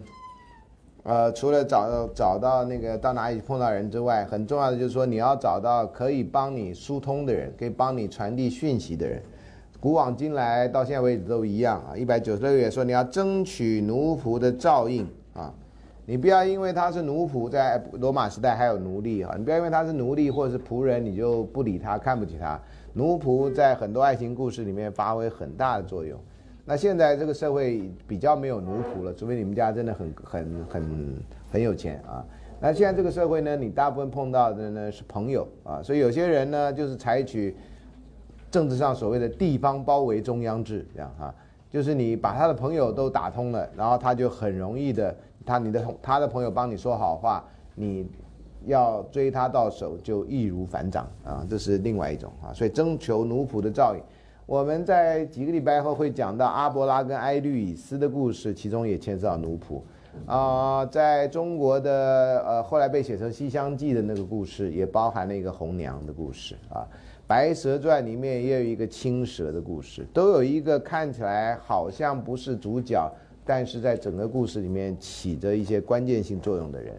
[1.03, 9.22] 呃，除了找找到那个到哪里碰到人之外，很重要的就是说，你要找到可以帮你疏通的人，可以帮你传递讯息的人。
[9.80, 11.96] 古往今来，到现在为止都一样啊！
[11.96, 15.51] 一百九十六页说，你要争取奴仆的照应啊！
[16.05, 19.34] 你不要因为他是奴仆，在罗马时代还有奴隶啊！
[19.38, 22.61] 你不要因为他是奴隶或者是仆人，你就不理他，看不起他。
[22.92, 26.20] 奴仆在很多爱情故事里面发挥很大的作用。
[26.71, 31.16] 那现在这个社会比较没有奴仆了，除非你们家真的很很很
[31.51, 32.25] 很有钱啊！
[32.61, 37.57] 那现在这个社会呢，你大部分碰到的呢是朋友啊，所以有些人呢就是采取。
[38.53, 41.33] 政治上所谓的地方包围中央制，这样哈，
[41.71, 45.16] 就是你把他的朋友都打通了，然后他就很容易的，
[45.47, 47.45] 他你的他的朋友帮你说好话，
[47.77, 48.09] 你
[48.66, 54.03] 要追他到手就易如反掌啊，这是另外一种啊，所以征求奴仆的照应，
[54.51, 59.80] 我们在几个礼拜后会讲到阿伯拉跟埃律以斯的故事，其中也牵涉到奴仆
[60.26, 66.82] 啊，在中国的呃后来被写成《西厢记》的那个故事，也包含了一个红娘的故事啊。
[67.28, 73.09] 《白蛇传》里面也有一个青蛇的故事，都有一个看起来好像不是主角，
[73.44, 76.96] 但是在整个故事里面起着一些关键性作用的人。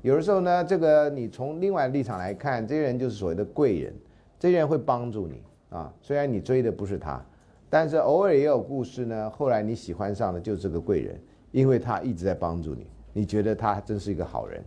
[0.00, 3.92] 有的时候呢，这个你从另外立场来看，这些人就是所谓的贵人，
[4.38, 5.92] 这些人会帮助你啊。
[6.00, 7.24] 虽然你追的不是他，
[7.68, 9.30] 但是偶尔也有故事呢。
[9.30, 11.20] 后来你喜欢上的就是这个贵人，
[11.52, 14.64] 因为他一直在帮助你，你觉得他真是一个好人，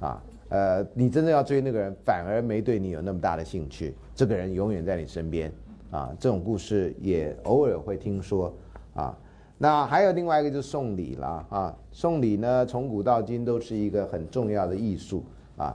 [0.00, 0.22] 啊。
[0.50, 3.92] 呃，你真的要追那个人，反而没对你有那么大的兴趣。
[4.14, 5.50] 这个人永远在你身边，
[5.90, 8.54] 啊，这种故事也偶尔会听说，
[8.94, 9.18] 啊，
[9.58, 15.24] 那还有另外一个就是送礼了，啊，送礼呢，从古到今都是一个很重要的艺术，
[15.56, 15.74] 啊，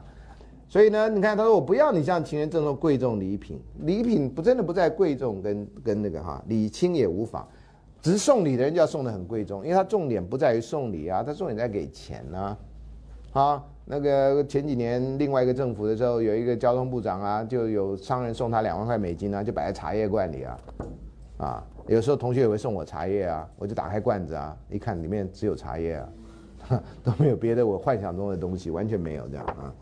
[0.70, 7.45] 所以呢，你看他说我不要你像情人赠送贵重礼品，礼品不真的不在贵重跟跟那个哈，礼轻也无妨，
[8.01, 12.57] 只是送礼的人就要送的很贵重，因为他重点不在于送礼啊，他重点在给钱呢，
[13.34, 13.65] 啊。
[13.91, 20.59] 那个前几年另外一个政府的时候，有一个交通部长啊，就有商人送他两万块美金啊，就摆在茶叶罐里啊，
[21.38, 26.09] 啊，有时候同学也会送我茶叶啊，我就打开罐子啊，一看里面只有茶叶啊，
[27.03, 29.74] 都没有别的我幻想中的东西，完全没有这样啊。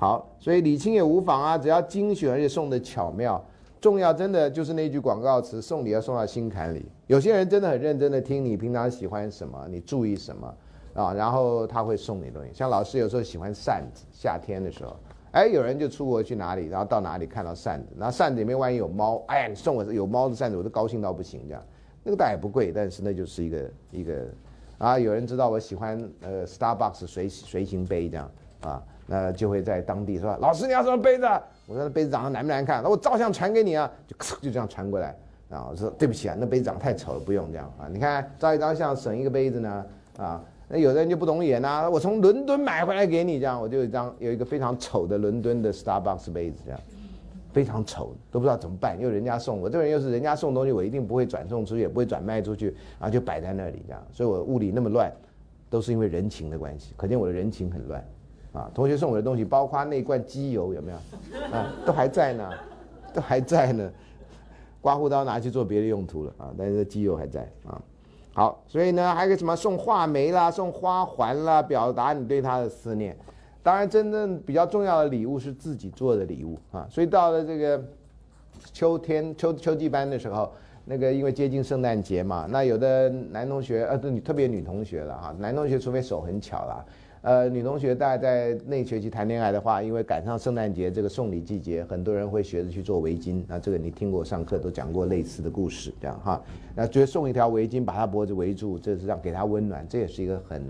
[0.00, 3.44] 好，所以礼轻也无妨啊，只要精选而且送的巧妙，
[3.82, 6.86] 重要真的就是那句广告词，送礼要送到心坎里。
[7.06, 10.54] 有些人真的很认真的听你平常喜欢什么，你注意什么。
[10.94, 14.96] 啊，然后他会送你东西，像老师有时候喜欢扇子，夏天的时候，
[15.32, 21.62] 哎，有人就出国去哪里，然后到哪里看到扇子，然后扇子里面万一有猫，哎呀，你送我有猫的扇子，我都高兴到不行这样。
[22.02, 24.26] 那个倒也不贵，但是那就是一个一个，
[24.78, 28.30] 啊，有人知道我喜欢呃 Starbucks 随随行杯这样，
[28.62, 31.24] 啊，那就会在当地说，老师你要什么杯子？
[31.66, 32.80] 我说那杯子长得难不难看？
[32.80, 35.08] 那我照相传给你啊，就就这样传过来。
[35.48, 37.88] 啊，我说对不起啊，那杯子长得太丑了，不用这样啊。
[37.92, 39.86] 你看照一张相省一个杯子呢，
[40.16, 46.80] 啊，那有的人就不懂眼呐，我从伦敦买回来给你这样，我就有一张有一个非常丑的伦敦的 Starbucks 杯子这样，
[47.52, 52.66] 非常丑，都不知道怎么办，因为人家送我，这个人又是人家送东西，我一定不会转送出去，也不会转卖出去，
[53.00, 55.12] 然后就摆在那里这样，所以我屋里那么乱，
[55.68, 58.04] 都是因为人情的关系，可见我的人情很乱。
[58.52, 60.98] 啊，同学送我的东西，包括那罐机油有没有？
[61.56, 62.50] 啊，都还在呢，
[63.14, 63.90] 都还在呢。
[64.80, 67.80] 刮胡刀拿去做别的用途了啊，但是机油还在啊。
[68.32, 73.16] 好，所以呢，还有个什么送画眉啦，送花环啦，表达你对他的思念。
[73.62, 76.86] 当然，真正比较重要的礼物是自己做的礼物啊。
[76.88, 77.82] 所以到了这个
[78.72, 80.50] 秋天秋秋季班的时候，
[80.86, 86.86] 那个因为接近圣诞节嘛，那有的男同学呃，女特别女同学了哈，男同学除非手很巧了。
[87.22, 93.44] 呃，女同学大家在那学期谈恋爱的话，因为赶上圣诞节这个送礼季节，很多人会学着去做围巾。
[93.46, 96.42] 那这个你听过上课都讲过类似的故事，这样哈。
[96.74, 100.64] 那觉得送一条围巾把她脖子围住，这是让给她温暖，这也是一个很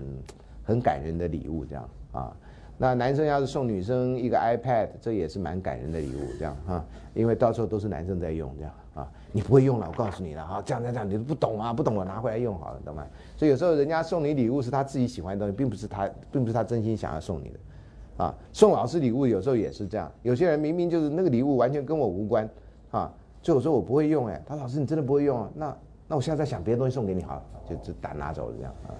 [0.61, 2.35] 很感人的礼物，这样啊。
[2.77, 6.85] 那男生要是送女生一个 iPad，这也是蛮感人的礼物，这样哈。
[7.13, 9.07] 因为到时候都是男生在用，这样啊。
[9.33, 13.07] 你不会用了，我告诉你了哈，这样这样这样，你都不懂啊，不懂我拿回来用好了，懂吗？
[13.37, 22.49] 所以有时候人家送你礼物是他自己喜欢的东西，并不是他，并不是他真心想要送你的，啊，送老师礼物有时候也是这样，有些人明明就是那个礼物完全跟我无关，
[22.91, 23.09] 啊，
[23.41, 25.49] 最后说我不会用，哎，他老师你真的不会用啊？
[25.55, 25.77] 那
[26.09, 28.91] 那我现在在想别的东西送给你好了，就就打拿走了这样啊，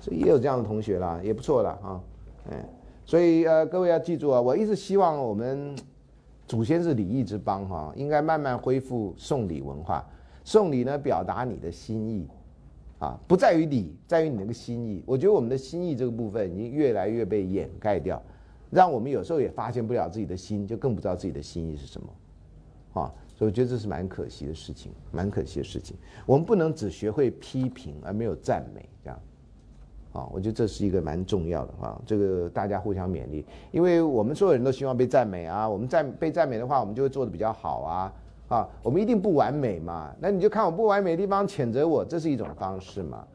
[0.00, 2.00] 所以也有这样的同学啦，也不错啦，啊，
[2.50, 2.56] 嗯，
[3.04, 5.76] 所以呃各位要记住啊，我一直希望我们。
[6.46, 10.04] 祖先是礼义之邦哈，应该慢慢恢复送礼文化。
[10.44, 12.28] 送礼呢，表达你的心意，
[12.98, 15.02] 啊，不在于礼，在于你那个心意。
[15.06, 18.22] 我觉得我们的心意这个部分已经越来越被掩盖掉，
[18.70, 25.96] 让我们有时候也发现不了自己的心，就更不知道自己的心意是什么，啊，所以我觉得这是蛮可惜的事情，蛮可惜的事情。
[26.26, 29.18] 我们不能只学会批评而没有赞美，这样。
[30.14, 38.12] 啊，我觉得这是一个蛮重要的哈，这个大家互相勉励，因为我们所有人都希望被赞美啊，我们赞被赞美的话，我们就会做的比较好啊，
[38.46, 43.26] 啊，我们一定不完美嘛，那你就看我不完美的地方谴责我，这是一种方式嘛，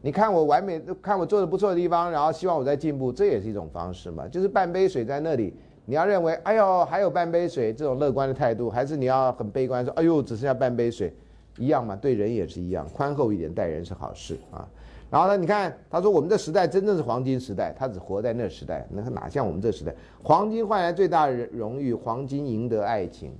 [0.00, 5.52] 你看我完美，看我做的不错的地方，然后希望我在进步，这也是一种方式嘛，就是半杯水在那里，
[5.86, 11.12] 你要认为，哎呦，还有半杯水这种乐观的态度，还是你要很悲观说，哎呦，只剩下半杯水，
[11.56, 14.68] 一样嘛，对人也是一样，宽厚一点待人是好事啊。
[15.10, 15.36] 然后呢？
[15.36, 19.94] 你看，他说我们这时代真正是黄金时代，他只活在那时代，那他哪像我们这时代？
[20.22, 23.32] 黄金换来最大的荣誉，黄金赢得爱情。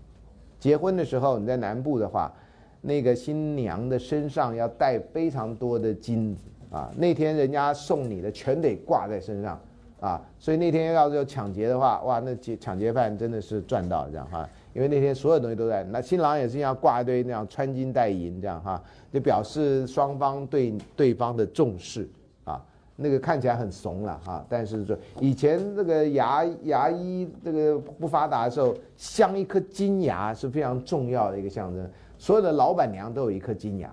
[0.59, 2.33] 结婚的时候，你在南部的话，
[2.81, 6.91] 那个新娘的身上要带非常多的金子啊。
[6.97, 9.61] 那天人家送你的全得挂在身上
[10.01, 14.49] 啊，所以那天要是有抢劫的话，哇，那劫抢劫犯真的是赚到这样哈。
[14.79, 18.81] 因为那天所有东西都在，那新郎也是要挂一堆那样穿金戴银这样哈，
[19.13, 22.09] 就表示双方对对方的重视
[22.45, 22.65] 啊。
[22.95, 31.85] 那个看起来很怂了哈，但是说以前这个牙牙医这个不发达的时候，镶一颗金牙是非常重要的一个象征。
[32.17, 33.93] 所有的老板娘都有一颗金牙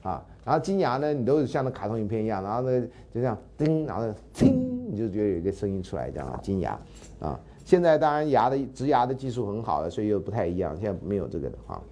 [0.00, 2.80] 啊，然后金牙呢，你都是像那卡通影片一样，然后呢
[3.12, 6.80] 就这样叮，然后叮，你就觉得有一个声音出来这样啊，金牙
[7.20, 7.38] 啊。
[7.72, 10.76] 现在当然牙的植牙的技术很好了，所以又不太一样。
[10.78, 11.82] 现在没有这个的哈。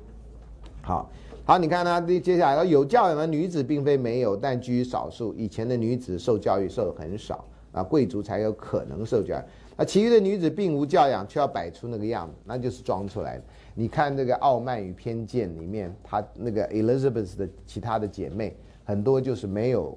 [0.83, 1.11] 好，
[1.43, 2.21] 好，你看呢？
[2.21, 5.33] 接下来有教养的女子并非没有，但居于少数。
[5.33, 9.43] 以前的女子受教育受的很少啊，贵族才有可能受教育。
[9.75, 13.45] 那其余的女子并无教养，却要摆出那个样子，那就是装出来的。
[13.75, 18.55] 你看那个《傲慢与偏见》里面，她那个 Elizabeth 的其他的姐妹
[18.85, 19.97] 很多就是没有，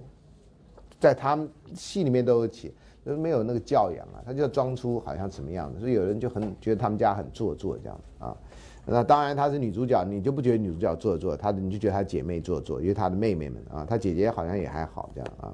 [0.97, 2.71] 在他们戏里面都有写。
[3.05, 8.37] 就是没有那个教养啊，他就要装出好像什么样的，所以有人就很觉得他们家很做作这样啊。
[8.85, 15.53] 那当然她是女主角，你就不觉得女主角做作，她你就觉得她姐妹做作，因为她的妹妹们啊，她姐姐好像也还好这样啊。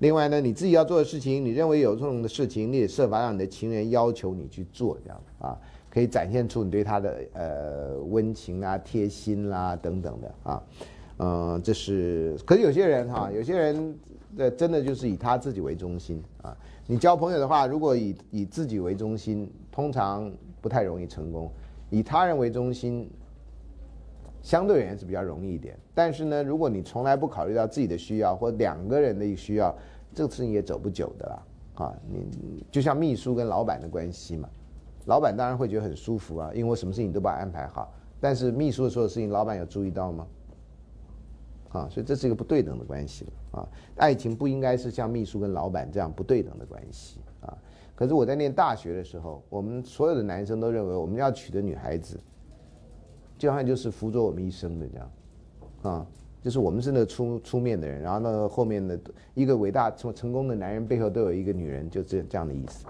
[0.00, 5.56] 另外呢，你自己要做的事情，你认为有用的事情，你也设法让你的情人要求你去做这样啊，
[5.88, 10.62] 可以展现出你对他的呃温情啊、贴心啦等等的啊。
[11.18, 13.98] 嗯，这是，可是有些人哈，有些人
[14.36, 16.54] 呃真的就是以他自己为中心啊。
[16.88, 21.48] 你交朋友的话，如果以以自己为中心，通常不太容易成功；
[21.90, 23.10] 以他人为中心，
[24.40, 25.76] 相对而言是比较容易一点。
[25.92, 29.74] 但是呢，如果你从来不考虑到自己的需要或两个人的一个需要，
[30.14, 31.42] 这个事情也走不久的啦。
[31.84, 34.48] 啊，你就像秘书跟老板的关系嘛，
[35.06, 37.92] 老板当然会觉得很舒服啊，因为我什么事情都把安排好。
[38.20, 40.26] 但是秘书的所有事情，老板有注意到吗？
[41.70, 43.66] 啊，所以这是一个不对等的关系了啊！
[43.96, 47.56] 爱情不应该是像秘书跟老板这样不对等的关系啊！
[47.94, 52.20] 可是我在念大学的时候，我们所有的男生都认为我们要娶的女孩子，
[53.38, 55.10] 就好像就是辅佐我们一生的这样，
[55.82, 56.06] 啊，
[56.42, 59.00] 就是我们是那出出面的人，然后呢后面的
[59.34, 62.86] 一个伟大成成功的男人背后都有一个女人，就这这样的意思，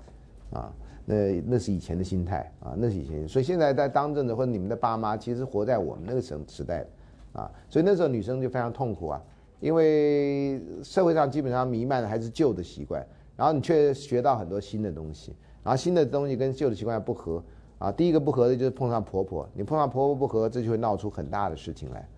[0.52, 0.72] 啊，
[1.04, 6.84] 那那是以前的心态啊，那是以前，所以现在在当政的或者你们的爸妈，其实活在我们那个时时代，
[7.32, 9.22] 啊，所以那时候女生就非常痛苦啊，
[9.60, 13.06] 因为社会上基本上弥漫的还是旧的习惯。
[13.36, 17.44] 然后你却学到很多新的东西，然后新的东西跟旧的习惯不合
[17.78, 17.92] 啊。
[17.92, 22.08] 第一个不合的就是碰上婆婆，你碰上婆婆不合，这就会闹出很大的事情来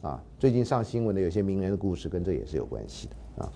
[0.00, 0.24] 啊。
[0.38, 3.52] 最近上新闻的有些名人的故事跟这也是有关系的啊。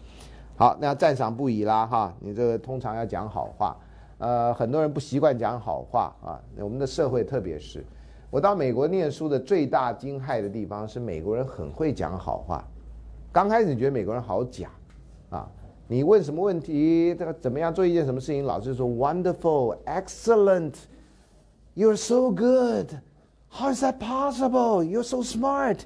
[0.57, 2.15] 好，那赞赏不已啦哈。
[2.21, 3.75] 你这个通常要讲好话，
[4.19, 6.39] 呃，很多人不习惯讲好话啊。
[6.59, 7.83] 我们的社会特别是，
[8.31, 12.63] 我到美国念书的最大惊骇的地方是美国人很会讲好话。
[13.37, 14.71] 刚开始你觉得美国人好假
[15.29, 15.47] 啊。
[15.87, 17.15] 你问什么问题？
[17.19, 18.43] 这个怎么样做一件什么事情？
[18.47, 20.73] 老师说 “wonderful, excellent,
[21.75, 22.95] you're so good,
[23.51, 24.83] how is that possible?
[24.83, 25.81] You're so smart,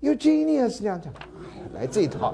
[0.00, 1.12] you're genius。”这样讲，
[1.74, 2.32] 来这一套，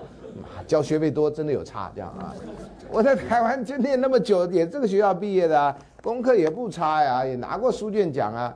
[0.66, 2.34] 交学费多真的有差，这样啊。
[2.92, 8.54] 我在台湾就念那么久，也这个学校毕业的，功课也不差呀，也拿过书卷奖啊，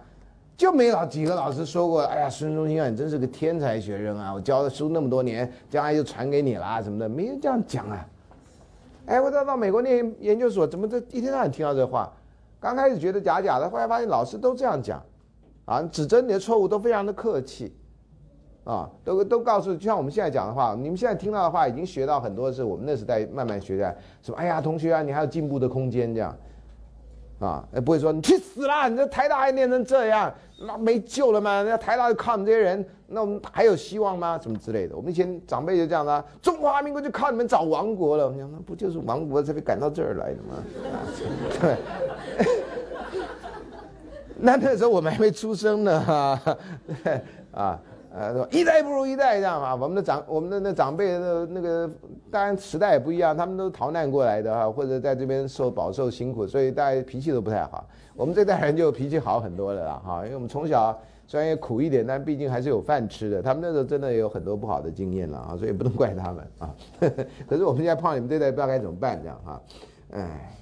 [0.57, 4.33] 就没老几个老师说过：“哎呀，孙中兴啊，你真是个天才学生啊！
[4.33, 8.07] 我教的书那么多年，将来就传给你啦什么的，没人这样讲啊。”
[9.07, 12.11] 哎，我到到美国念研究所，怎么这一天到晚听到这话？
[12.61, 15.03] 刚开始觉得假假的，后来发现老师都这样讲，
[15.65, 17.75] 啊，指正你的错误都非常的客气，
[18.63, 24.39] 啊，都都告诉，就像我们现在讲的话，你们现在听到的话，已经学到很多是我们那时代慢慢学的，什么？
[24.39, 26.35] 哎呀，同学啊，你还有进步的空间，这样。
[27.45, 28.89] 啊，不会说你去死啦！
[28.89, 31.63] 你这台大还念成这样，那没救了吗？
[31.63, 34.39] 那台大就靠你们这些人，那我们还有希望吗？
[34.43, 34.97] 什么之类的？
[34.97, 38.29] 我们以前长辈就这样的，中华民国就靠你们找亡国了。
[38.29, 40.63] 我想，那不就是亡国才被赶到这儿来的吗？
[41.61, 41.77] 对。
[44.37, 46.41] 那那时候我们还没出生呢，哈，
[47.53, 47.81] 啊。
[48.17, 51.91] 呃，一代不如一代，这样啊，我们的长，我们的那长辈的那个，
[52.31, 57.85] 当然时代也不一样，他们都逃难过来的哈，或者在这边受饱受辛苦，所以大家脾气都不太好。
[58.15, 60.97] 我们这代人就脾气好很多了，哈，因为我们从小
[61.27, 63.43] 虽然也苦一点，但毕竟还是有饭吃的。
[63.43, 66.73] 他们那时候真的有很多不好的经验了啊，所以不能怪他们啊。
[67.49, 69.63] 可是我们现在碰到你们这代，不知道该怎么办，这样哈，
[70.13, 70.57] 哎，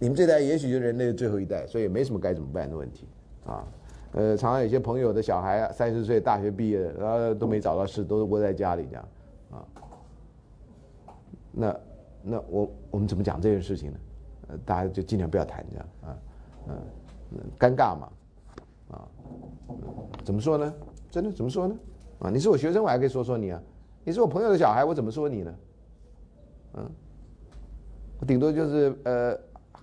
[0.00, 3.06] 你们这代也许就是人类的最后一代，所以没什么该怎么办的问题
[3.46, 3.64] 啊。
[4.14, 9.08] 呃，常常有些朋友的小孩三十岁大学毕业，然后都没找到事，都是窝在家里这样，
[9.52, 9.64] 啊，
[11.50, 11.80] 那
[12.22, 13.98] 那我我们怎么讲这件事情呢？
[14.48, 16.18] 呃，大家就尽量不要谈这样啊，
[16.68, 16.76] 嗯，
[17.58, 18.12] 尴尬嘛，
[18.90, 19.08] 啊，
[20.24, 20.74] 怎么说呢？
[21.10, 21.74] 真的怎么说呢？
[22.18, 23.62] 啊，你是我学生，我还可以说说你啊，
[24.04, 25.54] 你是我朋友的小孩，我怎么说你呢？
[26.74, 26.90] 嗯，
[28.20, 29.38] 我顶多就是呃。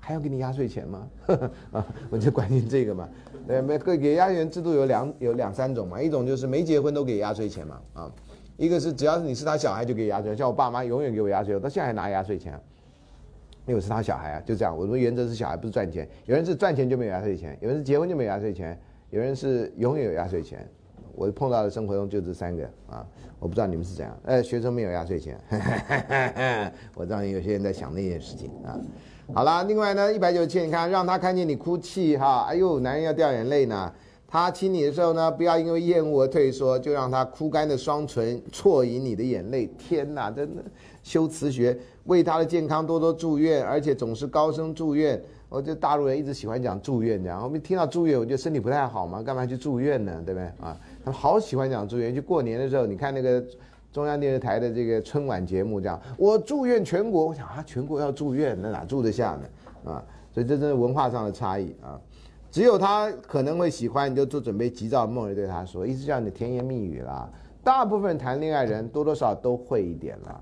[0.10, 1.08] 还要给你压岁钱吗？
[1.72, 3.08] 啊，我就关心这个嘛。
[3.48, 8.12] 呃，每个给压岁钱制度有两有两三种嘛，一种就是没结婚都给压岁钱嘛，啊，
[8.58, 12.60] 一个是只要是你是他小孩就给压岁钱，像我爸妈永远给我压岁钱，到现在还拿压岁钱，
[13.68, 14.76] 因为我是他小孩啊，就这样。
[14.76, 18.76] 我们原则是小孩不是赚钱，有人是赚钱就没有压岁钱，有人是结婚就没有压岁钱，
[19.12, 20.68] 有人是永远有压岁钱。
[21.14, 23.06] 我碰到的生活中就这三个啊，
[23.40, 24.20] 我不知道你们是怎样。
[24.24, 25.38] 呃，学生没有压岁钱，
[26.96, 28.80] 我知道有些人在想那件事情啊。
[29.32, 33.92] 好啦，另外呢，一百九十七，你看，让他看见你哭泣哈，哎呦，男人要掉眼泪呢。
[34.28, 39.68] 他亲你的时候呢，不要因为厌恶而退缩，就让他枯干的双唇啜饮你的眼泪。
[39.78, 40.64] 天哪，真的
[41.04, 45.22] 修辞学，为他的健康多多祝愿，而且总是高声祝愿。
[45.48, 50.12] 我这大陆人一直喜欢讲祝愿，这样我们听到祝愿，我觉得身体不太好嘛，干嘛去住院呢？
[50.26, 50.76] 对不对啊？
[51.04, 53.44] 他们好喜欢讲祝愿，就过年的时候，你看那个。
[53.92, 59.92] 中央电视台的这个春晚节目，这样我祝愿全国，我想啊，全国要住院，那哪住得下呢？
[59.92, 62.00] 啊，所以这真是文化上的差异啊。
[62.52, 67.30] 只有他可能会喜欢，你就做准备急躁的梦里对他说，一直叫你甜言蜜语啦。
[67.64, 70.42] 大部分谈恋爱人多多少都会一点啦，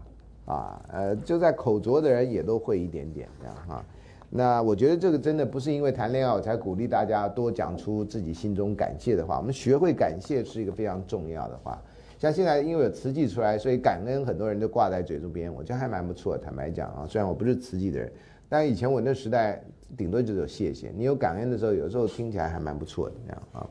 [0.54, 3.84] 啊，呃，就在口拙的人也都会一点点这样哈。
[4.30, 11.82] 那我觉得这个真的不是因为谈恋爱我才鼓励大家多讲出自己心中感谢的话，我们学会感谢是一个非常重要的话。
[12.18, 16.36] 像现在因为有慈济出来，所以感恩很多人都挂在嘴边，我觉得还蛮不错。
[16.36, 18.12] 坦白讲啊，虽然我不是慈济的人，
[18.50, 19.64] 但以前我那时代
[19.96, 20.92] 顶多就是有谢谢。
[20.96, 23.70] 你有感恩的时候，有时候听起来还蛮不错的这样啊。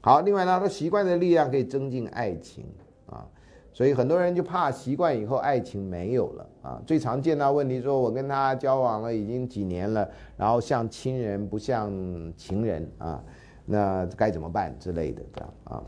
[0.00, 2.64] 好，另外呢，他习惯的力量可以增进爱情
[3.06, 3.26] 啊，
[3.72, 6.80] 所以很多人就怕习惯以后爱情没有了啊。
[6.86, 11.92] 最常见到问题说，我跟他交往了已经几年了，然后像亲人不像
[12.36, 13.20] 情人啊，
[13.66, 15.82] 那该怎么办之类的这样啊。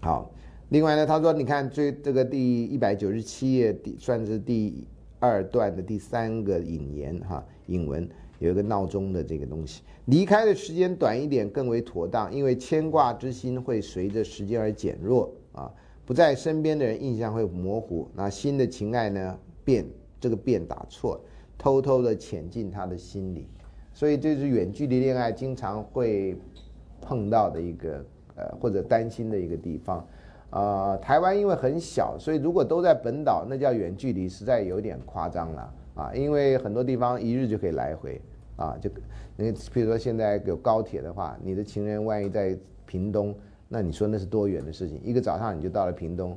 [0.00, 0.30] 好。
[0.70, 4.86] 另外呢，他说：“你看，最这个第一百九十七页，第算是第
[5.18, 8.06] 二段的第三个引言哈，引文
[8.38, 9.82] 有一个闹钟的这个东西。
[10.04, 15.72] 离开的时间短一点更为妥当，因为牵挂之心会随着时间而减弱啊，
[16.04, 18.06] 不在身边的人印象会模糊。
[18.14, 19.86] 那新的情爱呢变
[20.20, 21.18] 这个变打错，
[21.56, 23.48] 偷偷的潜进他的心里，
[23.94, 26.36] 所以这是远距离恋爱经常会
[27.00, 28.04] 碰到的一个
[28.34, 30.06] 呃或者担心的一个地方。
[30.50, 36.10] 呃，台湾因为很小，所以如果都在本岛，那叫远距离，实在有点夸张了啊！
[36.14, 38.18] 因为很多地方一日就可以来回
[38.56, 38.88] 啊，就
[39.36, 43.34] 那比如说现在有高铁的话，你的情人万一在屏东，
[43.68, 44.98] 那你说那是多远的事情？
[45.04, 46.34] 一个早上你就到了屏东，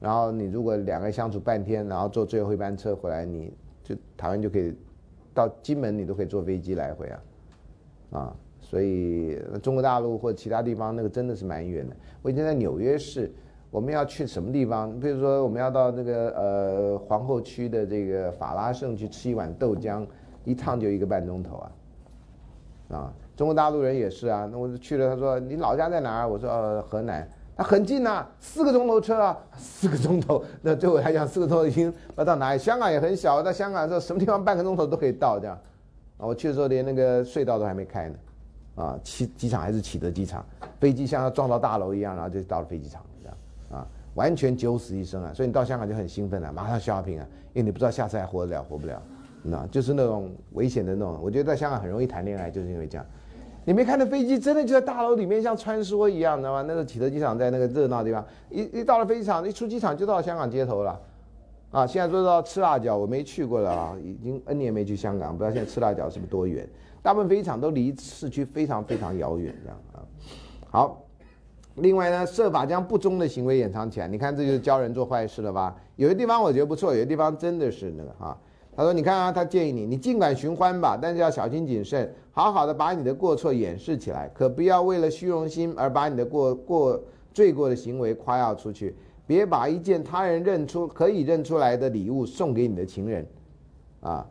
[0.00, 3.52] 然后你如果两个人相处半天，然后坐最后一班车回来，你
[3.84, 4.74] 就台湾就可以
[5.34, 7.22] 到金门，你都可以坐飞机来回啊，
[8.12, 11.94] 啊，所以中国大陆或其他地方那个真的是蛮远的。
[12.22, 13.30] 我以前在纽约市。
[13.70, 14.98] 我们要去什么地方？
[14.98, 20.04] 比如说，我们要到那个呃皇后区的这个法拉盛去吃一碗豆浆，
[20.44, 21.72] 一趟就一个半钟头啊！
[22.90, 24.48] 啊，中国大陆人也是啊。
[24.50, 26.28] 那我去了，他说你老家在哪儿？
[26.28, 30.42] 我说呃河南，他很近呐，四个钟头车啊，四个钟头。
[30.62, 32.58] 那对我来讲，四个钟头已经要到哪里？
[32.58, 35.56] 香港也很小，到香港的时候什么地方半个钟头都可以到这样。
[36.16, 38.16] 啊，我去的时候连那个隧道都还没开呢，
[38.74, 40.44] 啊，启机场还是启德机场，
[40.80, 43.00] 飞机像要撞到大楼一样，然后就到了飞机场。
[44.20, 45.32] 完全九死一生啊！
[45.32, 49.02] 所以你到香港就很兴奋了，马上 shopping 啊，因为你不知道下次还活得了活不了，
[49.42, 51.18] 那就是那种危险的那种。
[51.22, 53.06] 我觉得在香港很容易谈恋爱，就是因为这样。
[53.64, 56.60] 你没看到飞机真的就在大楼里面像穿梭一样，知道吗？
[56.68, 61.00] 那个启德机场在那个热闹地方，一一到了飞机场，一出机场就到香港街头了。
[61.70, 66.68] 啊，现在说到吃辣椒，我没去过了啊，已经 N 年没去香港，不知道现在吃辣椒是不是多远？
[67.00, 70.04] 大部分飞机场都离市区非常非常遥远，这样啊。
[70.70, 71.02] 好。
[71.76, 74.08] 另外呢，设法将不忠的行为掩藏起来。
[74.08, 75.74] 你看，这就是教人做坏事了吧？
[75.96, 78.36] 有的地方我觉得不错，有的地方真的是那个哈。
[78.76, 87.02] 他说：“你看啊，他建议你，你尽管寻欢吧，但是要小心谨慎，好好的把你的过错掩饰起来，可不要为了虚荣心而把你的过过
[87.34, 88.94] 罪过的行为夸耀出去。
[89.26, 93.26] 别把一件他人认出可以认出来的礼物送给你的情人，
[94.00, 94.26] 啊，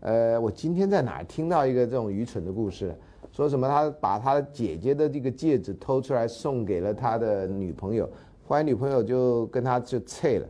[0.00, 2.94] 呃，我今天在哪儿听到一个这种愚蠢的故事？”
[3.32, 3.66] 说什么？
[3.66, 8.06] 他把他姐姐的这个戒指偷出来送给了他的女朋友，
[8.46, 10.46] 后来女朋友就跟他就脆了，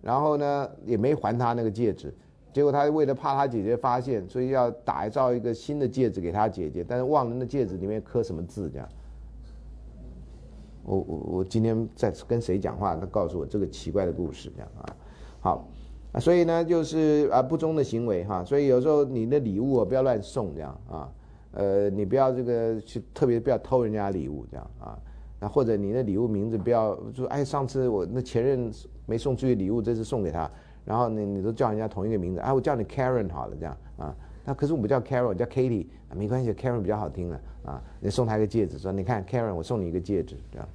[0.00, 2.14] 然后呢也没还他那个戒指，
[2.50, 8.88] 结果他为了怕他姐姐发现，所以要打造一个新的戒指给他姐姐，但是忘了那戒指里面刻什么字这样。
[10.82, 12.96] 我我我今天在跟谁讲话？
[12.96, 14.96] 他告诉我这个奇怪的故事这样啊，
[15.42, 15.68] 好，
[16.20, 21.06] 所以呢就是啊不忠的行为哈，所以有时候你的礼物不要乱送这样啊。
[21.54, 24.98] 呃，你不要这个去特别不要偷人家礼物这样啊，
[25.40, 28.70] 那或者你的礼物名字不要说哎，上次我那前任
[29.06, 30.50] 没送出去礼物，这次送给他，
[30.84, 40.68] 然后你你都叫人家同一个名字，哎，我叫你 Karen 好了这样啊，那可是我不叫 Karen，我叫 Katie 啊，没关系，Karen 比较好听了啊，你送他一个戒指，说你看 Karen，我送你一个戒指这样，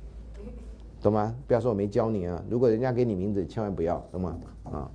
[1.02, 1.36] 懂吗？
[1.46, 4.38] 不要说我没教你啊，如果人家给你名字，千万不要，懂吗？
[4.64, 4.92] 啊，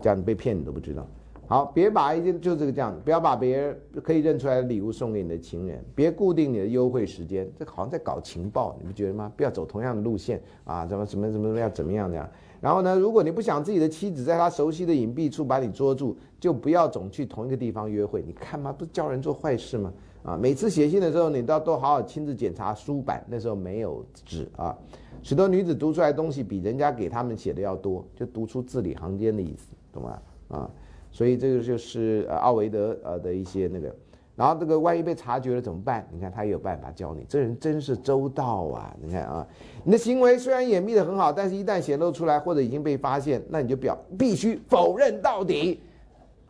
[0.00, 1.06] 这样你被骗你都不知道。
[1.48, 9.32] 好，别把一件就这个这样，不要把别人可以认出来的礼物送给你的情人，别固定你的优惠时间，这好像在搞情报，你不觉得吗？
[9.34, 12.28] 不要走同样的路线啊，怎么怎么怎么要怎么样这样。
[12.60, 18.22] 然后呢，如果你不想自己的妻子在他熟悉的隐蔽处把你捉住，就不要总去同一个地方约会。
[18.26, 18.70] 你看嘛？
[18.70, 19.90] 不是教人做坏事吗？
[20.24, 24.76] 啊，每次写信的时候，你都要都好好亲自检查书版，那时候没有纸啊。
[25.22, 30.22] 许多女子读出来的东西比人家给他们写的要多，就读出字里行间的意思，懂吗？
[30.48, 30.70] 啊。
[31.10, 33.94] 所以这个就是呃奥维德呃的一些那个，
[34.36, 36.06] 然后这个万一被察觉了怎么办？
[36.12, 38.94] 你看他有办法教你，这人真是周到啊！
[39.02, 39.44] 你看啊，
[39.82, 45.80] 你的行为虽然隐蔽的很好，但是一旦显露出来或者已经被发现，那你就表必须否认到底。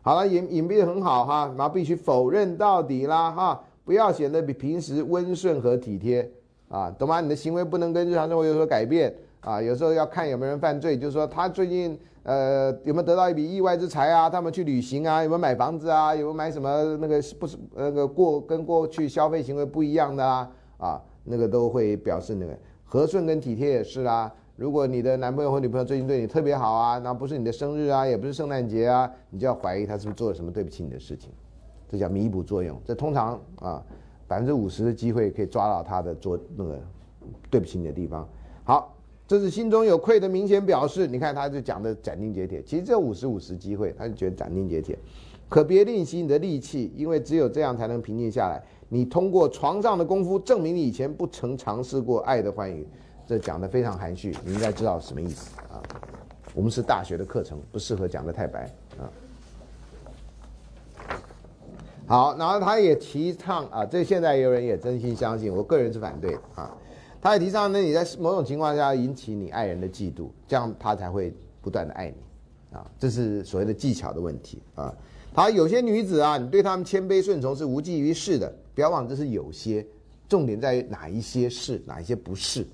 [0.01, 6.29] 好了，隐隐蔽的很好哈，然后必须否认到底啦哈，不要显得比平时温顺和体贴
[6.67, 7.21] 啊，懂吗？
[7.21, 11.97] 你的行为不能跟日常生活有所改变啊，有时候要看有没有人犯罪，就是说他最近。
[12.29, 14.29] 呃，有没有得到一笔意外之财啊？
[14.29, 15.23] 他们去旅行啊？
[15.23, 16.13] 有没有买房子啊？
[16.13, 20.51] 有没有买什么那个不是那个过跟过去消费行为不一样的啊？
[20.77, 22.55] 啊，那个都会表示那个
[22.85, 24.31] 和顺跟体贴也是啦。
[24.57, 31.31] 如果你的男朋友或女朋友最近对你特别好啊，那不是你的生日啊，也不是圣诞节啊，你就要怀疑他是不是做了什么对不起你的事情，
[31.87, 32.79] 这叫弥补作用。
[32.85, 33.83] 这通常啊，
[34.27, 36.79] 百分之五十的机会可以抓到他的做那个
[37.49, 38.29] 对不起你的地方。
[38.63, 38.95] 好。
[39.29, 41.05] 这是心中有愧的明显表示。
[41.05, 42.63] 你看，他就讲的斩钉截铁。
[42.63, 44.97] 其实这五十五十机会，他就觉得斩钉截铁。
[45.47, 48.59] 可别吝惜你的力气，因为只有这样才能平静下来。
[48.87, 52.87] 你通过床上的功夫证明你以前不曾尝试过爱的欢愉。
[53.27, 55.77] 这讲的非常含蓄，你应该知道什么意思啊？
[56.55, 58.67] 我们是大学的课程，不适合讲的太白
[58.97, 59.05] 啊。
[62.07, 66.75] 好，然后他也提倡啊，这现在有人也真心相信，我个人是反对啊。
[67.21, 74.93] 他也提倡，那你在某种情况下引起你爱人的嫉妒，这样他才会不断的爱你，啊，这是所谓的技巧的问题啊。
[75.33, 79.85] 他有些女子啊，你对她们谦卑顺从是无济于事的，不要忘这是有些，
[80.27, 82.65] 重点在于哪一些是，哪一些不是。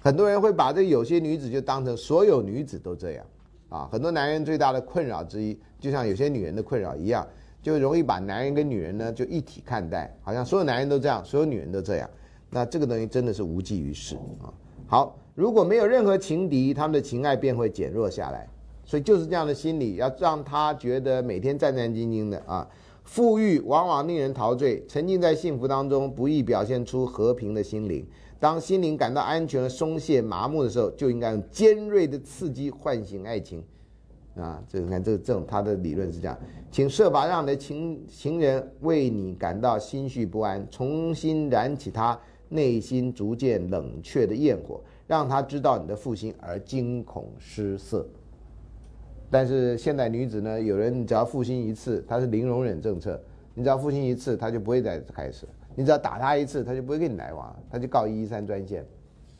[0.00, 3.26] 很多人会把这有些女子就当成所有女子都这样，
[3.68, 7.26] 啊，很多男人最大的困扰之一，就像有些女人的困扰一样。
[7.62, 12.08] 就容易把男人跟女人呢就一体看待，好像所有男人都这样，所有女人都这样。
[12.50, 14.52] 那这个东西真的是无济于事啊。
[14.86, 18.48] 好，如果没有任何情敌，他们的情爱便会减弱下来。
[18.84, 22.68] 所以就是这样的心理，要让他觉得每天战战兢兢的啊。
[23.02, 28.06] 富裕往往令人陶醉，沉浸在幸福当中，不易表现出和平的心灵。
[28.38, 33.62] 当心灵感到安全、松懈、麻木的时候，就应该用尖锐的刺激唤醒爱情。
[34.36, 36.38] 啊，这你看，这这种他的理论是这样，
[36.70, 42.18] 请设法让你的情情人为你感到心绪不安，重新燃起他
[42.48, 48.06] 内心逐渐冷却的焰火，让他知道你的负心而惊恐失色。
[49.30, 53.20] 但是现代女子呢，有人只要负心一次，她是零容忍政策，
[53.54, 58.84] 你只要负心一次，他就不会再开始；你只要打他一次，他就不会跟你来往，他就告一一三专线，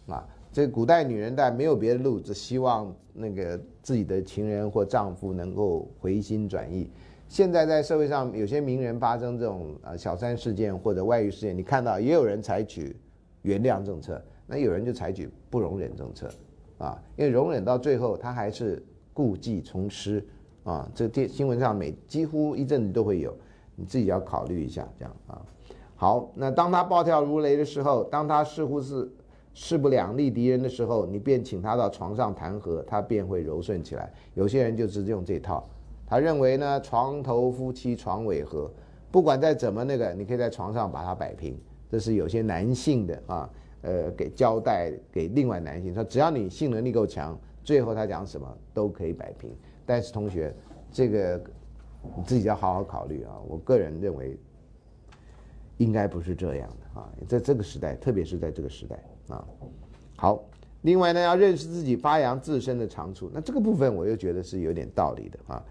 [0.07, 0.27] 啊。
[0.53, 6.91] 这古代女人但没有别的路，只希望那个自己的情人或丈夫能够回心转意。
[7.29, 12.97] 现在在社会上有些名人发生这种呃小三事件或者外遇事件，你看到也有人采取
[13.43, 16.29] 原谅政策，那有人就采取不容忍政策，
[16.79, 20.25] 啊，因为容忍到最后他还是故技重施，
[20.65, 23.37] 啊，这电新闻上每几乎一阵子都会有，
[23.75, 25.43] 你自己要考虑一下这样啊。
[25.97, 29.11] 好，那当他暴跳如雷的时候，当他似乎是。
[29.59, 34.13] 势不两立敌人的时候，你便请他到床上谈和，他便会柔顺起来。
[34.35, 35.67] 有些人就直接用这套，
[36.07, 38.71] 他认为呢，床头夫妻床尾和，
[39.11, 41.59] 不管再怎么那个，你可以在床上把它摆平。
[41.91, 43.51] 这是有些男性的啊，
[43.83, 49.51] 呃，给交代给另外男性说，只要你性能力够强，最后他讲什么都可以摆平。
[49.85, 50.55] 但是同学，
[50.91, 51.41] 这个
[52.17, 53.35] 你自己要好好考虑啊。
[53.49, 54.39] 我个人认为，
[55.77, 58.97] 应该不是这样的啊，在这个时代，特别是在这个时代。
[59.29, 59.45] 啊，
[60.17, 60.45] 好，
[60.83, 63.31] 另外呢，要认识自己，发扬自身的长处。
[63.33, 65.65] 那这个部分我又觉得是有点道理的啊。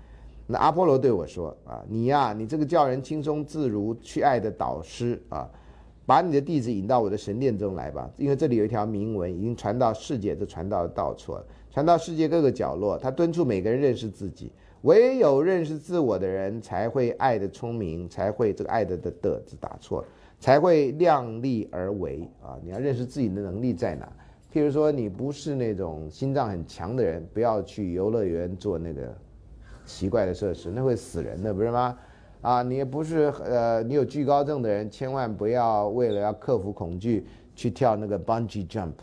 [0.48, 5.50] 那阿波罗对我说啊，你呀，你这个叫人轻松自如去爱的导师啊，
[6.06, 12.98] 把你的弟子引到我的神殿中来吧，因为这里有一条铭文已经传到世界，这传到到处了，传到世界各个角落。
[12.98, 20.08] 他敦促每个人认识自己，唯有认识自我的人才会爱的聪明，才会这个爱的的的字打错了。
[20.38, 22.60] 才会量力而为啊！
[22.62, 24.08] 你要认识自己的能力在哪。
[24.54, 29.16] 譬如说，你不是那种心脏很强的人，不要去游乐园做那个
[29.86, 31.98] 奇怪的设施，那会死人的，不是吗？
[32.42, 37.26] 啊，你也不是呃，你有惧高症的人，千万不要为了要克服恐惧
[37.56, 38.94] 去跳那个 bungee jump，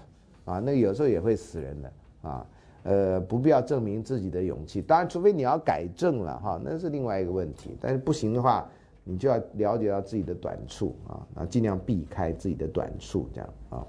[0.44, 2.46] 啊，那有时候也会死人的啊。
[2.84, 7.76] 呃，不必要证明自己的勇气，当然，除非你要改正了哈，那是另外一个问题。
[7.80, 8.68] 但是不行的话。
[9.04, 13.84] 你就要了解到自己的短处啊，然后尽量避开自己的短处，这样啊。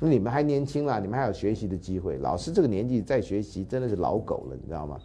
[0.00, 2.18] 那你们还年轻啦，你们还有学习的机会。
[2.18, 4.98] 老师这个年纪再学习真的是老狗了，你知道吗？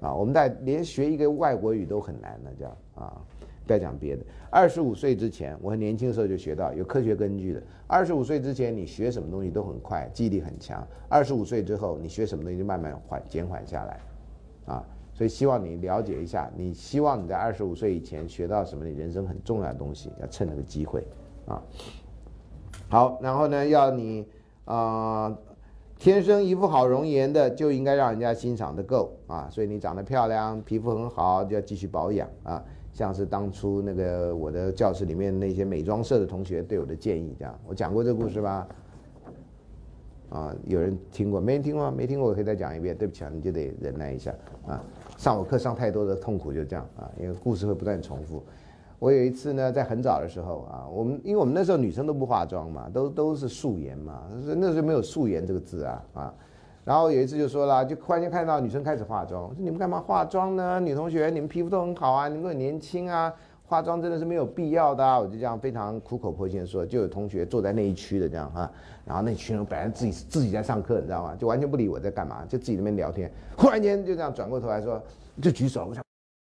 [0.00, 3.20] 啊，我们在连学一个外国语都很难了，这样啊。
[3.66, 7.62] 不要讲别的，二十五岁之前，我很年轻的时候就学到有科学根据的。
[7.86, 10.82] 二十五岁之前，你学什么东西都很快，记忆力很强。
[11.06, 14.00] 二十五岁之后，你学什么东西就慢慢缓减缓下来，
[14.64, 14.82] 啊。
[15.12, 18.86] 所以希望你了解一下，你希望你在二十五岁以前学到什么？
[18.86, 21.04] 你人生很重要的东西，要趁那个机会
[21.44, 21.62] 啊。
[22.88, 24.26] 好，然后呢，要你
[24.64, 25.36] 啊，
[25.98, 29.48] 天生一副好容颜的，就应该让人家欣赏的够啊。
[29.50, 32.62] 所以你长得漂亮，皮肤很好，就要继续保养啊。
[32.92, 38.66] 像是当初那个我的教室里面那些美妆社的同学对我的建议，这样我讲过这个故事吧？
[40.30, 41.40] 啊，有人听过？
[41.40, 41.90] 没人听过？
[41.90, 42.28] 没听过？
[42.28, 42.96] 我可以再讲一遍。
[42.96, 44.32] 对不起啊，你就得忍耐一下
[44.66, 44.82] 啊。
[45.16, 48.42] 上我课上太多的痛苦就这样啊，因为故事会不断重复。
[48.98, 54.22] 我有一次呢，在很早的时候啊，我们因为我们那时候女生都不化妆嘛，都都是素颜嘛，
[54.56, 56.34] 那时候没有素颜这个字啊啊。
[56.84, 60.80] 然后有一次就说了，就忽然间看到女生开始化妆，说你们干嘛化妆呢？
[60.80, 63.32] 女同学，你们皮肤都很好啊，你们很年轻啊。
[63.66, 68.70] 化妆真的是没有必要的，我就这样非常苦口婆心的说，就有同学坐在那一区的这样哈，
[69.04, 71.36] 然后那群人本来自己自己在上课，你知道吗？
[71.38, 73.30] 就完全不理我在干嘛，就自己那边聊天。
[73.58, 74.98] 忽然间就这样转过头来说，
[75.42, 76.02] 就举手，我想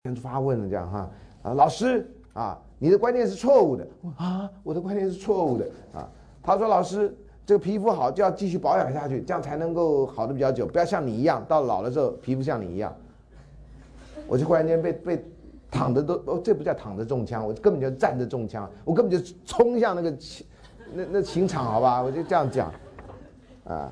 [0.06, 1.10] 先发问了这样哈
[1.42, 3.88] 啊，老师啊，你的观念是错误的
[4.18, 6.10] 啊，我的观念是错误的啊。
[6.42, 12.94] 他说老师，这个皮肤好就要继续保养下去，这样才能够好的比较久，不要像你一样到老的时候皮肤像你一样。
[14.28, 15.26] 我就忽然间被被。
[15.74, 20.18] 躺着都哦，这不叫躺着中枪，我根本就站着中枪，我根本就冲向那个
[20.94, 22.70] 那那刑场，好吧，我就这样讲，
[23.64, 23.90] 啊，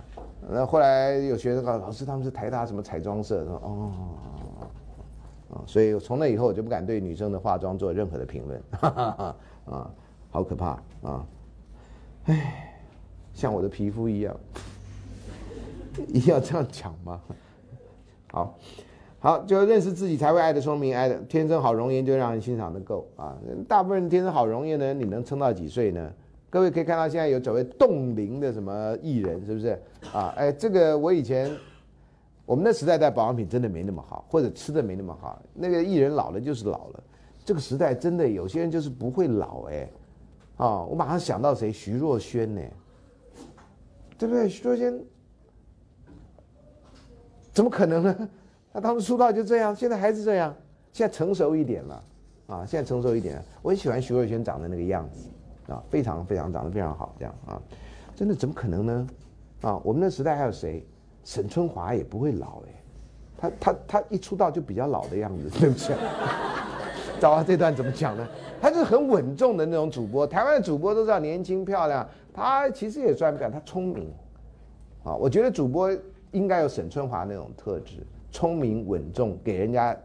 [0.51, 3.91] 那后来有学生告诉老师他们是台大什么彩妆社，说哦，
[5.51, 8.61] 啊，所以从那以后我就不敢对女生的化妆做任何的评论，
[9.65, 9.91] 啊，
[10.29, 11.25] 好可怕啊，
[12.25, 12.81] 哎，
[13.33, 14.35] 像我的皮肤一样，
[16.07, 17.21] 一定要这样讲吗？
[18.31, 18.57] 好。
[19.21, 23.35] 好，就认识自己才会爱的聪明，爱的天生好容颜就让人欣赏的够啊！
[23.67, 26.09] 大部分天生好容颜的人，你能撑到几岁呢？
[26.49, 29.77] 各位可以看到，现在有所谓冻龄的什么艺人，是不是
[30.13, 30.33] 啊？
[30.37, 31.51] 哎，这个我以前
[32.49, 35.39] 我们那时代带保养品真的没那么好，或者吃的没那么好。
[35.53, 37.03] 那个艺人老了就是老了，
[37.45, 39.87] 这个时代真的有些人就是不会老哎
[40.57, 40.81] 啊！
[40.81, 41.71] 我马上想到谁？
[41.71, 42.61] 徐若瑄呢？
[44.17, 44.49] 对不对？
[44.49, 44.99] 徐若瑄
[47.53, 48.29] 怎么可能呢？
[48.73, 50.51] 那他们出道就这样，现在还是这样，
[50.91, 52.03] 现在成熟一点了，
[52.47, 55.29] 啊，现在成熟一点了，我很喜欢徐若瑄长的那个样子，
[55.71, 57.61] 啊，非常非常长得非常好，这样啊，
[58.15, 59.07] 真的怎么可能呢？
[59.61, 60.83] 啊，我们那时代还有谁？
[61.29, 62.81] 沈春华也不会老哎，
[63.37, 65.93] 他他他一出道就比较老的样子， 对不起，
[67.19, 68.27] 糟糕，这段怎么讲呢？
[68.59, 74.11] 他是很稳重的那种主播，台湾的主播都知道年轻漂亮，他其实也算不了，他聪明，
[75.03, 75.95] 啊，我觉得主播
[76.31, 77.97] 应该有沈春华那种特质。
[78.31, 79.95] 聪明稳重，给人家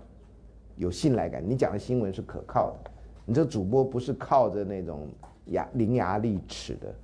[0.76, 1.42] 有信赖感。
[1.42, 2.90] 你讲的新闻是可靠的，
[3.24, 5.08] 你这主播不是靠着那种
[5.46, 6.94] 牙伶牙俐齿的，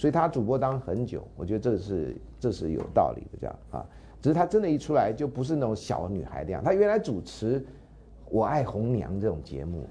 [0.00, 3.86] 所以他主播当很久，我觉得这是这是有道理的，这样啊。
[4.22, 6.64] 只是他真的，一出来就不是那种小女孩的样。
[6.64, 7.60] 他原来主持
[8.30, 9.86] 《我爱红娘》这种节目。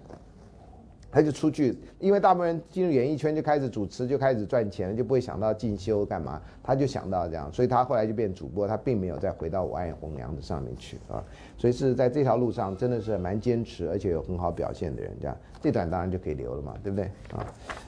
[1.12, 6.42] 他就出去，因为大部分人进入演艺圈就开始主持，就开始赚钱了，就不会想到进修干嘛。
[6.64, 11.24] 他就想到这样，所以他后来就变主播，他并没有再回到我爱红娘的上面去啊。
[11.58, 17.44] 所以是在这条路上真的是蛮坚持，而且有很好表现的人，这样这段当然就可以留了嘛，对不对啊？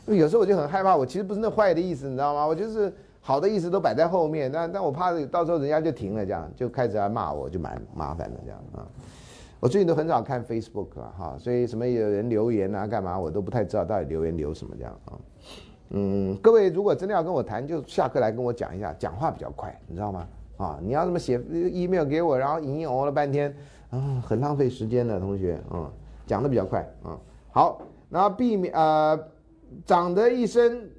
[0.07, 2.47] 有时候我就很害怕，我其实不是那坏的意思，你知道吗？
[2.47, 8.87] 我就是好的意思都摆在后面，但但我怕到时候人家就停了，这样就开始来骂我，就蛮麻烦的这样啊。
[9.61, 15.13] 我最近都很少看 Facebook 啊，哈，所以什么有人留言啊，干嘛我都不太知道到底留言留什么这样啊。
[15.91, 20.27] 嗯，各位如果真的要跟我谈，就下课来跟我讲一下，讲话比较快，你知道吗？
[20.57, 23.55] 啊，你要这么写 email 给我，然后引哦了半天，
[23.91, 25.87] 啊，很浪费时间的，同学，嗯，
[26.25, 27.15] 讲的比较快，嗯，
[27.51, 29.27] 好，然后避免呃，
[29.85, 30.89] 长得一身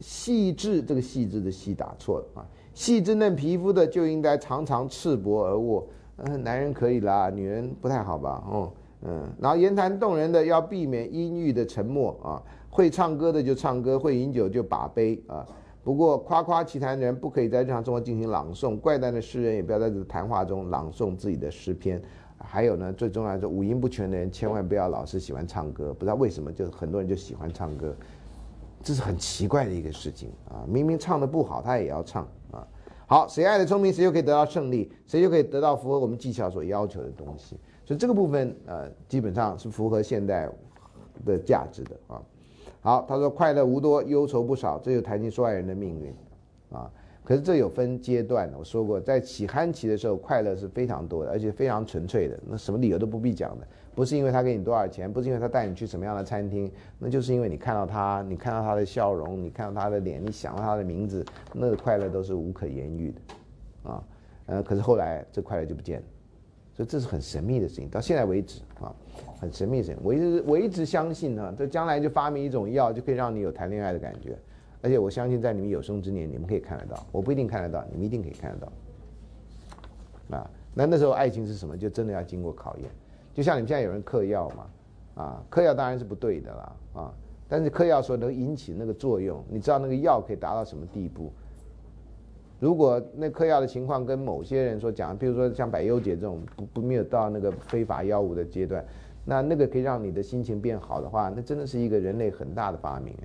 [0.00, 5.86] 细致，这个细致的细打错了啊，细致嫩皮肤的就应该常常赤膊而卧。
[6.24, 8.44] 嗯，男人可以啦，女人不太好吧？
[8.50, 8.72] 哦，
[9.02, 15.46] 嗯，然后言谈动人的要避免阴郁的沉默啊，会唱歌的就唱歌，会饮酒就把杯啊。
[15.82, 22.00] 不过夸夸其谈的人不可以在日常生活进行朗诵，怪诞的诗人也不要在这谈话中朗诵自己的诗篇。
[22.36, 27.94] 还有呢，最重要的是五音不全的人千万不要老是喜欢唱歌，不知道为什么就很多人就喜欢唱歌，
[28.82, 30.64] 这是很奇怪的一个事情啊！
[30.66, 32.26] 明明唱的不好，他也要唱。
[33.10, 37.56] 好，谁爱的聪明，谁就可以得到胜利，谁就可以得到符合我们技巧所要求的东西。
[37.84, 40.48] 所以这个部分，呃，基本上是符合现代
[41.26, 42.22] 的价值的啊。
[42.80, 46.14] 好，他说快乐无多，忧愁不少，这就谈及说爱人的命运
[46.70, 46.88] 啊。
[47.24, 53.66] 可是这有分阶段的，我说过，在起憨期的时候，快乐是非常多的，而且非常纯粹的，那什么理由都不必讲的。
[53.94, 64.04] 不是因为他给你多少钱，不是因为他带你去什么样的餐厅，那就是因为你看到他，你看到他的笑容，你看到他的脸，你想到他的名字，那个快乐都是无可言喻的，啊，
[64.46, 66.06] 呃，可是后来这快乐就不见了，
[66.72, 68.94] 所以这是很神秘的事情，到现在为止啊，
[69.40, 69.98] 很神秘的事情。
[70.02, 74.38] 我一直我一直相信呢，这将来就发明一种药，就可以让你有谈恋爱的感觉，
[74.82, 81.76] 而且我相信在你们有生之年，你们可以看得到，我不一定看得到，你们一定可以看得到，啊，那那时候爱情是什么？
[81.76, 82.88] 就真的要经过考验。
[83.40, 84.66] 就像你们现在有人嗑药嘛，
[85.22, 87.14] 啊，嗑药当然是不对的啦，啊，
[87.48, 91.32] 但是嗑药所能引起那个作用，你知道那个药可以达到什么地步？
[92.58, 98.84] 如果那嗑药的情况跟某些人说讲，比如说像百优姐这种不不没有到那个非法药物的阶段，
[99.24, 103.16] 那那个可以让你的心情变好的话，那真的是一个人类很大的发明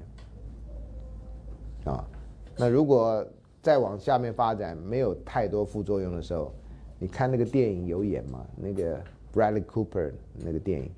[1.83, 2.07] 啊。
[2.55, 3.27] 那如果
[3.61, 6.53] 再往下面发展，没有太多副作用的时候，
[6.99, 8.45] 你看那个电影有演吗？
[8.55, 8.97] 那个。
[9.35, 10.89] Bradley Cooper 那个电影，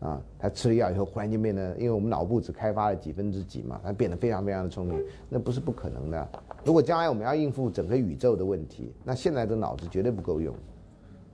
[0.00, 6.28] 啊，他吃了药以后，忽然间变得，因为我们脑部只开发了几分之几嘛，他变得非常非常的聪明，那不是不可能的。
[6.64, 10.54] 如果将来我们要应付整个宇宙的问题，那现在的脑子绝对不够用，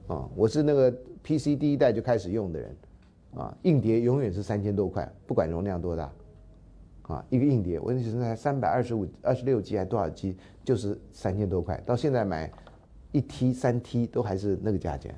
[0.08, 0.90] 啊，我是那个
[1.22, 2.76] PC 第一代就开始用的人，
[3.36, 6.12] 啊，硬碟永远是三千多块，不管容量多大，
[7.02, 12.50] 啊，一个硬碟，我那时候才三百二十五、二十六 G 还多少 G，就是三千多块，到现在买
[13.12, 15.14] 一 T、三 T 都还是那个价钱。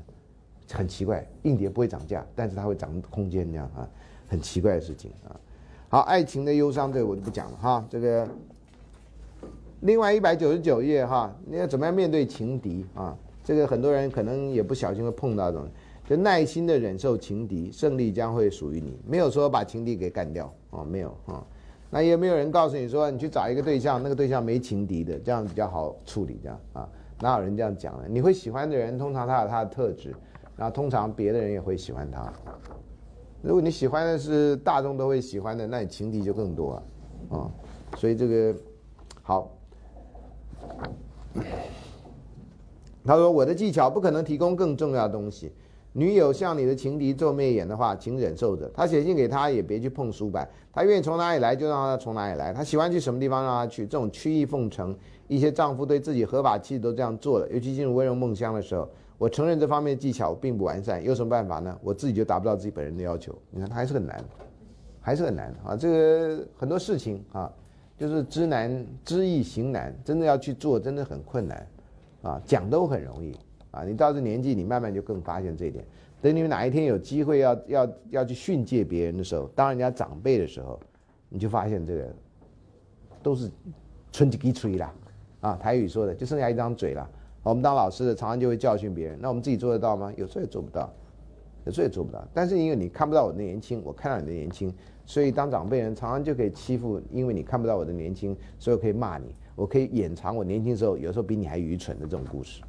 [0.71, 3.89] 很奇怪，硬碟不会涨价，但是它会涨空间这样啊，
[4.29, 5.35] 很奇怪的事情啊。
[5.89, 7.87] 好，爱情的忧伤这个我就不讲了哈。
[7.91, 8.27] 这个
[9.81, 13.17] 另外一百九十九页哈，你要怎么样面对情敌啊？
[13.45, 15.69] 这个很多人可能也不小心会碰到这种，
[16.09, 18.99] 就耐心的忍受情敌，胜利将会属于你。
[19.07, 21.45] 没有说把情敌给干掉啊，没有啊。
[21.91, 26.89] 那也没有人告诉你说，你去找一个对象，那个对象没情敌的，这样比较好处理，这样啊。
[27.21, 28.05] 哪有人这样讲呢？
[28.09, 30.15] 你会喜欢的人，通常他有他的特质，
[30.57, 32.33] 然后通常别的人也会喜欢他。
[33.43, 36.83] 如果你喜欢的是大众都会喜欢的，那你情敌就更多
[37.31, 37.51] 啊，啊。
[37.97, 38.55] 所以这个
[39.23, 39.51] 好。
[43.05, 45.53] 他说：“我的技巧不可能提供更重要的东西。
[45.93, 48.71] 女友向你的情敌皱媚眼的话，请忍受着。
[48.73, 50.47] 他写信给他，也别去碰书本。
[50.73, 52.53] 他愿意从哪里来，就让他从哪里来。
[52.53, 53.85] 他喜欢去什么地方，让他去。
[53.85, 54.97] 这种曲意奉承，
[55.27, 57.49] 一些丈夫对自己合法妻子都这样做了。
[57.51, 61.03] 尤其进入温柔梦乡的时候，我承认这方面的技巧并不完善。
[61.03, 61.79] 有什么办法呢？
[61.83, 63.37] 我自己就达不到自己本人的要求。
[63.51, 64.25] 你看，他还是很难，
[65.01, 65.77] 还是很难啊。
[65.77, 67.53] 这个很多事情啊，
[67.97, 71.67] 就是知难知易行难，真的要去做，真的很困难。”
[72.23, 73.37] 啊，讲都很容易
[73.73, 73.83] 啊！
[73.83, 75.85] 你到这年纪，你慢慢就更发现这一点。
[76.21, 80.79] 等你们哪一天有机会要要要去训诫别人的时候，当人家长辈的时候，
[81.29, 82.15] 你就发现这个
[83.25, 83.51] 都是
[84.13, 84.95] 春几吹啦，
[85.41, 87.11] 啊，台语说的就剩下一张嘴了。
[87.43, 90.13] 我们当老师的常常就会教训别人，那我们自己做得到吗？
[90.17, 90.93] 有时候也做不到，
[91.65, 92.25] 有时候也做不到。
[92.33, 94.73] 但是因为你看不到我的年轻，我看到你的年轻，
[95.05, 99.35] 所以当长辈人常常就可以欺负，因为你看不到我的年轻，所以我可以骂你。
[99.55, 102.63] 我可以掩藏我年轻时候有时候比你还愚蠢的这种故事，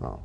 [0.00, 0.18] 啊，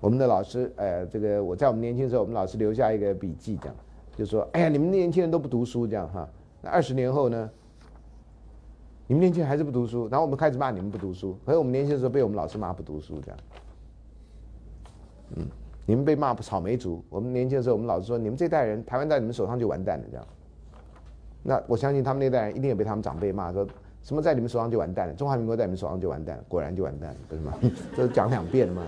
[0.00, 3.72] 我们的老师，呃，这个我在我们年轻时候，我们老师留下一个笔记，讲，
[4.16, 6.28] 就说，哎呀，你们年轻人都不读书，这样哈，
[6.60, 7.48] 那二十年后呢，
[9.10, 13.38] 你们年轻人还是不读书，然后我们开始骂你们不读书，可是我们年轻的时候被我们老师骂不读书，这样，
[15.34, 15.44] 嗯，
[15.84, 20.24] 你们被骂不草莓族，我们年轻的时候，我们老师说，你们这代人，台湾在你们手上就完蛋了，这样。
[21.42, 23.66] 那我相信他们那代人一定也被他们长辈骂说，
[24.00, 27.58] 什么在你们手上就完蛋了，中华民国在你们手上就完蛋了，果然就完蛋了，不是吗？
[27.96, 28.82] 这讲两遍了嘛，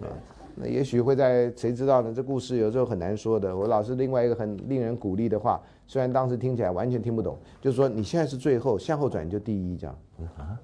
[0.00, 0.10] 啊，
[0.56, 2.12] 那也许会在谁知道呢？
[2.12, 3.56] 这故事有时候很难说的。
[3.56, 5.62] 我老师另外一个很令人鼓励的话，
[5.92, 9.94] 虽然当时听起来完全听不懂，就是说你现在是最后，向后转就第一，这样
[10.38, 10.58] 啊？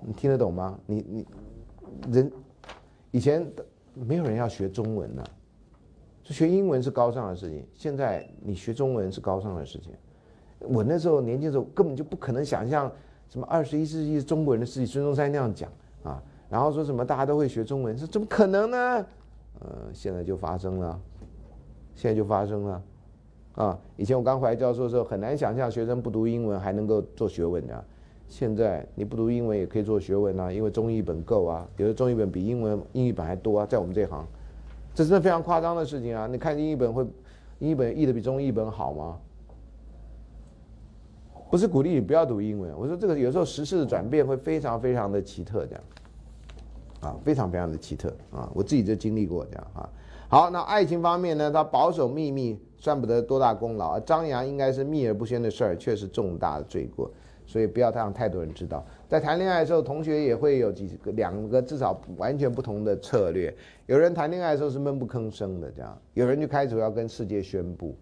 [0.00, 0.80] 你听得懂吗？
[0.86, 1.26] 你你
[2.10, 2.32] 人
[3.10, 3.46] 以前
[3.92, 5.22] 没有人要学中文呢。
[6.24, 9.92] 学英文是高尚的事情，现在你学中文是高尚的事情。
[10.60, 12.90] 我那时候年轻时候根本就不可能想象
[13.28, 14.86] 什么二十一世纪中国人的事情。
[14.86, 15.70] 孙中山那样讲
[16.04, 19.06] 啊，然后说什么大家都会学中文，说怎么可能呢？
[19.60, 20.98] 呃，现在就发生了，
[21.94, 22.82] 现在就发生了
[23.54, 23.78] 啊！
[23.96, 27.84] 以前我刚回来教授的时候，很难想象学生不读英文还能够做学问的。
[28.28, 34.26] 现在你不读英文也可以做学问啊，因为中译本够啊，有的中译本比英文英语本还多啊，在我们这行。
[34.94, 36.26] 这是非常夸张的事情啊！
[36.26, 37.06] 你看英译本会，
[37.60, 39.16] 英译本译的比中译本好吗？
[41.50, 45.82] 不是鼓励你不要读英文，我说这个有时候时事的转变会非常非常的奇特，这样，
[47.00, 48.50] 啊，非常非常的奇特啊！
[48.54, 49.88] 我自己就经历过这样啊。
[50.28, 51.50] 好，那爱情方面呢？
[51.50, 57.10] 他保守秘密算不得多大功劳，张扬应该是秘而不宣的事儿，却是重大的罪过，
[57.44, 58.84] 所以不要让太多人知道。
[59.08, 63.52] 在谈恋爱的时候，同学也会有几个、两个至少完全不同的策略。
[63.86, 67.96] 有人谈恋爱的时候是闷不吭声的，这样；有人就开始要跟世界宣布，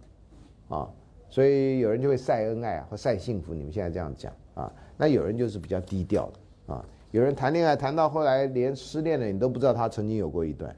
[0.68, 0.90] 啊，
[1.30, 3.54] 所以有人就会晒恩爱或晒幸福。
[3.54, 6.28] 你们现在这样讲啊，那有人就是比较低调
[6.66, 6.84] 的啊。
[7.12, 10.74] 有人谈恋爱谈到后来连失恋了，你都不知道他曾经有过一段，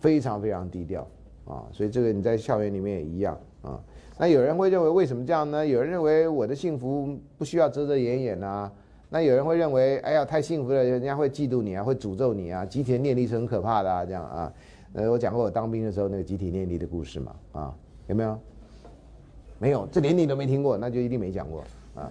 [0.00, 1.08] 非常非常低调
[1.48, 1.66] 啊。
[1.72, 3.80] 所以这个你在校园里面也一样啊。
[4.18, 5.66] 那有人会认为为什么这样呢？
[5.66, 8.70] 有人认为我的幸福不需要遮遮掩掩啊。
[9.10, 14.52] 那有人会认为，哎呀，太幸福了，人家会嫉妒你啊，会诅咒你啊，集体念力是很可怕的啊，这样啊。
[14.92, 17.74] 呃，我讲过我当兵的时候那个集体念力的故事嘛，啊，
[18.06, 18.38] 有没有？
[19.58, 21.64] 没有，这连你都没听过，那就一定没讲过
[21.94, 22.10] 啊。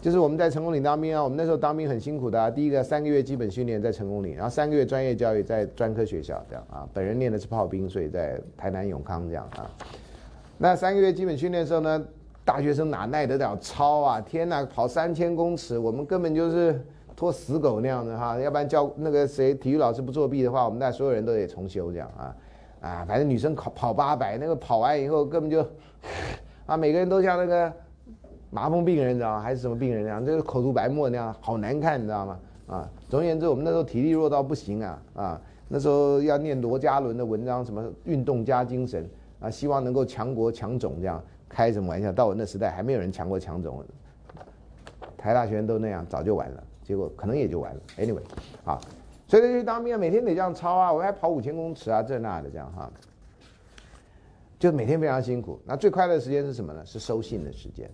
[0.00, 2.50] 就是我们在成功岭当兵啊，我们那时候当兵很辛苦的啊。
[2.50, 6.88] 第一个三个月基本训练在成功岭，然后三个月专业教育在专科学校这样啊。
[6.92, 9.70] 本人念的是炮兵，所以在台南永康这样啊。
[10.56, 12.04] 那三个月基本训练的时候呢？
[12.44, 14.18] 大学生哪耐得了操啊！
[14.22, 16.82] 天哪，跑三千公尺，我们根本就是
[17.14, 18.40] 拖死狗那样的哈。
[18.40, 22.34] 要不然教那个谁体育老师不作弊的话，我们那所有人都得重修这样啊
[22.80, 23.04] 啊！
[23.06, 25.60] 反正女生跑跑八百，那个跑完以后根本就
[26.64, 27.70] 啊，每个人都像那个
[28.50, 29.40] 麻风病人，你知道吗？
[29.42, 32.40] 还是什么病人那样，就是口吐白沫那样，好难看，你知道吗？
[32.66, 35.40] 啊，总而言之，我们那时候体力弱到不行啊啊！
[35.68, 39.08] 那时候要念罗家伦的文章，什么运动加精神
[39.40, 41.22] 啊，希望能够强国强种这样。
[41.48, 42.12] 开什么玩笑？
[42.12, 43.82] 到我那时代还没有人强过强种，
[45.16, 47.80] 台大学生都那样，早就完了，结果可能也就完了。
[47.96, 48.20] Anyway，
[48.64, 48.78] 好，
[49.26, 52.90] 所以他去当兵，每天得这样操啊，我还跑五千公尺啊，这那的这样哈，
[54.58, 55.58] 就每天非常辛苦。
[55.64, 56.84] 那最快乐的时间是什么呢？
[56.84, 57.90] 是收信的时间，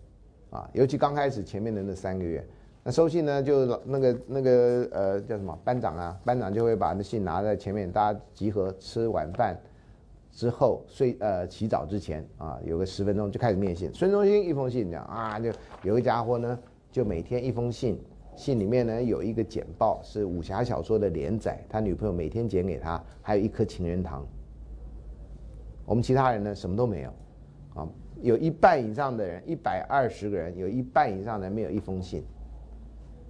[0.55, 2.47] 啊，尤其刚开始前面的那三个月，
[2.83, 9.55] 那收信呢，就那个那个呃叫什么班长啊，班长就会把那信拿在前面，大家集合吃晚饭。
[10.37, 13.89] 之后睡呃洗澡之前啊，有个十分钟就开始念信。
[13.95, 15.53] 孙中兴一封信讲啊，就
[15.85, 16.59] 有个家伙呢，
[16.91, 18.01] 就每天一封信，
[18.35, 24.27] 信里面呢有一个简报是武侠小说的连载，他女朋友每天剪给他，还有一颗情人糖。
[25.87, 27.13] 我们其他人呢什么都没有，
[28.25, 32.25] 有一半以上的人，一百二十个人，有一半以上的人没有一封信。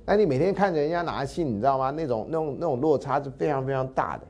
[0.06, 1.90] 那你每天看着人家拿信，你知道吗？
[1.90, 4.22] 那种那种那种落差是非常非常大的。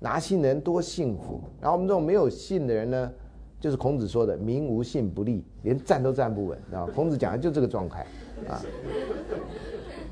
[0.00, 3.12] 拿信的人多幸福，然后我们这种没有信的人呢，
[3.60, 8.04] 就是孔子说的“民无信不立”，连站都站不稳，知道孔子讲的就这个状态，
[8.48, 8.60] 啊！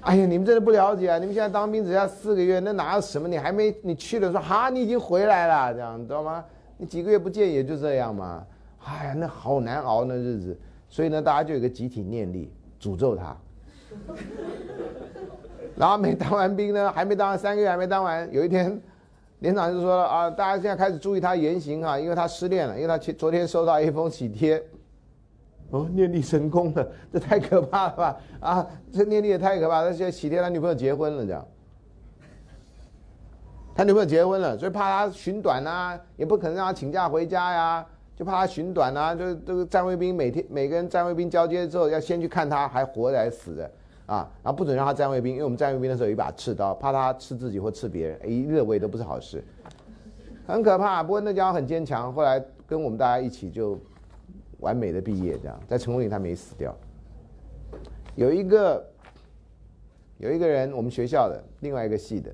[0.02, 1.18] 哎呀，你们真的不了解啊！
[1.18, 3.26] 你们现在当兵只要四个月，那哪有什么？
[3.26, 6.44] 你还没你去了说哈，你已经回来了，这样你知道吗？
[6.76, 8.46] 你几个月不见也就这样嘛。
[8.86, 10.58] 哎呀，那好难熬那日子，
[10.88, 13.36] 所以呢，大家就有个集体念力，诅咒他。
[15.76, 18.80] 然后没当完兵呢，还没当完三个月，还没当完，有一天。
[19.40, 24.60] 连长就说了啊，大家现在开始注意他言行啊，因为他失恋了，因为他昨天收到一封喜帖，
[25.68, 28.16] 哦，念力成功了，这太可怕了吧？
[28.40, 31.46] 啊，这念力也太可怕，他现在喜帖他女朋友结婚了，这样，
[33.74, 43.70] 他女朋友结婚了，所以怕他寻短啊，也不可能让他请假回家呀，就怕他寻短啊，就这个站卫兵每天每个人站卫兵交接之后要先去看他还活着还是死的。
[44.06, 49.42] 啊，然后不准让他站卫兵，因为我们站卫兵的时候有一把刺刀，怕他刺自己或刺别人，一热胃都不是好事，
[50.46, 51.02] 很可怕。
[51.02, 53.76] 不过那家伙很坚强，后来跟我们大家一起就
[54.60, 56.72] 完美的毕业，这样在成功岭他没死掉。
[58.14, 58.88] 有一个
[60.18, 62.30] 有一个人，我们学校的另外一个系的，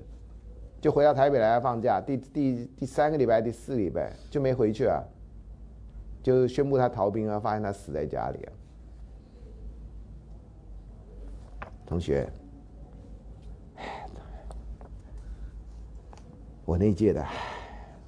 [0.79, 5.01] 就回到台北来放假，第第第三个礼拜、第四个礼拜就没回去啊，
[6.23, 8.53] 就宣布他逃兵啊，发现他死在家里啊。
[11.85, 12.27] 同学，
[16.65, 17.25] 我那届的，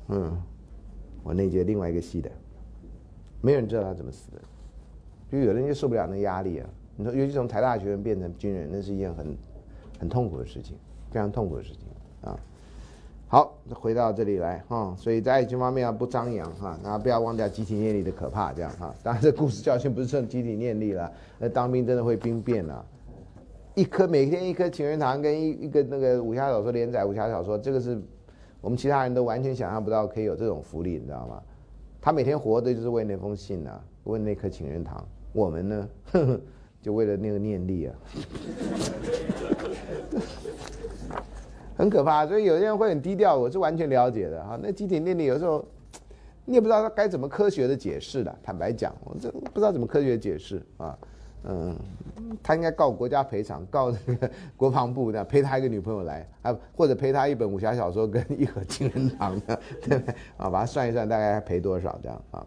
[0.08, 0.42] 嗯，
[1.24, 2.32] 我那届另外一个系的，
[3.42, 4.42] 没有人知道他怎么死的，
[5.30, 6.70] 就有人就受不了那压力啊。
[6.96, 9.38] 你说，尤其从台大学生变成军人，那是一件很
[10.00, 10.78] 很痛苦的事情，
[11.12, 11.82] 非常痛苦的事情
[12.22, 12.40] 啊。
[13.36, 18.96] 好，回到这里来哈，所以在爱情方面要不张扬哈，然后不要忘掉集体念力的可怕，这样哈。
[19.04, 22.86] 当然，这故事教训不是剩集体念力了，那当兵真的会兵变了。
[23.74, 28.02] 一颗每天一颗情人糖跟一一个那个武侠小说连载武侠小说，这个是
[28.62, 31.44] 我们其他人都完全想象不到可以有这种福利，你知道吗？
[32.00, 35.06] 他每天活的就是为那封信啊，为那颗情人糖。
[35.34, 35.90] 我们呢，
[36.82, 37.96] 就为了那个念力啊，
[41.86, 42.26] 很可怕。
[42.26, 44.60] 所以有些人会很低调，我是完全了解的哈。
[44.62, 45.64] 那集体念力有时候
[46.46, 48.36] 你也不知道他该怎么科学的解释的。
[48.42, 50.98] 坦白讲，我这不知道怎么科学解释啊。
[51.48, 51.76] 嗯，
[52.42, 60.16] 他应该告国家赔偿，告那个 国防部的赔他一个女朋友来，啊，或者赔他一本武侠小说跟一盒金人堂的，对不对？
[60.38, 62.44] 啊，把它算一算，大概赔多少这样啊？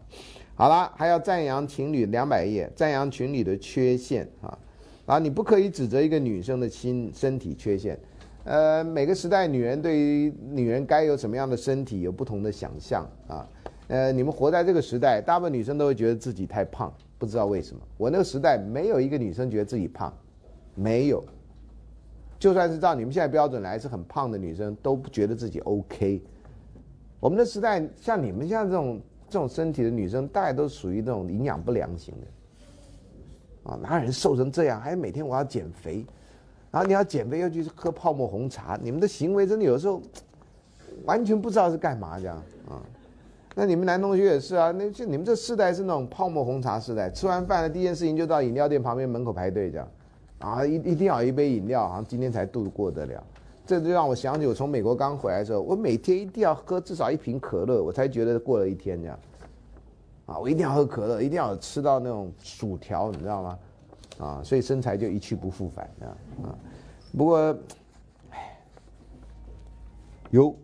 [0.56, 4.58] 好了，还要赞扬情侣两百页，赞扬情侣的缺陷啊，
[5.06, 7.96] 啊，你不可以指责一个女生的心身体缺陷，
[8.48, 13.46] 呃，每个时代女人对于女人该有什么样的身体有不同的想象啊，
[13.88, 16.90] 呃，你们活在这个时代，大部分女生都会觉得自己太胖。
[17.18, 20.10] 不知道为什么，我那个时代没有一个女生觉得自己胖，
[20.74, 21.22] 没有。
[22.38, 26.22] 就算是照你们现在标准来，是很胖的女生都不觉得自己 OK。
[27.20, 33.70] 我们的时代，像你们像这种这种身体的女生，大概都属于那种营养不良型的。
[33.70, 34.80] 啊，哪有人瘦成这样？
[34.80, 36.06] 还每天我要减肥，
[36.70, 40.00] 然后你要减肥又去喝泡沫红茶，你们的行为真的有时候
[41.04, 42.36] 完全不知道是干嘛这样
[42.68, 42.82] 啊。
[43.54, 49.88] 那你们男同学也是啊，那就你们这世代是那种泡沫红茶时代，吃完饭的第一件事情就到饮料店旁边门口排队这样，
[50.38, 53.24] 啊，一一定要一杯饮料，好像今天才度过得了。
[53.66, 59.18] 这就让我想起我从美国刚回来的时候，我每天一定要喝至少一瓶可乐，我才觉得过了一天这样。
[60.26, 63.58] 啊，我一定要喝可乐，一定要吃到那种薯条，你知道吗？
[64.18, 66.06] 啊，所以身材就一去不复返啊
[66.44, 66.58] 啊。
[67.16, 67.56] 不过，
[68.30, 68.58] 哎，
[70.30, 70.54] 有。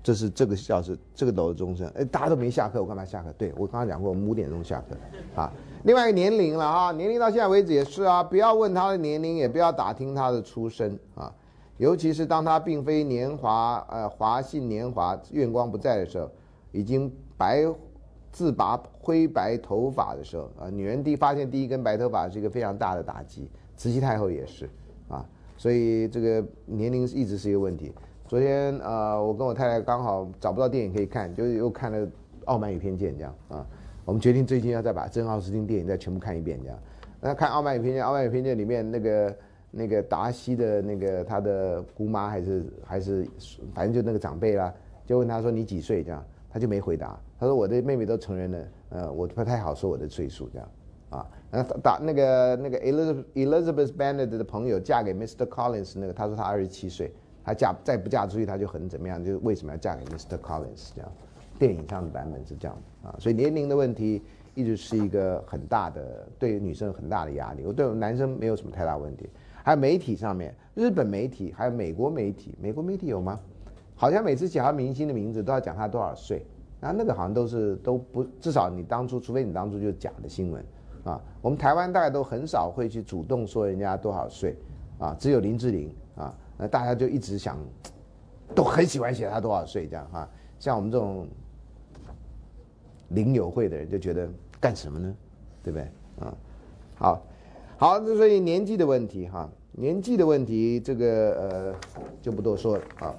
[0.00, 3.30] 这是这个教室这个楼的钟声，哎，大家都没下课，我干嘛下课？
[3.36, 4.96] 对我刚刚讲过，我们五点钟下课，
[5.38, 5.52] 啊，
[5.84, 11.30] 另外一个年龄了啊，年龄到现在为止也是啊，不要问他的年龄，也不要打听他的出身啊，
[11.76, 16.30] 尤其是当他并非年华，呃，华信年华，月光不在的时候，
[16.72, 17.66] 已经白
[18.30, 23.50] 自拔灰白头发的时候啊，女人第发现第一根白头发是一个非常大的打击。
[23.76, 24.68] 慈禧太后也是
[25.08, 25.24] 啊，
[25.56, 27.92] 所以这个年龄一直是一个问题。
[28.26, 32.06] 昨天呃，我跟我太太刚好找不到电影可以看，就又看了
[32.44, 33.66] 《傲慢与偏见》这样啊。
[34.04, 36.78] 我们决定最近要再把珍奥斯汀电影再全部看一遍这样。
[37.20, 39.36] 那看《傲慢与偏见》，《傲慢与偏见》里面那个
[39.70, 43.26] 那个达西的那个他的姑妈还是还是
[43.74, 44.74] 反正就那个长辈啦，
[45.06, 47.18] 就问他说你几岁这样，他就没回答。
[47.38, 50.68] 他说我的妹妹都成人了，呃，我不太好说我的岁数这样
[51.10, 51.26] 啊。
[51.50, 55.46] 那打那个那个 Elizabeth Elizabeth Bennet 的朋友嫁给 Mr.
[55.46, 57.12] Collins 那个，他说他二十七岁。
[57.44, 59.24] 她嫁再不嫁出去，她就很怎么样？
[59.24, 60.36] 就为什么要嫁给 Mr.
[60.36, 61.10] Collins 这样？
[61.58, 64.22] 电影上的版本是这样啊，所以年龄的问题
[64.54, 67.64] 一直是一个很大的对女生很大的压力。
[67.64, 69.30] 我对男生没有什么太大问题。
[69.64, 73.40] 还有媒体上面，日本媒体还有美国媒体，美国媒体有吗？
[73.94, 76.44] 好像每次讲明星的名字都要讲他多少岁，
[76.80, 80.64] 那那个好像都是都不至少你当初，除非你当初就是假的新闻
[81.04, 81.20] 啊。
[81.42, 84.56] 我们台湾大概都很少会去主动说人家多少岁
[84.98, 86.34] 啊，只有林志玲啊。
[86.56, 87.56] 那大家就一直想，
[88.54, 90.28] 都很喜欢写他多少岁这样哈，
[90.58, 91.26] 像我们这种
[93.10, 94.28] 林友会的人就觉得
[94.60, 95.14] 干什么呢？
[95.62, 95.88] 对不对？
[96.26, 96.34] 啊，
[96.96, 97.22] 好，
[97.76, 101.74] 好，所以年纪的问题哈，年纪的问题这个呃
[102.20, 103.14] 就不多说了啊，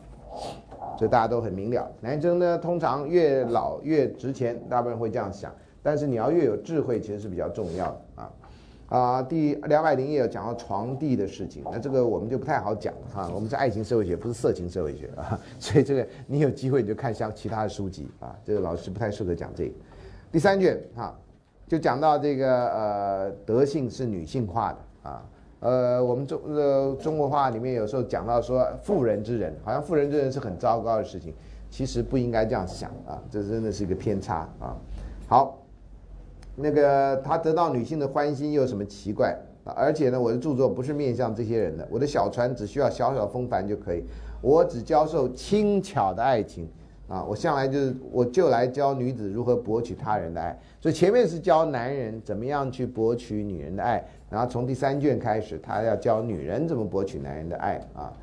[1.00, 5.50] 所以大家都很明了，男生呢通常越老越值钱，大部分人会这样想，
[5.82, 8.32] 但是你要越有智慧，其实是比较重要的啊。
[8.90, 13.32] 啊，第两百零一页讲到床地的事情，那这个我们就不太好讲了哈。
[13.34, 18.36] 我们是爱情社会学，不是色情社会学啊，所以这个你有机会你就看像其他的书籍啊。
[18.44, 19.72] 这个老师不太适合讲这个。
[20.34, 21.18] 第三卷哈，
[21.66, 25.24] 就讲到这个呃，德性是女性化的啊。
[25.60, 31.34] 呃，我们中呃中国话里面有时候讲到说妇人之仁，好像妇人之仁是很糟糕的事情，
[31.70, 34.76] 其实不应该这样想啊，这真的是一个偏差啊。
[35.28, 35.56] 好。
[36.62, 39.34] 那个他得到女性的欢心又有什么奇怪？
[39.64, 44.04] 而且呢，我的著作不是面向这些人的，我的小船只需要小小风帆就可以，
[44.42, 46.68] 我只教授轻巧的爱情
[47.10, 47.26] 啊！
[47.28, 58.14] 我向来就是我就来教女子如何博取他人的爱，所以前面是教男人怎么样去博取女人的爱，然后从第三卷开始，他要教女人怎么博取男人的爱啊！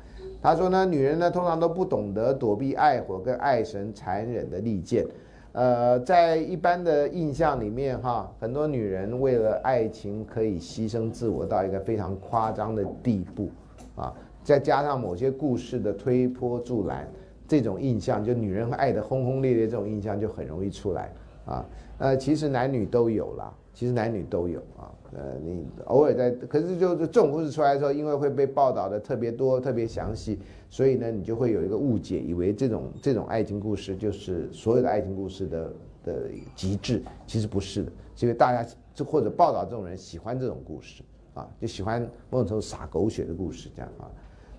[0.41, 5.05] 他说呢，女人呢通常都不懂得躲避爱火跟爱神残忍的利剑。
[5.53, 13.49] 呃，在一般的印象里面，哈，很多女人为了爱情可以牺牲自我到一个非常夸张的地步，
[13.95, 17.07] 啊，再加上某些故事的推波助澜，
[17.47, 21.13] 这种印象就女人爱得轰轰烈烈，这种印象就很容易出来，
[21.45, 21.65] 啊，
[21.99, 24.91] 呃，其实男女都有啦，其实男女都有啊。
[25.13, 30.37] 呃，你偶尔在，可是就是这种故事出来的时候，因为会被报道的特别多、特别详细，
[30.69, 41.01] 所以呢，你就会有一个误解，以为这种这种爱情故事就是所有的爱情故事的的极致，其实不是的，是因为大家就或者报道这种人喜欢这种故事
[41.33, 44.11] 啊，就喜欢某种程度撒狗血的故事这样啊。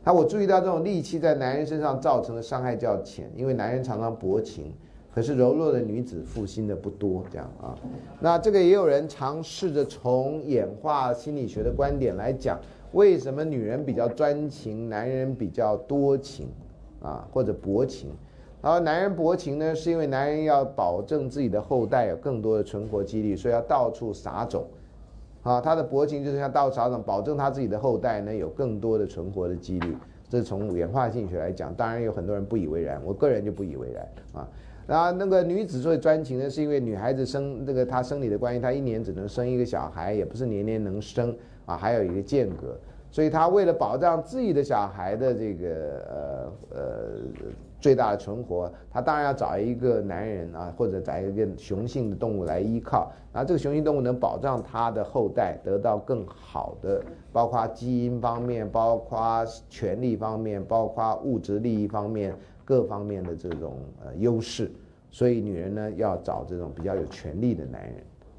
[0.04, 4.72] 那我注意到这种戾气在男人身上造成的伤害较浅，因为男人常常薄情。
[5.10, 7.74] 可是柔弱的女子负心的不多，这样啊，
[8.20, 12.60] 那这个也有人尝试着从演化心理学的观点来讲，
[12.92, 16.46] 为什么女人比较专情，男人比较多情，
[17.02, 18.10] 啊或者薄情，
[18.62, 24.64] 然后男人薄情呢，是因为男人要保证自己的后代有更多的存活几率，所以要到处撒种，
[25.48, 29.96] 啊他的薄情就是像到处撒种，保证他自己的后代呢有更多的存活的几率，
[30.28, 34.48] 这从演化心理学来讲，当然有很多人不以为然，我个人就不以为然啊。
[34.86, 41.34] 然后那个女子最专情呢，是因为女孩子生这个她生理的关系，她一年只能生一个小孩，也不是年年能生
[41.66, 42.74] 啊，还有一个间隔，
[43.10, 45.68] 所以她为了保障自己的小孩的这个
[46.08, 46.86] 呃呃
[47.80, 57.02] 最大的存活，她当然要找一个男人啊，或者找一个雄性的动物来依靠，然后这个雄性动物能保障他的后代得到更好的，
[57.32, 62.34] 包括基因方面，包括权力方面，包括物质利益方面。
[62.68, 64.70] 各方面的这种呃优势，
[65.10, 67.94] 所以女人呢要找这种比较有权力的男人，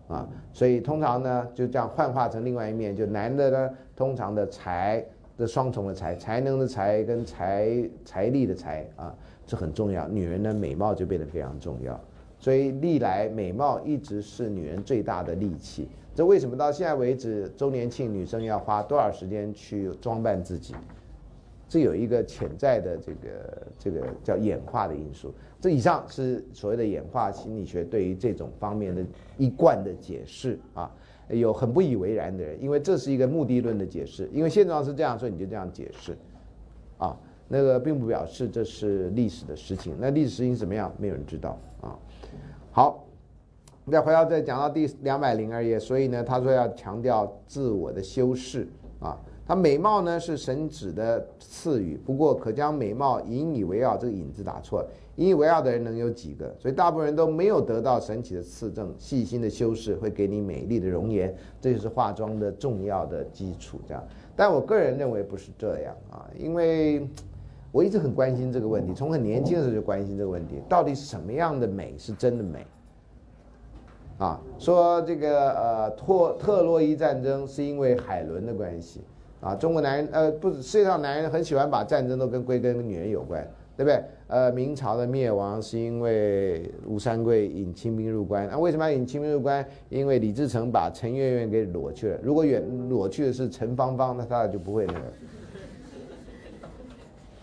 [0.08, 5.04] 啊，所以通常呢就这样幻化成另外一面，就男的呢通常的才
[5.36, 9.16] 的双重的才，才能的才跟财财力的财啊，
[9.50, 10.08] 这很重要。
[10.08, 12.00] 女人的美貌就变得非常重要，
[12.38, 15.88] 所以历来美貌一直是女人最大的利器。
[16.14, 20.76] 这为什么到现在为止周年庆女生要花多少时间去装扮自己？
[21.68, 25.34] 这有一个潜在的这个这个叫演化的因素。
[25.60, 29.04] 这以上是所谓的演化心理学对于这种方面的
[29.38, 30.92] 一贯的解释啊，
[31.30, 36.18] 有很不以为然的人，因为这是一个目的论的解释，因为现状是这样，所以你就这样解释，
[36.98, 37.18] 啊，
[37.50, 39.94] 那个并不表示这是历史的实情。
[40.00, 42.00] 那历史实情怎么样，没有人知道啊。
[42.72, 43.04] 好。
[43.92, 48.68] 再回到这讲到第两百零二页，所以呢，他说要强调自我的修饰
[49.00, 49.18] 啊。
[49.48, 54.90] 他美貌呢是神指的赐予，不过可将美貌引以为傲，这个引字打错了。
[55.16, 56.56] 引以为傲的人能有几个？
[56.60, 63.80] 所以大部分人都没有得到神奇的赐赠，细心的修饰会给你美丽的容颜，这就是化妆的重要的基础。
[63.88, 64.04] 这样，
[64.36, 67.10] 但我个人认为不是这样啊，因为
[67.72, 72.66] 我一直很关心这个问题，从很年轻的时候就关心这个问题，到底什么样的美是真的美？
[74.18, 79.02] 啊，说这个呃，特特洛伊战争是因为海伦的关系。
[79.42, 83.42] 啊，中国男人呃，不，世界上男人很喜欢把战争都跟归根跟女人有关，
[83.78, 84.04] 对不对？
[84.28, 89.66] 呃，明朝的灭亡是因为吴三桂引清兵入关，那为什么要引清兵入关？
[89.88, 92.20] 因为李自成把陈圆圆给裸去了。
[92.22, 95.00] 如果远裸去的是陈芳芳，那他就不会那个。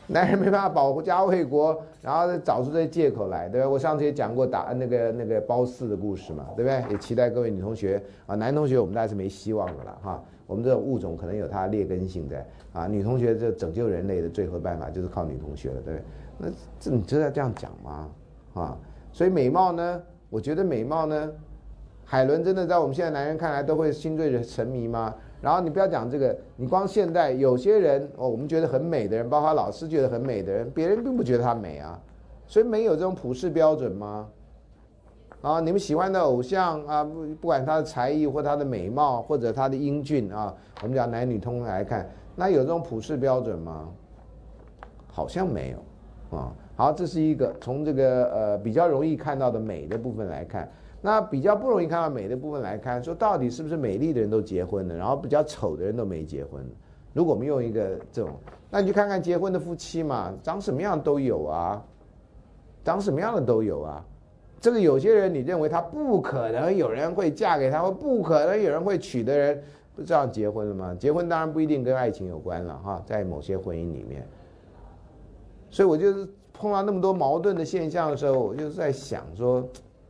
[0.09, 3.69] 男人没办法保家卫国，然后找出这些借口来，对吧？
[3.69, 6.93] 我上次也讲过打那个那个褒姒的故事嘛，对不对？
[6.93, 10.23] 也期待各位女同学啊，男同学我们大概是没希望的了哈。
[10.47, 16.03] 我们这个物种可能有它劣根性在啊，女同学这拯救人类的最后办法就是靠女同学了，对不对？
[16.39, 18.09] 那这你真的这样讲吗？
[18.55, 18.79] 啊，
[19.13, 21.33] 所以美貌呢，我觉得美貌呢，
[22.05, 25.13] 海伦真的在我们现在男人看来都会心醉神迷吗？
[25.41, 32.01] 然后你不要讲这个，你光现代有些人哦，我们觉得很美的人，包括老师觉得很美的人，别人并不觉得她美啊，
[32.47, 34.29] 所以没有这种普世标准吗？
[35.43, 40.53] 啊，你们喜欢的偶像啊，不不管他的才艺或他的美貌或者他的英俊啊，
[40.83, 43.89] 我们讲男女通来看，那有这种普世标准吗？
[45.09, 50.69] 好像没有，啊，好，这是一个从这个呃比较容易看到的美的部分来看，
[51.01, 56.65] 那比较不容易看到美的部分来看，说到底是不是美丽的人都结婚了，然后比较丑的人都没结婚？
[57.13, 58.31] 如果我们用一个这种，
[58.71, 61.83] 那你去看看结婚的夫妻嘛，长什么样都有啊，
[62.85, 64.05] 长什么样的都有啊。
[64.61, 69.63] 这个有些人，你认为他不可能有人会嫁给他，或不可能有人会娶的人，
[69.95, 70.97] 不这样结婚了吗？
[70.99, 74.27] 结婚当然不一定跟爱情有关了哈，在某些婚姻里面。
[75.71, 79.67] 所以我就是碰到那么多矛盾的现象的时候，我就在想说，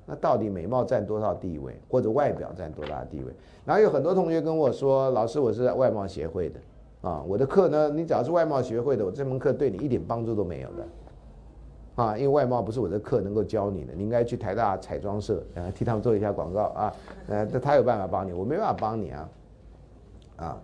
[0.07, 3.33] 那到底美貌占多少地位，或者外表占多大地位？
[3.65, 6.61] 然后有很多同学跟我说，老师，我是在外貌协会的，
[7.03, 10.87] 啊，我的课呢，你只要是外貌协会的，我这门课对你一点帮助都没有的。
[11.97, 16.93] 啊，因为外貌不是我的课能够教你的，你应该去台大彩妆社，呃，替他们做一下广告啊，
[17.27, 19.29] 呃，他有办法帮你，我没办法帮你啊，
[20.37, 20.63] 啊，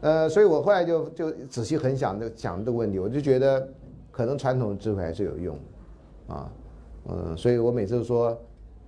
[0.00, 3.68] 呃，所以我后来就就仔细很想的想这个问题，我就觉得
[4.10, 5.58] 可能传统的智慧还是有用，
[6.28, 6.50] 啊，
[7.10, 8.34] 嗯，所以我每次都说，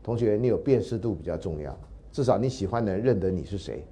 [0.03, 1.79] 同学，你有辨识度比较重要，
[2.11, 3.85] 至少你喜欢的人认得你是谁，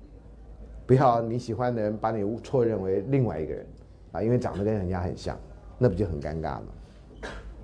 [0.87, 3.67] 不要你喜欢的人把你错认为另外一个人，
[4.13, 5.39] 啊，因为长得跟人家很像，
[5.79, 6.67] 那不就很尴尬吗？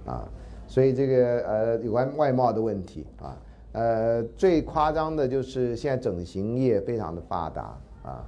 [0.06, 0.28] 啊，
[0.68, 3.36] 所以这个呃有关外貌的问题啊，
[3.73, 8.24] 呃最夸张的就是现在整形业非常的发达啊，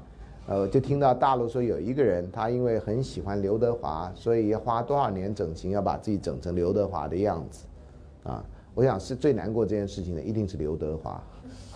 [0.49, 7.67] 呃就听到大陆说有一个人他因为很喜欢刘德华，所以要花多少年整形要把自己整成刘德华的样子，
[8.25, 8.45] 啊，
[8.79, 11.21] 我想是最难过这件事情的一定是刘德华，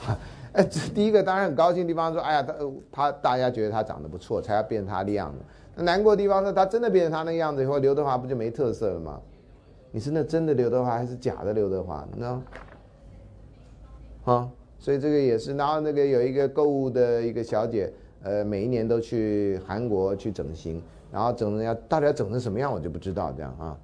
[0.55, 0.63] 哎，
[0.95, 2.55] 第一个当然很高兴的地方说，哎呀他
[2.93, 5.39] 他大家觉得他长得不错才要变他的样子，
[5.75, 9.21] 那难过的地方是他真的变成他那个样子以后，刘德华不就没特色了吗？
[9.91, 12.07] 你是那真的刘德华还是假的刘德华？
[12.13, 12.41] 你知道？
[14.25, 14.49] 啊，
[14.79, 15.57] 所以这个也是。
[15.57, 17.93] 然后那个有一个购物的一个小姐，
[18.23, 20.81] 呃，每一年都去韩国去整形，
[21.11, 23.77] 然后整人家到底要整成什么样，我就不知道这样啊。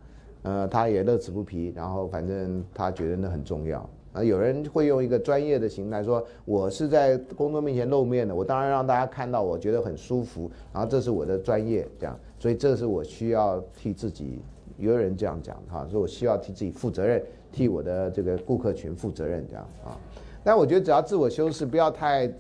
[0.48, 3.86] 呃，他也乐此不疲，然后反正他觉得那很重要。
[4.14, 14.40] 啊，有人会用一个专业的形态说，我是在公众面前露面的，我当然让大家看到我觉得很舒服，然后这是我的专业，这样，所以这是我需要替自己。
[14.78, 17.22] 有人这样讲哈，说我需要替自己负责任，
[17.52, 19.98] 替我的这个顾客群负责任这样啊。
[20.42, 22.32] 但我觉得只要自我修饰，不要太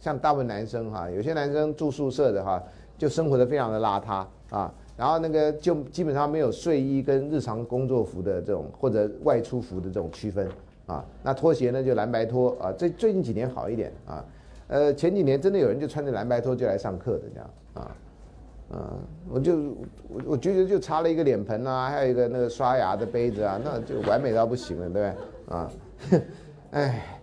[0.00, 1.08] 像大部分男生哈。
[1.08, 2.62] 有些男生住宿舍的哈，
[2.98, 10.48] 就生活的非常的邋遢啊，然后那个就基本上没有睡衣跟日常工作服的这种或者外出服的这种区分
[10.86, 11.04] 啊。
[11.22, 14.24] 那拖鞋呢就蓝白拖啊，最最近几年好一点啊。
[14.68, 17.96] 呃，前几年真的有人就穿着蓝白拖就来上课的这样啊。
[18.72, 18.98] 嗯，
[19.28, 19.56] 我就
[20.08, 25.18] 我我觉得就擦了一个脸盆啊，还有一个那个刷牙的杯子啊，那就完美到不行了，对不
[25.50, 25.54] 对？
[25.54, 25.70] 啊，
[26.70, 27.20] 哎，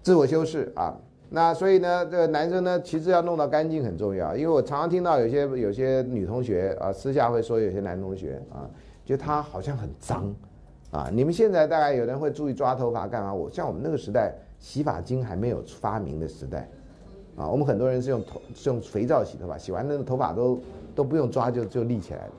[0.00, 0.96] 自我修饰啊，
[1.30, 8.64] 那所以呢，这个男生呢，其实要弄到干净很重要，因为我常常听到有些有些女同学啊，私下会说有些男同学啊，
[9.04, 10.34] 觉得他好像很脏
[10.90, 11.10] 啊。
[11.12, 13.34] 你们现在大概有人会注意抓头发干嘛？
[13.34, 16.68] 我像我们那个时代，洗发精还没有发明的时代。
[17.36, 20.58] 啊，我们很多人是用头是用肥皂洗头发，洗完那个头发都
[20.94, 22.32] 都不用抓就就立起来了，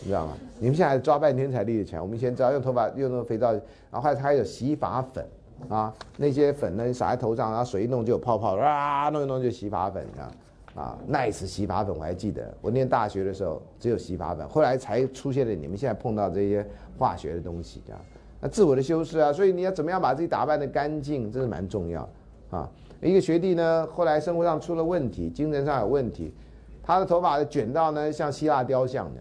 [0.00, 0.32] 你知道吗？
[0.58, 5.24] 你们现在抓半天才立得起来，我们以前只要用头发用那个肥皂，然后还还有洗发粉
[5.68, 10.30] 啊，那些粉呢，撒在头上，然后水一弄就有泡泡，啊，弄一弄就洗发粉啊。
[10.74, 16.66] 啊，nice 洗发粉我还记得，我念大学的时候只有洗发粉，后来才出现了你们现在碰到这些
[16.98, 18.00] 化学的东西这样。
[18.40, 22.08] 那自我的修饰啊，所以你要怎么样把自己打扮的干净，这是蛮重要
[22.50, 22.68] 啊。
[23.00, 26.34] 一个学弟呢，后来生活上出了问题，精神上有问题，
[26.82, 29.20] 他的头发卷到呢像希腊雕像那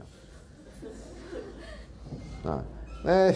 [2.49, 2.57] 样。
[2.57, 2.63] 啊，
[3.03, 3.31] 那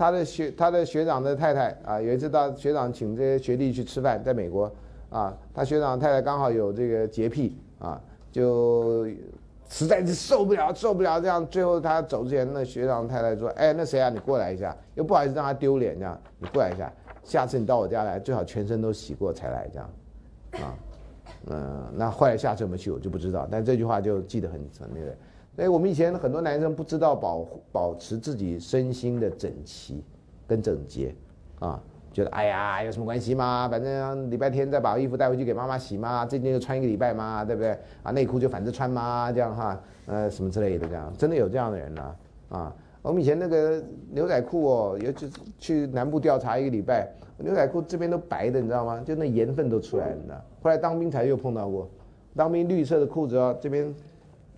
[0.00, 4.72] 他的学他的学长的太太啊，有一次到学长请这些学弟去吃饭，在美国。
[5.10, 8.00] 啊，他学长太太刚好有这个洁癖啊，
[8.32, 9.06] 就
[9.68, 11.46] 实在是受不了，受不了这样。
[11.48, 16.90] 最后他走之前，那学长太太说：“哎，那谁啊，你过来一下。”又不好意思让他丢脸，这样你过来一下。
[17.22, 19.90] 下次你到我家来，最好全身都洗过才来，这样。
[20.52, 20.74] 啊，
[21.48, 23.46] 嗯，那后来下次有没有去，我就不知道。
[23.50, 25.14] 但这句话就记得很很那个。
[25.60, 30.02] 哎我们以前很多男生不知道保保持自己身心的整齐
[30.46, 31.14] 跟整洁，
[31.58, 31.80] 啊。
[32.12, 33.68] 觉得哎呀，有什么关系吗？
[33.70, 37.78] 反正礼拜天再把衣服带回去给妈妈洗嘛，这件就穿一个礼拜嘛，对不对？
[38.02, 42.16] 啊，内裤就反着穿嘛，这样哈，呃，什么之类的，这样真的有这样的人呢？
[42.48, 43.80] 啊，我们以前那个
[44.10, 47.08] 牛仔裤哦，尤其去南部调查一个礼拜，
[47.38, 49.00] 牛仔裤这边都白的，你知道吗？
[49.06, 50.44] 就那盐分都出来了。
[50.62, 51.88] 后来当兵才又碰到过，
[52.34, 53.94] 当兵绿色的裤子哦，这边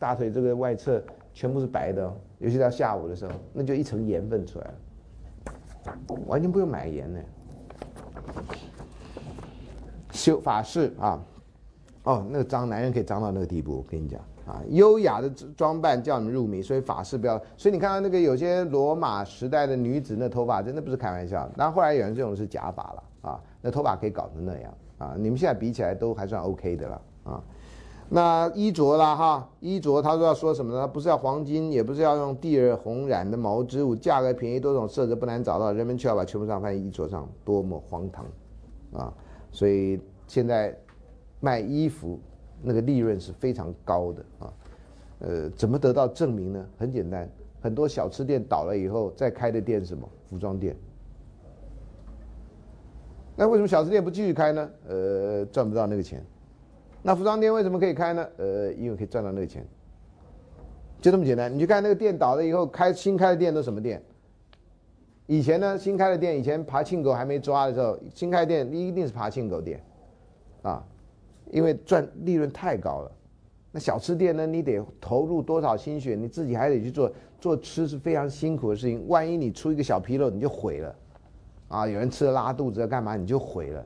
[0.02, 1.00] 大腿这个外侧
[1.32, 7.20] 全部是白的，尤其到下午的时候，那就一层盐分出来了，完全不用买盐呢。
[10.10, 11.22] 修法式啊，
[12.02, 17.40] 哦，那个脏男人可以脏到那个地步，我跟你讲啊，优雅的装扮叫你们入迷，所以法式不要。
[17.56, 21.48] 所以你看到那个有些罗马时代的女子，那头发真的不是开玩笑。
[21.56, 27.44] 然后后来有人这种是假发了啊，那头发可以搞成那样啊，你们现在比起来都还算 OK 的了啊。
[28.08, 30.86] 那衣着啦哈，衣着他说要说什么呢？
[30.86, 38.26] 不是要黄金，也不是要用地儿红染的毛织物，价格便宜，多种色泽不难找到，人们却要把全部上放在衣着上，多么荒唐
[38.92, 39.14] 啊！
[39.50, 40.76] 所以现在
[41.40, 42.20] 卖衣服
[42.60, 44.52] 那个利润是非常高的啊。
[45.20, 46.66] 呃，怎么得到证明呢？
[46.76, 47.26] 很简单，
[47.62, 50.06] 很多小吃店倒了以后再开的店是什么？
[50.28, 50.76] 服装店。
[53.34, 54.70] 那为什么小吃店不继续开呢？
[54.86, 56.22] 呃，赚不到那个钱。
[57.02, 58.26] 那服装店为什么可以开呢？
[58.36, 59.66] 呃，因为可以赚到那个钱，
[61.00, 61.52] 就这么简单。
[61.52, 64.00] 你去看那个店倒了以后，开新开的店都什么店？
[65.26, 69.82] 以前呢，新开的店，以前爬庆狗还没抓的时候，新开店一定是爬庆狗店，
[70.62, 70.84] 啊，
[71.50, 73.10] 因为赚利润太高了。
[73.72, 77.10] 那小吃店呢，你得投入多少心血，你自己还得去做，
[77.40, 79.08] 做吃是非常辛苦的事情。
[79.08, 80.94] 万一你出一个小纰漏，你就毁了，
[81.68, 83.84] 啊，有人吃了拉肚子要干嘛，你就毁了。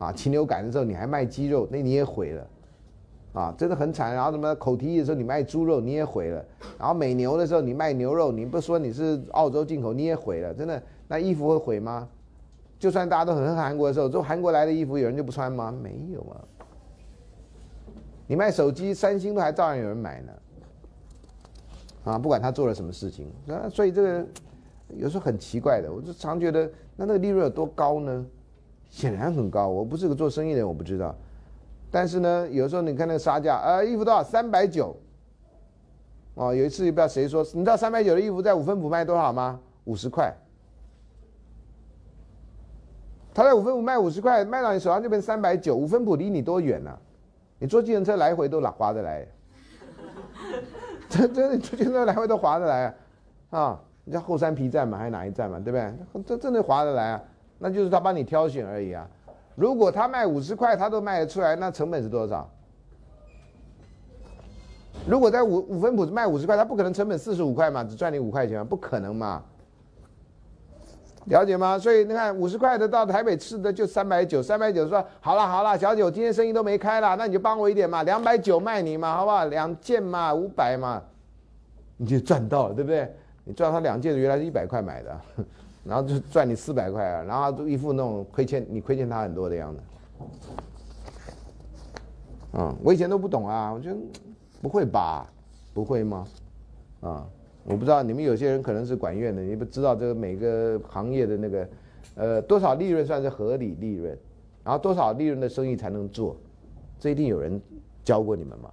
[0.00, 2.46] 啊，禽流感的时候你还卖鸡肉，那你也毁了，
[3.34, 4.14] 啊，真的很惨。
[4.14, 6.44] 然后什么口蹄疫的时候你卖猪肉，你也毁了。
[6.78, 10.54] 然后美牛的时候你卖牛肉，你不说你是澳洲进口，你也毁了。
[10.54, 12.08] 真的，那衣服会毁吗？
[12.78, 15.70] 就算大家都很恨韩国的时候，从韩国来的衣服有人就不穿吗？
[15.70, 16.40] 没有啊。
[18.26, 20.32] 你卖手机，三星都还照样有人买呢。
[22.04, 24.26] 啊，不管他做了什么事情，啊，所以这个
[24.96, 26.64] 有时候很奇怪的，我就常觉得，
[26.96, 28.26] 那那个利润有多高呢？
[28.90, 31.14] 显然很高，我不是个做生意的人，我不知道。
[31.90, 34.22] 但是呢，有时候你看那个杀价，呃，衣服多少？
[34.22, 34.94] 三百九。
[36.34, 39.58] 哦，有一次不知道谁说，你知道三百九的衣服在五分埔卖多少吗？
[39.84, 40.34] 五十块。
[43.32, 45.74] 他在五分埔卖五十块，卖到你手上就变三百九。
[45.74, 46.90] 五分埔离你多远呢？
[47.58, 49.26] 你坐计程车来回都哪划得来。
[51.08, 52.86] 这这，你坐计程车来回都划得来
[53.50, 53.60] 啊？
[53.60, 55.58] 啊，你叫后山皮站嘛，还是哪一站嘛？
[55.58, 56.22] 对不对？
[56.24, 57.22] 这真的划得来啊？
[57.62, 59.06] 那就是他帮你挑选而已啊！
[59.54, 62.50] 如果他卖五十块，他都卖得出来，那成本是多少？
[65.06, 69.42] 如果在五五分铺卖五十块，他不可能成本四十五块嘛，只赚你五块钱，不可能嘛？
[71.26, 71.78] 了解吗？
[71.78, 79.44] 所以你看，五十块的到台北吃的就三百九，三百九说好了好了，小姐，我今天生意都没开了，那你就帮我一点嘛，两百九卖你嘛，好不好？
[79.44, 81.02] 两件嘛，五百嘛，
[81.98, 83.14] 你就赚到了，对不对？
[83.44, 85.20] 你赚他两件，原来是一百块买的。
[85.90, 89.82] 然后就赚你四百块啊，然后一副那种亏欠你亏欠他很多的样子。
[92.52, 93.96] 嗯，我以前都不懂啊，我觉得
[94.62, 95.28] 不会吧？
[95.74, 96.24] 不会吗？
[97.00, 97.26] 啊，
[97.64, 101.68] 我不知道你们有些人可能是管院的，你不知道这个每个行业的那个
[102.14, 104.16] 呃多少利润算是合理利润，
[104.62, 106.36] 然后多少利润的生意才能做，
[107.00, 107.60] 这一定有人
[108.04, 108.70] 教过你们吗？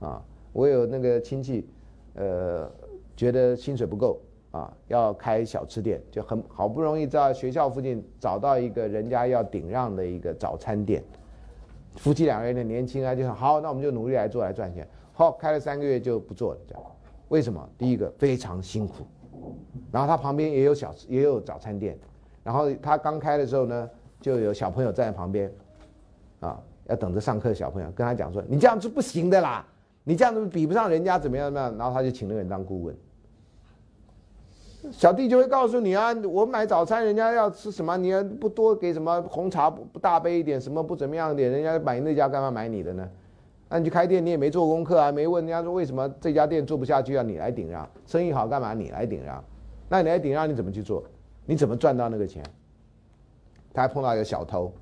[0.00, 0.22] 啊，
[0.54, 1.68] 我有那个亲戚，
[2.14, 2.66] 呃，
[3.14, 4.18] 觉得薪水不够。
[4.50, 11.04] 啊，要开小吃店，就很好不容易在学校附近找到一个人家要顶让的一个早餐店，
[11.96, 14.88] 夫妻两个人的年轻啊，就说好，那我们就努力来做来赚钱。
[15.12, 16.82] 好，开了三个月就不做了，这样。
[17.28, 17.68] 为什么？
[17.76, 19.06] 第一个非常辛苦，
[19.92, 21.98] 然后他旁边也有小吃，也有早餐店，
[22.42, 25.52] 然后他刚开的时候呢，就有小朋友站在旁边，
[26.40, 29.66] 啊，要等着上课的小朋友跟他讲说：“你这样是不行的啦，
[30.04, 32.96] 你这样子比不上人家怎么样怎么样。”然后他就请那个人当顾问。
[34.92, 43.08] 小弟就会告诉你啊，我买早餐，人家要吃什么，你要不多给什么红茶不不大杯一点，什么不怎么样点，人家买那家干嘛买你的呢？
[43.68, 49.42] 那你去开店，你也没做功课啊，没问人家说为什么这家店做不下去，要你来顶让，生意好干嘛你来顶让？
[49.88, 51.02] 那你来顶让你怎么去做？
[51.44, 52.42] 你怎么赚到那个钱？
[53.74, 54.72] 他还碰到一个小偷，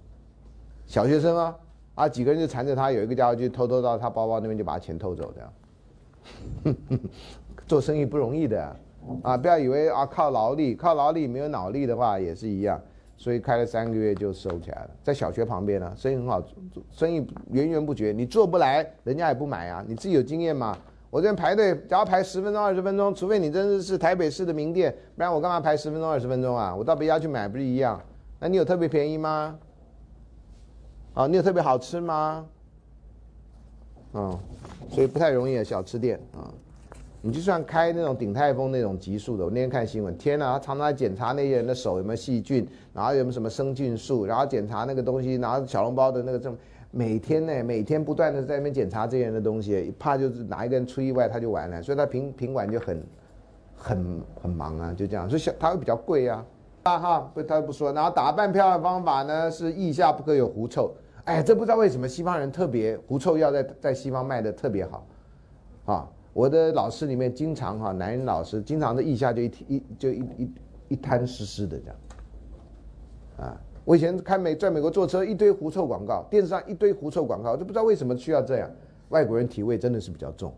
[0.86, 1.56] 小学生啊，
[1.94, 6.77] 啊几个人就缠着他，有一个家伙就偷偷到他包包那边就把钱偷走这样。
[7.66, 8.77] 做生意不容易的。
[9.23, 12.81] 啊不要以为啊靠劳力，靠劳力没有脑力的话也是一样，
[13.16, 14.91] 所以开了三个月就收起来了。
[15.03, 16.43] 在小学旁边呢，生意很好，
[16.91, 18.12] 生意源源不绝。
[18.12, 19.85] 你做不来，人家也不买啊。
[19.87, 20.77] 你自己有经验嘛？
[21.09, 26.74] 我这边排队，只要排十分钟、二十分钟，除非你真的是台北市的名店，不然我干嘛排十分钟、二十分钟啊？
[26.74, 27.99] 我到别家去买不是一样？
[28.39, 29.59] 那你有特别便宜吗？
[31.15, 32.45] 啊，你有特别好吃吗？
[34.12, 34.39] 嗯，
[34.91, 36.53] 所以不太容易的小吃店啊。
[37.27, 46.57] 你就算开那种鼎泰丰那种级数的，我那天看新闻，天哪，他常常在检查那些人的手有没有细菌，然后有没有什么生菌素，然后检查那个东西，然后小笼包的那个证
[46.93, 53.03] 每天呢，每天不断的在那边检查这些人的东西，怕就是哪一个人出意外他就完了，所以他品品管就很
[53.74, 56.47] 很很忙啊，就这样，所以小他会比较贵啊，
[56.85, 60.94] 啊哈，不他不说，然后打扮漂亮方法呢是腋下不可有狐臭，
[61.24, 65.05] 哎，这不知道为什么西方人特别狐臭药在在西方卖的特别好，
[65.86, 66.09] 啊。
[66.37, 70.51] 我的老师里面经常哈，男人老师经常的腋下就一一就一一
[70.89, 71.97] 一滩湿湿的这样，
[73.39, 78.71] 啊，我以前看美在美国坐车一堆狐臭广告，电视上一堆狐臭广告，就不知道为什么需要这样。
[79.09, 80.53] 外国人体味真的是比较重，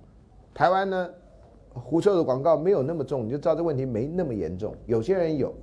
[0.52, 1.08] 台湾呢，
[1.74, 4.74] 狐臭的广告没有那么重，你就知道这问题没那么严重。
[4.84, 5.54] 有些人有，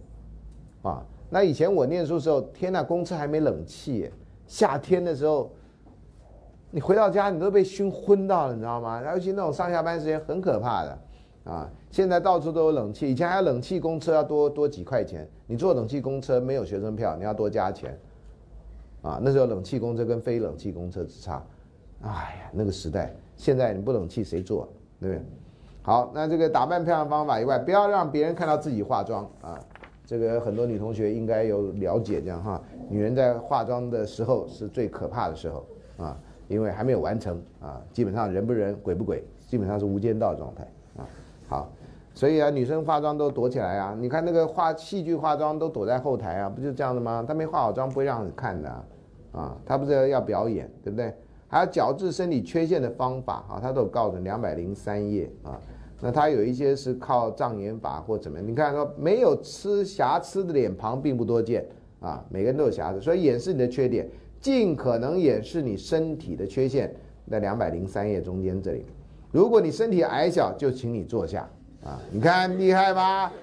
[0.81, 4.09] 啊，那以前我念书的时候，天呐，公车还没冷气，
[4.47, 5.51] 夏天的时候。
[6.75, 9.01] 你回到家，你都被熏昏到了，你知道吗？
[9.13, 10.97] 尤其那种上下班时间很可怕的，
[11.45, 11.69] 啊！
[11.89, 17.97] 现在到处都有冷气，以前还有冷气公车要多多几块钱，你坐冷气公车没有学生票，你要多加钱，
[19.01, 19.21] 啊！
[19.23, 21.41] 那时候冷气公车跟非冷气公车之差，
[22.01, 24.67] 哎呀，那个时代，现在你不冷气谁坐，
[24.99, 25.25] 对不对？
[25.81, 29.57] 好，那这个打扮漂亮方法以外，不要让别人看到自己化妆啊！
[30.05, 35.65] 这个很多女同学应该有了解，这样哈，女人在化妆的时候是最可怕的时候
[35.95, 36.19] 啊。
[36.47, 40.67] 因为还没有完成啊，基本上人不人鬼不鬼，基本上是无间道状态
[40.97, 41.07] 啊。
[41.47, 41.71] 好，
[42.13, 43.95] 所以啊，女生化妆都躲起来啊。
[43.99, 47.23] 你看那个化戏剧化妆都躲在后台啊，不就这样的吗？
[47.27, 48.69] 她没化好妆不会让人看的
[49.31, 49.57] 啊。
[49.65, 51.13] 她不是要表演，对不对？
[51.47, 55.59] 还有矫治身体缺陷的方法啊，她都有告诉两百零三页啊。
[56.01, 58.47] 那她有一些是靠障眼法或怎么样？
[58.47, 61.65] 你看说没有吃瑕疵的脸庞并不多见
[61.99, 64.07] 啊，每个人都有瑕疵，所以掩饰你的缺点。
[64.45, 66.93] 尽可能掩饰你身体的缺陷，
[67.31, 68.85] 在两百零三页中间这里。
[69.31, 71.49] 如果你身体矮小，就请你坐下
[71.83, 71.99] 啊！
[72.11, 73.33] 你看厉害吧？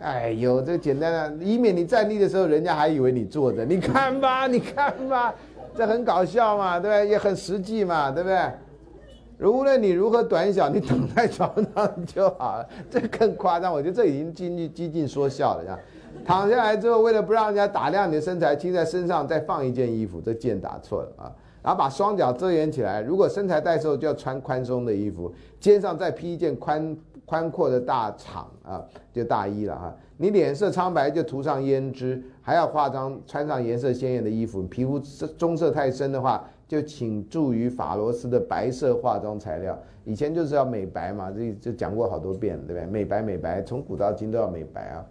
[0.00, 3.62] 哎呦，这简单的，以免你站立的时候，人家还以为你坐着。
[3.62, 5.34] 你看吧， 你看吧，
[5.76, 7.08] 这很搞笑嘛，对不对？
[7.10, 9.46] 也很实际嘛，对不对？
[9.46, 12.66] 无论你如何短小，你躺在床上就好了。
[12.90, 15.78] 这更夸张，我觉得这已经激进激进说笑了，这样。
[16.28, 21.32] 躺下来之后，为了不让人家打量你的身材，请在身上再放一件衣服，这件打错了啊！
[21.62, 23.00] 然后把双脚遮掩起来。
[23.00, 26.94] 如果身材带瘦，就要穿宽松的衣服，肩上再披一件宽
[27.24, 29.96] 宽阔的大氅啊，就大衣了哈。
[30.18, 34.62] 你脸色苍白，就涂上胭脂，还要化妆，穿上颜色鲜艳的衣服。
[34.64, 39.78] 皮肤棕色太深的话，就请注于法罗斯的白色化妆材料。
[40.04, 42.84] 以前就是要美白嘛，这这讲过好多遍，对不对？
[42.84, 45.06] 美白美白，从古到今都要美白啊，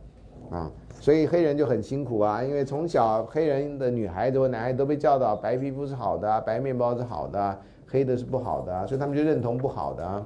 [0.49, 0.71] 啊。
[0.99, 10.25] 所以黑人就很辛苦啊，因为从小黑人的女孩子或男孩都被教导白皮肤是好的，白面包是好的，黑的是不好的，所以他们就认同不好的，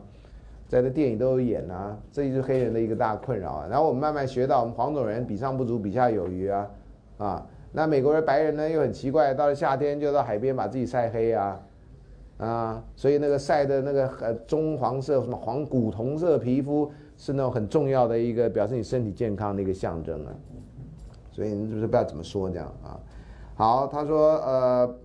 [0.69, 3.67] 在这电影都有演啊，这就是黑人的一个大困扰啊。
[3.69, 6.69] 然后我们慢慢学到，我们黄种人比上不足，比下有余啊，
[7.17, 11.59] 啊，那美国人白人呢又很奇怪，到了夏天就到海边把自己晒黑啊，
[12.37, 16.89] 啊，所以那个晒的那个呃棕黄色什么黄古铜色皮肤
[17.21, 20.33] 是那种很重要的一个表示你身体健康的一个象征啊。
[21.31, 22.99] 所以你是不是不知道怎么说这样啊？
[23.53, 24.95] 好，他说呃，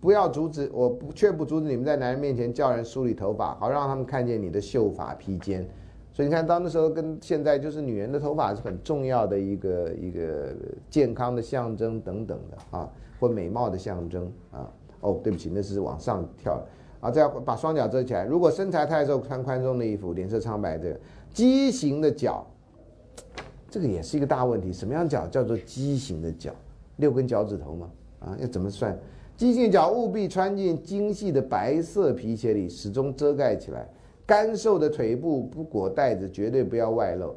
[0.00, 5.68] 不要阻止我，不却不阻止你们在男人面前叫人梳理头发，好让他们看见你的秀发披肩。
[6.10, 10.48] 所以你看到那时候跟现在就是女人的头发是很重要的一个一个
[10.88, 12.88] 健康的象征等等的啊，
[13.20, 14.66] 或美貌的象征啊。
[15.00, 16.60] 哦，对不起，那是往上跳
[17.00, 18.24] 啊，再把双脚遮起来。
[18.24, 20.98] 如果身材太瘦，穿宽松的衣服，脸色苍白的
[21.32, 22.46] 畸形的脚。
[23.70, 24.72] 这个也是一个大问题。
[24.72, 26.52] 什么样脚叫做畸形的脚？
[26.96, 27.90] 六根脚趾头吗？
[28.20, 28.98] 啊，要怎么算？
[29.36, 33.88] 畸形脚务必穿进精细的白色皮鞋里，始终遮盖起来。
[34.26, 37.34] 干瘦的腿部不裹带子，绝对不要外露。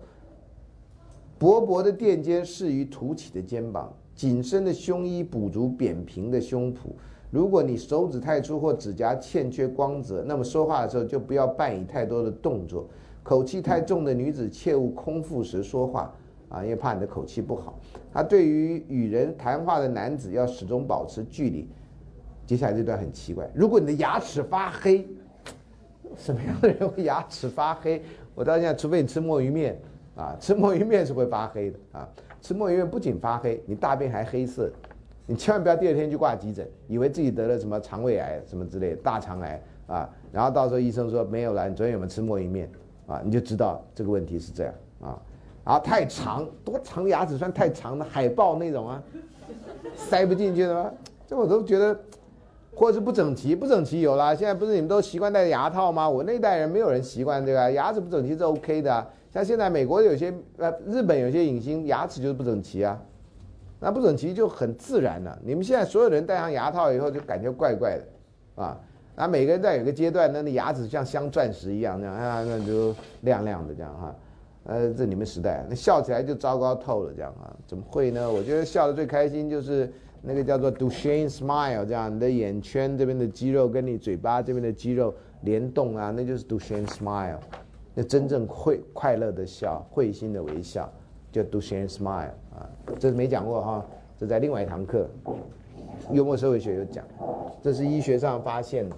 [1.38, 6.78] 薄薄的垫肩适于凸起的肩膀，紧身的胸衣补足扁平的胸脯。
[7.30, 12.88] 如果你手指太粗或指甲欠缺光泽，那么说话的时候就不要扮以太多的动作。
[13.24, 16.14] 口气太重的女子切勿空腹时说话
[16.50, 17.80] 啊，因为怕你的口气不好。
[18.14, 21.70] 他对于与人谈话的男子要始终保持距离。
[22.46, 25.08] 接下来这段很奇怪，如果你的牙齿发黑。
[26.18, 28.02] 什么样的人会牙齿发黑？
[28.36, 29.80] 我到现在，除非你吃墨鱼面，
[30.14, 32.10] 啊，吃墨鱼面是会发黑的啊。
[32.42, 34.70] 吃墨鱼面不仅发黑，你大便还黑色，
[35.26, 40.10] 你千万不要第二天去挂急诊，以为自己得了什么肠胃癌什么之类大肠癌啊。
[40.34, 42.70] 然后到时候医生说没有了，你昨天有没有吃墨鱼面？
[43.12, 45.20] 啊，你就知道这个问题是这样啊。
[45.66, 48.06] 然后太长，多长牙齿算太长的？
[48.06, 49.04] 海豹那种啊，
[49.96, 50.92] 塞不进去的吗？
[51.28, 51.98] 这我都觉得。
[52.74, 54.34] 或者是不整齐，不整齐有啦。
[54.34, 56.10] 现在不是你们都习惯戴牙套吗？
[56.10, 59.08] 我那代人没有人习惯这个，牙齿不整齐是 OK 的。
[59.30, 62.98] 像现在美国有些呃，日本有些影星牙齿就是不整齐啊，
[63.82, 65.38] 那不整齐就很自然了。
[65.44, 68.80] 你们现在所有人戴上牙套以后就感觉怪怪的，啊，
[69.22, 72.92] 那每个人在有个阶段，那那牙齿像镶钻石一样那样啊，那就
[73.22, 74.16] 亮亮的这样哈。
[74.64, 77.54] 呃，这你们时代，那笑起来就糟糕透了这样啊？
[77.68, 78.32] 怎么会呢？
[78.32, 79.92] 我觉得笑的最开心就是。
[80.24, 85.12] 那个叫做 Duchene smile，这样你的眼圈这边的肌肉跟你嘴巴这边的肌肉
[85.42, 87.40] 联动啊，那就是 Duchene smile，
[87.96, 90.88] 那真正会快乐的笑，会心的微笑，
[91.32, 92.70] 叫 Duchene smile 啊，
[93.00, 93.86] 这是没讲过哈，
[94.16, 95.10] 这在另外一堂课，
[96.12, 97.04] 幽默社会学有讲，
[97.60, 98.96] 这是医学上发现的。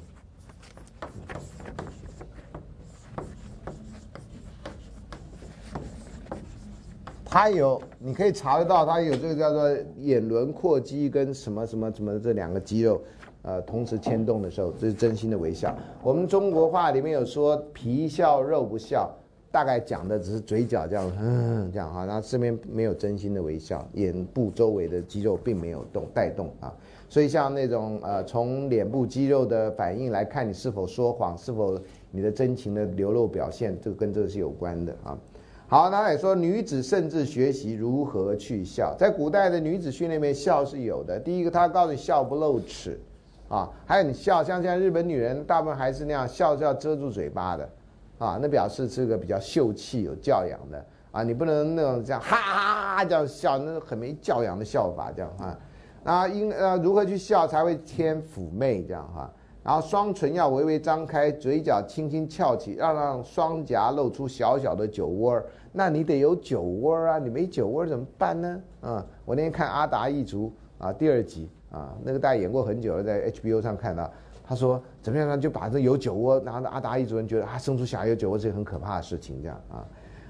[7.34, 13.02] 它有，你可以查得到，它有这个叫做眼轮廓肌跟什么什么什么这两个肌肉，
[13.42, 15.76] 呃，同时牵动的时候，这是真心的微笑。
[16.04, 19.10] 我们中国话里面有说皮笑肉不笑，
[19.52, 26.72] 大概讲的只是嘴角这样，嗯，这样哈，然后这边没有真心的微笑，眼部周围的肌肉并没有动带动啊。
[27.10, 31.80] 所以像那种呃，从脸部肌肉的反应来看，你是否说谎，是否
[32.12, 35.18] 你的真情的流露表现，这个跟这个是有关的啊。
[35.74, 41.20] 好，那也说女子甚至学习如何去笑，在古代的女子训练面，笑是有的。
[41.20, 43.00] 第一个，他告诉你笑不露齿，
[43.50, 47.68] 啊，还有你笑，像现在日本女人大部分还是那样，笑是要遮住嘴巴的，
[48.20, 55.58] 啊，那表示是个比较秀气、有教养的，啊，你不能那种这样哈哈哈这样笑，那很没教养的笑法，这样啊，
[56.04, 59.28] 那应呃如何去笑才会添妩媚这样哈？
[59.64, 65.46] 然后双唇要微微张开，嘴角轻轻翘起，要让双颊露出小小的酒窝儿。
[65.74, 68.62] 那你得有酒窝啊，你没酒窝怎么办呢？
[68.82, 70.54] 啊，我那天看《阿达一族》
[70.86, 74.10] 啊第二集啊，那个大家演过很久了，在 HBO 上看到，
[74.46, 75.38] 他说怎么样呢？
[75.38, 79.84] 就把这有酒窝，然后阿达一族人觉得啊，生出小孩有酒窝是很可怕的事情，这样啊。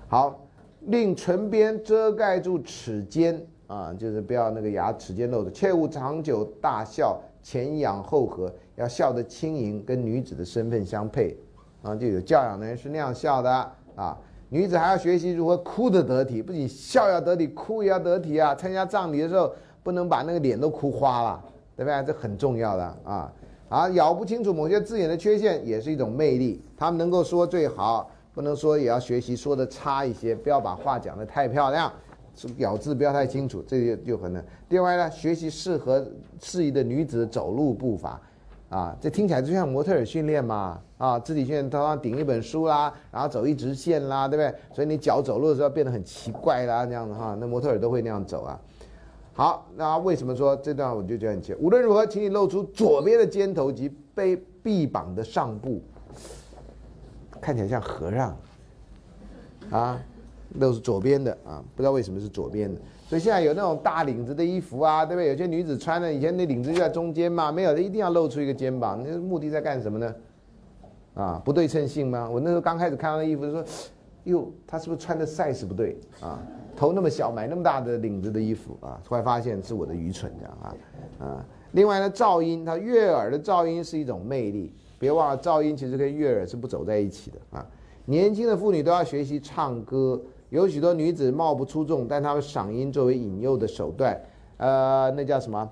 [0.07, 0.39] 好，
[0.85, 7.19] 令唇边遮盖住齿尖啊，就是不要那个牙齿尖露着，切勿长久大笑。
[7.41, 11.37] 前仰后合，要笑得轻盈，跟女子的身份相配，
[11.81, 13.51] 啊，就有教养的人是那样笑的
[13.97, 14.17] 啊。
[14.53, 18.53] 女子还要学习如何哭得得体，不仅笑要得体，哭也要得体啊。
[18.53, 19.51] 参加葬礼的时候，
[19.81, 21.43] 不能把那个脸都哭花了，
[21.75, 22.03] 对不对？
[22.05, 23.33] 这很重要的啊。
[23.67, 26.61] 啊，咬不清楚某些字眼的缺陷也是一种魅力。
[26.77, 31.91] 他们能够说最好，不能说也要学习说的差一些，不要把话讲得太漂亮。
[32.57, 34.43] 咬字不要太清楚，这就就可能。
[34.69, 36.05] 另外呢，学习适合
[36.39, 38.21] 适宜的女子走路步伐，
[38.69, 44.55] 啊，这听起来就像模特儿训练嘛，啊，肢体训练，头上顶一本书啦，然后走一直线啦，对不对？
[44.73, 48.57] 所以你脚走路的时候变得很奇怪啦，这样子哈，那模特儿都会那样走啊。
[49.33, 51.53] 好，那为什么说这段我就觉得很奇？
[51.55, 55.81] 无论如何，请你露出左边的肩头及背臂膀的上部，
[57.41, 58.37] 看起来像和尚，
[59.71, 60.01] 啊。
[60.59, 65.29] 都是左边的啊，不知道为什么是左边的，所以现在有那种大领子的衣服啊，对不对？
[65.29, 70.13] 有些女子穿的以前那领子就在中间嘛，没有的一定要露出一个肩膀，那目的在干什么呢？
[71.13, 72.29] 啊，不对称性吗？
[72.29, 73.63] 我那时候刚开始看到那衣服，说，
[74.23, 76.39] 哟，他是不是穿的 size 不对啊？
[76.75, 78.99] 头那么小，买那么大的领子的衣服啊？
[79.07, 80.75] 后来发现是我的愚蠢这样啊
[81.25, 81.45] 啊！
[81.73, 87.65] 另外呢，噪音，它悦耳的噪音是一种魅力，别忘了噪音其实跟悦耳是不走在一起的啊。
[88.05, 90.19] 年轻的妇女都要学习唱歌。
[90.49, 94.19] 有许多女子貌不出众，但她们嗓音作为引诱的手段，
[94.57, 95.71] 呃，那叫什么？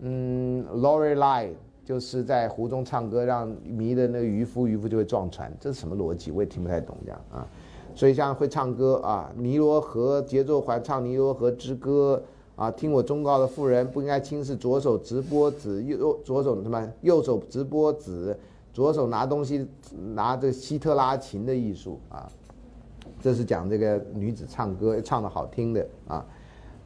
[0.00, 1.50] 嗯，Lorelei
[1.86, 5.50] 就是在湖中唱歌，让迷的那个渔夫，渔夫就会撞船。
[5.60, 6.32] 这是什么逻辑？
[6.32, 7.46] 我也听不太懂这样啊。
[7.94, 12.20] 所以像会唱歌啊，尼罗河节奏环唱尼罗河之歌
[12.56, 18.36] 啊，听我忠告的妇人不应该轻视左手直播子，右左手什么右手直播子，
[18.72, 19.66] 左手拿东西
[20.12, 22.28] 拿着希特拉琴的艺术啊，
[23.22, 26.26] 这是讲这个女子唱歌唱的好听的啊，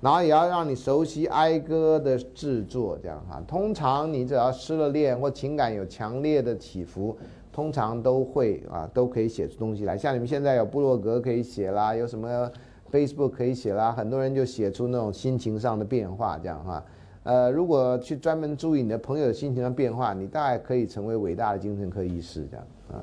[0.00, 7.16] 然后也要让你熟悉哀歌的制作，这样哈，通常你只要失了恋或情感有强烈的起伏。
[7.52, 9.98] 通常都会啊，都可以写出东西来。
[9.98, 12.48] 像你们现在有部落格可以写啦，有什么
[12.92, 16.82] Facebook 可以写啦，很多人就写出那种心情上的变化，这样哈。
[17.24, 23.02] 呃，如果去专门注意你的朋友的心情上变化，你大概可以成为伟大的精神科医师这样啊。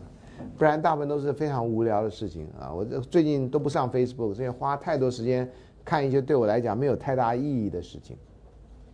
[0.57, 2.73] 不然大部分都是非常无聊的事情啊。
[2.73, 5.47] 我这最近都不上 Facebook，因为花太多时间
[5.87, 8.17] 看一些对我来讲没有太大意义的事情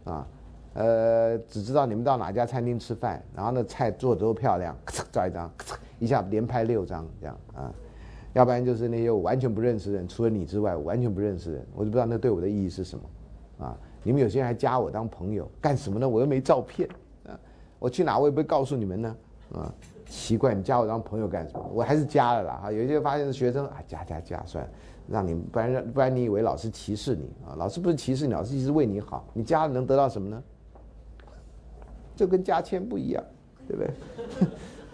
[0.03, 0.27] 啊。
[0.75, 7.73] 呃，只知道你们到哪家餐厅吃饭，然后那菜做的都漂亮，咔嚓照一张，咔嚓一下连拍六张这样啊，
[8.33, 13.75] 要不然就是那些我完全不认识的人，除了你之外，我完全不认识的人，我就不知道那对我的意义是什么啊。
[14.03, 16.07] 你们有些人还加我当朋友，干什么呢？
[16.07, 16.87] 我又没照片
[17.27, 17.39] 啊，
[17.79, 19.15] 我去哪我也不会告诉你们呢
[19.53, 19.73] 啊。
[20.07, 21.69] 奇怪，你加我当朋友干什么？
[21.73, 22.71] 我还是加了啦哈。
[22.71, 24.69] 有一些发现是学生啊，加加加，算了，
[25.07, 27.55] 让你不然不然你以为老师歧视你啊？
[27.57, 30.43] 老师不是歧视你，老师其实为你好，你加了能得到什么呢？
[32.15, 33.23] 就跟加签不一样，
[33.67, 33.91] 对不对？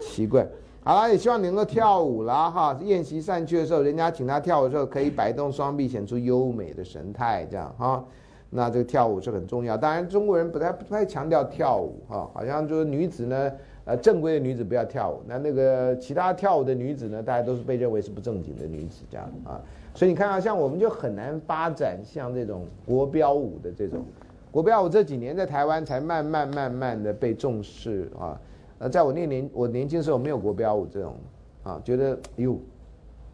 [0.00, 0.46] 奇怪。
[0.82, 2.78] 好了，也希望你能够跳舞啦哈。
[2.82, 8.02] 宴席散去的时候，人家请他跳舞的时候，可以摆动双臂，显出优美的神态，这样哈。
[8.48, 9.76] 那这个跳舞是很重要。
[9.76, 13.52] 当然，中国人不太不太强调跳舞哈，好像就是女子呢，
[13.84, 15.22] 呃，正规的女子不要跳舞。
[15.26, 19.60] 那那个其他跳舞的女子呢，大家都是被认为是不正经的女子这样啊。
[19.94, 24.04] 所以你看啊，像我们就很难发展像这种国标舞的这种。
[24.50, 28.40] 国标舞这几年在台湾才慢慢慢慢的被重视啊，
[28.78, 31.16] 呃，在我那年我年轻时候没有国标舞这种
[31.62, 32.58] 啊，觉得哟，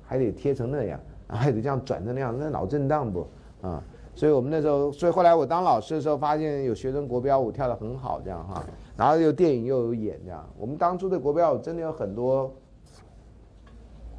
[0.03, 3.27] 还得贴成那样，还得这样转成那样，那脑震荡不
[3.63, 3.83] 啊？
[4.15, 8.65] 所以我们那时候，所以后来我当老师的时候，发现有学生国标舞跳得很好，这样哈，
[8.97, 12.51] 然后又电影又有演这样，我们当初的国标舞真的有很多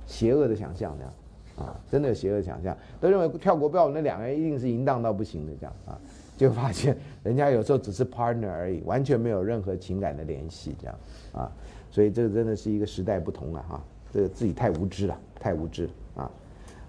[0.06, 1.14] 邪恶的想象这样，
[1.58, 6.00] 啊，真的有邪恶想象，都认为跳国标舞那两个人一定是淫荡到不行的这样啊。
[6.38, 10.96] 就发现人家有时候只是 partner 而已，完全没有任何情感的联系，这样
[11.34, 11.52] 啊，
[11.90, 16.30] 所以这个真的是一个时代不同了哈，这个自己太无知了，太无知啊。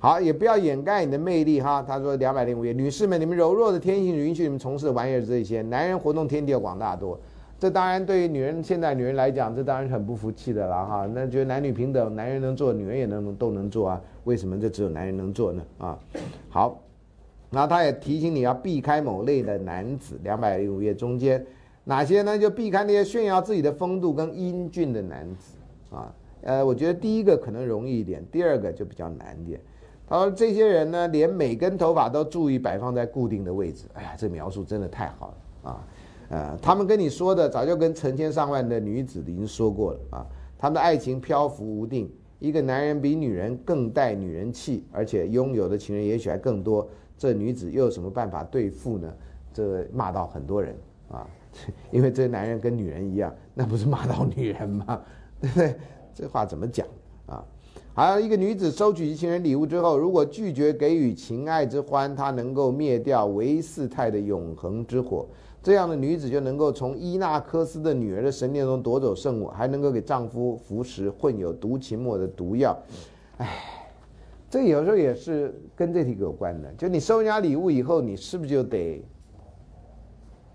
[0.01, 1.82] 好，也不要掩盖你的魅力哈。
[1.82, 7.19] 他说两百零五页，女士们，你们柔弱的天性允许你们从事的玩意儿这些，男人活动天地要广大多。
[7.59, 11.11] 这当然对于女人，现在女人来讲，这当然是很不服气的了哈。
[11.12, 15.62] 那觉得男女平等，男人能做，女人也能都能做啊，为什么这只有男人能做呢？
[15.78, 15.98] 啊，
[16.50, 16.78] 好。
[17.50, 21.42] 然后他也提醒你要避开某类的男子，两百零五页中间
[21.84, 22.38] 哪些呢？
[22.38, 25.56] 就避开那些炫耀自己的风度跟英俊的男子
[25.96, 26.14] 啊。
[26.42, 29.59] 呃，我觉得第一个可能容易一点，第二个就比较难点。
[30.06, 33.86] 他说这些人呢，连每根头发都注意摆放在固定的位置。
[33.94, 35.88] 哎呀，这描述真的太好了啊！
[36.28, 40.26] 呃，他们跟你说的早就跟成千上万的女子已经说过了啊。
[40.59, 46.89] 他们的爱情漂浮无定，一个男人比女人更带女人气，而且拥有的情人也许还更多。
[47.16, 49.12] 这女子又有什么办法对付呢？
[49.52, 50.77] 这骂到很多人
[51.10, 51.27] 啊，
[51.90, 55.02] 因为这男人跟女人一样，那不是骂到女人吗？
[55.40, 55.74] 对不对？
[56.15, 56.86] 这话怎么讲
[57.27, 57.44] 啊？
[57.93, 65.27] 还有一个女子收取情人礼物之后，如果拒绝给予情爱之欢，她能够灭掉维斯泰的永恒之火。
[65.69, 72.74] 这样的女子就能够从伊纳克斯的女儿的神殿中夺走圣物，还能够给丈夫服食混有毒芹末的毒药。
[73.36, 73.74] 唉。
[74.49, 79.05] 这有时候也是跟这题有关的，就你收人家礼物以后，你是不是就得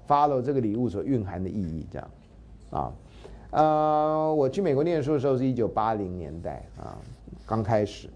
[0.08, 1.86] follow 这个礼物所蕴含的意义？
[1.92, 2.12] 这样，
[2.72, 2.94] 啊，
[3.52, 6.98] 呃，我去美国念书的时候是一九八零年代啊，
[7.46, 8.10] 刚开始，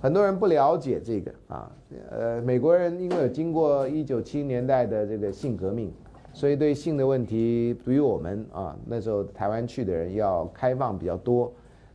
[0.00, 1.68] 很多人不了解这个啊，
[2.10, 5.92] 呃，美国人因为有经过一九七零年代的这个性革命，
[6.32, 11.52] 所以对性的问题对于我们啊那时候台湾去的人要开放比较多。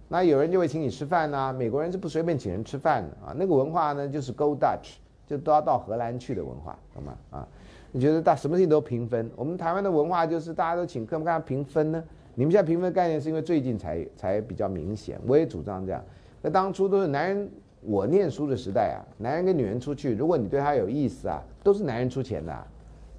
[0.09, 3.33] 那有人就会请你吃饭呐，美国人是不随便请人吃饭的啊。
[3.35, 7.17] 那个文化呢，就是 Go Dutch，就都要到荷兰去的文化，懂吗？
[7.31, 7.47] 啊，
[7.91, 9.31] 你觉得大什么事情都平分？
[9.35, 12.03] 我们台湾的文化就是大家都请客，干嘛平分呢？
[12.35, 16.03] 你们现在平分概念是因为最近才才比较明显，我也主张这样。
[16.41, 17.49] 那当初都是男人，
[17.81, 22.67] 我念书的时代啊，男人跟女人出去，如果你对他有意思啊，都是男人出钱的，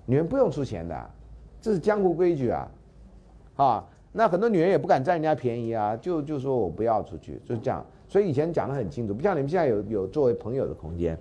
[0.06, 1.10] 女人不用出钱的，
[1.60, 2.68] 这是江湖规矩啊，
[3.56, 3.88] 啊。
[4.16, 7.84] 那很多女人也不敢占人家便宜啊，就就说我不要出去，就是这样。
[8.06, 11.18] 所以以前讲的很清楚，不像你们现在有有作为朋友的空间。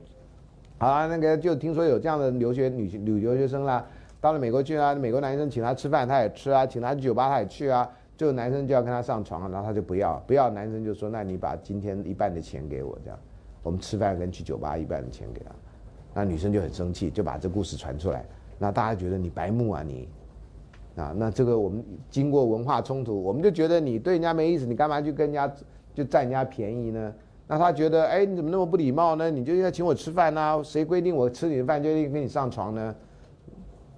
[0.78, 3.84] 好啊，那个就听说有这样的留学女女留学生啦，
[4.22, 7.90] 到了美国去啊，美国男生请她吃饭，她也吃啊，请她去酒吧，她也去啊。
[8.16, 13.18] 就男生就要跟她上床，然后她就不要，不要，男生就说那你把今天一半的钱给我这样。
[13.64, 15.52] 我们吃饭跟去酒吧一半的钱给他，
[16.14, 18.24] 那女生就很生气，就把这故事传出来，
[18.60, 20.08] 那大家觉得你白目啊你，
[20.96, 25.54] 啊，那这个我们经过文化冲突，我们就觉得你对人家没意思，你干嘛去跟人家
[25.94, 27.14] 就占人家便宜呢？
[27.48, 29.30] 那他觉得，哎，你怎么那么不礼貌呢？
[29.30, 30.62] 你就应该请我吃饭呐？
[30.64, 32.96] 谁规定我吃你的饭就一定跟你上床呢？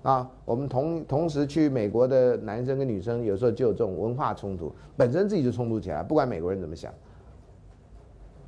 [0.01, 6.91] 啊，我们同同时去美国的男生跟女生，有时候就有这种文化冲突，本身自己就冲突起来，不管美国人怎么想。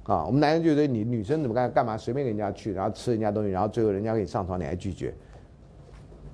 [0.04, 5.14] 啊，我们男人觉得你女生怎么干干嘛随便跟人家去，然后吃人家东西，然后最后人家给你上床，你还拒绝。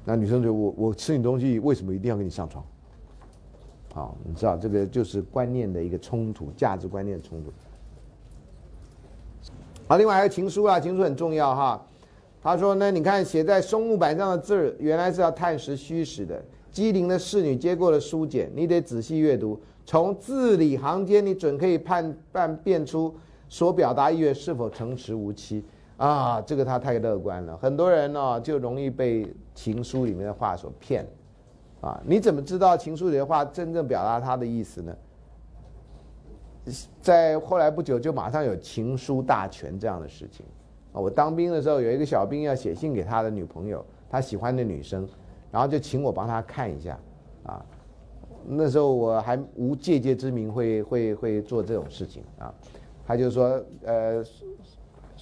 [0.05, 2.63] 那女生就我我吃你东西，为什么一定要跟你上床？
[3.93, 7.51] 好，你知道这个就是观念的一个冲突，价值观念的冲突。
[9.87, 11.85] 好，另外还有情书啊，情书很重要哈。
[12.41, 16.43] 他说呢，你看写在松木板上的字，原来是要探实虚实的。
[16.71, 23.13] 机灵的侍女接过了书简，你得仔细阅读，从字里行间，你准可以判判辨出
[23.47, 25.63] 所表达意愿是否诚实无欺
[26.05, 26.41] 啊。
[26.41, 31.07] 这个他太乐观了，很多人呢就容易被情书里面的话所骗
[31.81, 32.01] 啊。
[32.05, 34.95] 你怎么知道情书里的话真正表达他的意思呢？
[37.01, 40.45] 在后来不久，就马上有情书大全这样的事情。
[40.93, 45.05] 啊，我当兵的时候，有一个小兵要写信给他的女朋友，他喜欢的女生，
[45.51, 46.97] 然后就请我帮他看一下，
[47.43, 47.65] 啊，
[48.47, 52.53] 那时候我还无借借之名，会会会做这种事情啊，
[53.05, 54.23] 他就说，呃，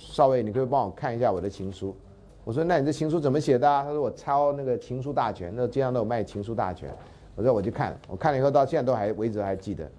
[0.09, 1.95] 少尉，你可以帮我看一下我的情书。
[2.43, 3.67] 我说，那你这情书怎么写的？
[3.67, 6.89] 他说，我抄那个情书大全，那街上都有卖情书大全。
[7.35, 9.89] 我说，我去看，我看了以后，到现在都还为止还记得，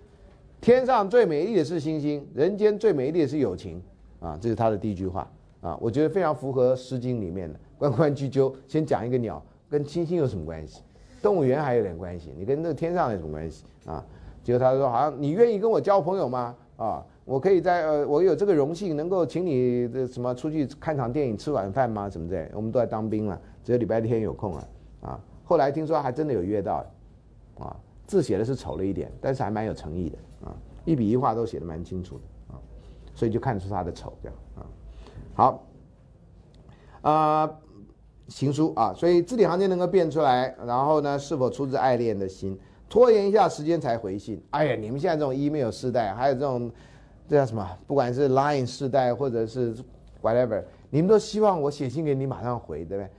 [0.61, 3.81] 天上最美丽的是星星，人间最美丽的是友情，
[4.21, 5.31] 啊，这是他的第一句话。
[5.61, 8.53] 啊，我觉得非常符合《诗经》里面的“关关雎鸠”。
[8.67, 10.83] 先讲一个鸟，跟星星有什么关系？
[11.23, 14.05] 动物园还有点关系，你跟那个天上有什么关系啊？
[14.43, 16.57] 结果他说：“好像你愿意跟我交朋友吗？
[16.77, 22.11] 啊，我可以在呃，我有这个荣幸能够请你的什么出去看场电影、吃晚饭吗？
[22.11, 22.51] 什么的？
[22.53, 24.69] 我们都在当兵了，只有礼拜天有空啊。
[25.03, 26.85] 啊，后来听说还真的有约到，
[27.59, 27.77] 啊，
[28.07, 32.59] 字写的是丑了一点，但是还蛮有诚意的啊，一笔一画都写的蛮清楚的啊，
[33.15, 34.67] 所以就看出他的丑这样啊。”
[35.35, 35.67] 好，
[37.03, 37.51] 啊，
[38.29, 42.59] 情书啊，所以字里行间能够变出来，然后呢，是否出自爱恋的心？
[42.89, 44.43] 拖延一下时间才回信。
[44.51, 46.71] 哎呀，你们现在这种 email 时代，还有这种
[47.33, 47.67] 这叫什么？
[47.87, 49.75] 不管是 line 世代，或者是
[50.21, 53.11] whatever，你们都希望我写信给你马上回，对不对？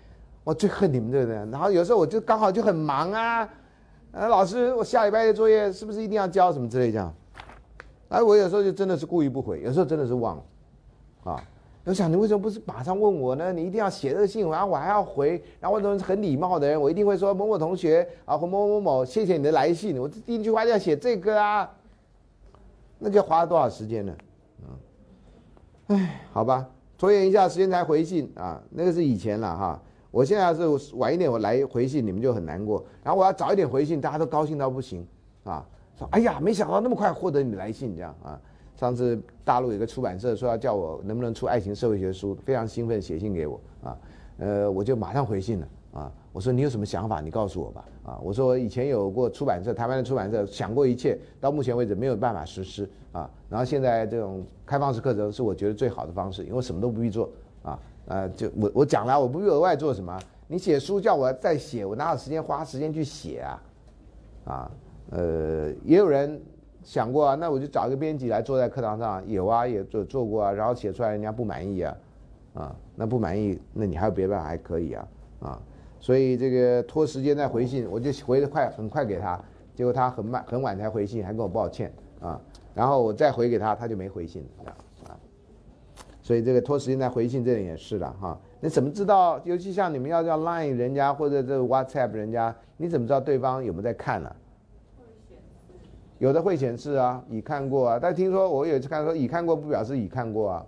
[0.43, 1.49] 我最恨你们这个人。
[1.49, 3.49] 然后有时候我就刚好就很忙啊，
[4.11, 7.11] 呃，老师，我下礼拜的作业是不是一定要交什么之类这样？
[8.09, 10.43] 哎，我有时候就真的是故意不回，有时候真的是忘了，
[11.23, 11.43] 啊。
[11.83, 13.51] 我想你为什么不是马上问我呢？
[13.51, 19.99] 你一定要写这个信，然后我还要回，然后我种很礼貌的人，我一定会说某某同学啊，或某某某，谢谢你的来信。
[19.99, 21.67] 我第一句话就要写这个啊，
[23.03, 24.15] 那就花了多少时间呢？
[25.89, 26.65] 嗯，哎，好吧，
[26.97, 29.81] 拖延一下时间才回信啊，那个是以前了哈。
[30.09, 32.81] 我现在是晚一点我来回信，你们就很难过。
[33.03, 35.05] 然后我要早一点回信，大家都高兴到不行
[35.43, 35.65] 啊，
[35.97, 38.39] 说哎呀，没想到那么快获得你的来信这样啊。
[38.77, 43.97] 上次大陆有个出版社说要叫我能不能出爱情社会学书，非常兴奋写信给我啊，
[44.37, 47.85] 呃，我就马上回信了啊，我说你有什么想法，你告诉我吧。
[48.03, 52.89] 啊，我说以前有过出版社，台湾的出版社想过一切，到目前为止没有办法实施。
[53.13, 57.29] 啊，然后现在这种开放式课程是我觉得最好的方式，因为什么都不必做。
[57.61, 63.63] 啊，呃，就我我讲了，我不必额外做什么，你写书叫我再写，我哪有时间花时间去写啊，
[64.45, 64.71] 啊，
[65.11, 66.41] 呃，也有人。
[66.85, 71.95] 想过啊，那我就找一个编辑来坐在课堂上，有啊，也做做过啊，然后写出来人家不满意啊，
[72.55, 75.07] 啊，那不满意，那你还有别的办法还可以啊，
[75.39, 75.61] 啊，
[76.03, 79.41] 所以这个拖时间再回信，我就回的快，很快给他，
[79.73, 82.37] 结果他很慢很晚才回信，还跟我抱歉啊，
[82.75, 84.75] 然后我再回给他，他就没回信这样
[85.05, 85.15] 啊，
[86.21, 89.39] 所以这个拖时间再回信这点也是了哈，你怎么知道？
[89.45, 94.29] 尤其像你们要叫 Line 人家或者这 WhatsApp 人家，你怎么知道对方有没有在看呢？
[96.19, 100.65] 有的会显示啊，已看过啊，但听说我有一次看说已看过不表示已看过啊。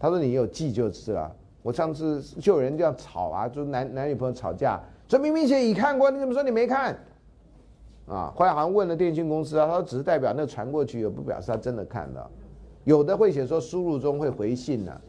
[0.00, 1.32] 他说你有记就是了。
[1.66, 6.96] 我上次就有人这样吵啊，就男男女朋友吵架，说明明写已看过，你怎么说你没看？
[8.06, 12.30] 啊，后来好像问了电信公司啊，他说只是代表那传过去，也不表示他真的看了。
[12.84, 15.00] 有的会写说输入中会回信呢，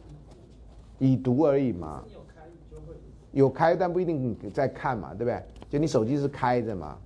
[0.98, 2.02] 已读而已嘛。
[2.12, 2.96] 有开就会
[3.30, 5.40] 有开，但不一定在看嘛，对不对？
[5.70, 6.98] 就你手机是开着嘛。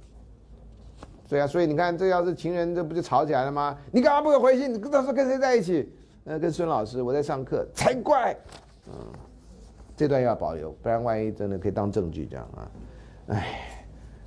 [1.28, 3.76] 对啊，所以你看，这要是情人，这不就吵起来了吗？
[3.90, 4.72] 你干嘛不回信？
[4.72, 5.92] 你当时跟谁在一起？
[6.24, 8.34] 呃，跟孙老师，我在上课，才怪。
[8.88, 8.94] 嗯，
[9.96, 12.70] 这段要保留，不然万一真的可以当证据这样啊。
[13.28, 13.86] 唉，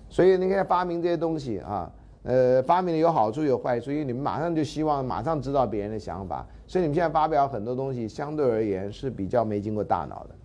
[0.10, 1.92] 所以你看发明这些东西啊，
[2.24, 10.36] 呃，发明的有好处有坏处，因为你们马上就希望马上知道别人的想法，所以你们现在发表很多东西，相对而言是比较没经过大脑的，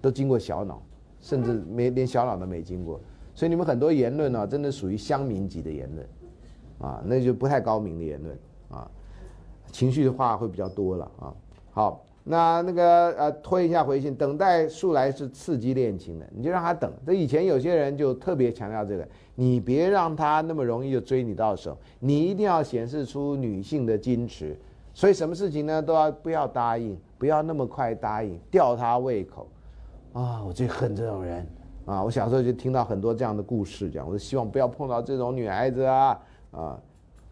[0.00, 0.82] 都经过小脑，
[1.20, 3.00] 甚至没连小脑都没经过，
[3.34, 6.08] 所以你们很多言论呢，真的属于乡民级的言论，
[6.80, 8.38] 啊，那就不太高明的言论
[8.70, 8.90] 啊，
[9.70, 11.34] 情绪化会比较多了啊。
[11.70, 16.90] 好，那那个呃，推一下回信，等待素来是刺激恋情的，你就让他等。
[17.06, 19.06] 这以前有些人就特别强调这个。
[19.36, 24.56] 你别让他那么容易就追你到手，你一定要显示出女性的矜持，
[24.94, 29.46] 所以什么事情呢都要不要答应，不要那么快答应，吊他胃口。
[30.12, 31.44] 啊，我最恨这种人
[31.84, 32.04] 啊！
[32.04, 36.20] 我小时候就听到很多这样的故事，讲我就希望不要碰到这种女孩子啊
[36.52, 36.80] 啊，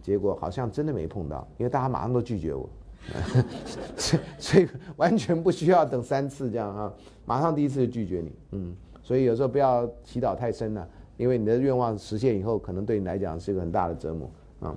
[0.03, 2.69] 结果好像真的没碰到，因为大家马上都拒绝我，
[3.97, 6.93] 所以所以完全不需要等三次这样啊，
[7.25, 10.87] 马上第一次就拒绝你，嗯，所以有时候不要祈祷太深了。
[11.19, 14.29] 因为你的愿望实现以后，可能对你来讲是一个很大的折磨
[14.61, 14.75] 啊。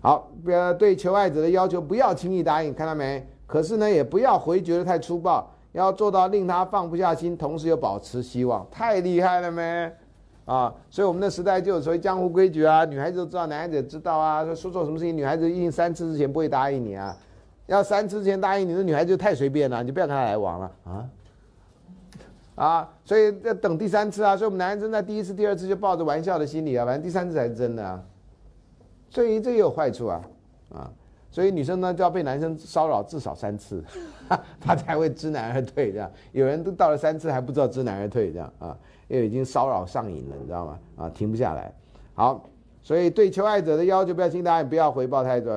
[0.00, 3.26] 好，不要，对求爱者的要求不要轻易答应，看到没？
[3.46, 8.66] 可是呢，也不要回绝的太粗暴，要做到令他放不下心，同时又保持希望。
[8.70, 9.92] 太厉害了没？
[10.46, 14.44] 啊，所以我们的时代就有所谓江湖规矩啊，女孩子都知道，男孩子也知道啊。
[14.44, 17.14] 说说错什么事情，女孩子一定三次之前不会答应你啊。
[17.66, 21.10] 要三次之前答应你，的女孩子就太随便了，你就不要跟她来往了啊。
[22.56, 28.00] 啊，所以要等第三次啊，所以我们男生在第一次、第二次就抱着玩笑的心理啊，反正第三次才是真的啊。
[29.10, 30.22] 所以这也有坏处啊，
[30.72, 30.90] 啊，
[31.30, 33.82] 所以女生呢就要被男生骚扰至少三次，
[34.60, 36.10] 她才会知难而退这样。
[36.32, 38.76] 有人都到了三次还不知道知难而退这样啊，
[39.08, 40.78] 因为已经骚扰上瘾了，你知道吗？
[40.96, 41.72] 啊，停不下来。
[42.14, 42.44] 好，
[42.82, 45.52] 所以对求爱者的要求不要轻答应，不要回报太多，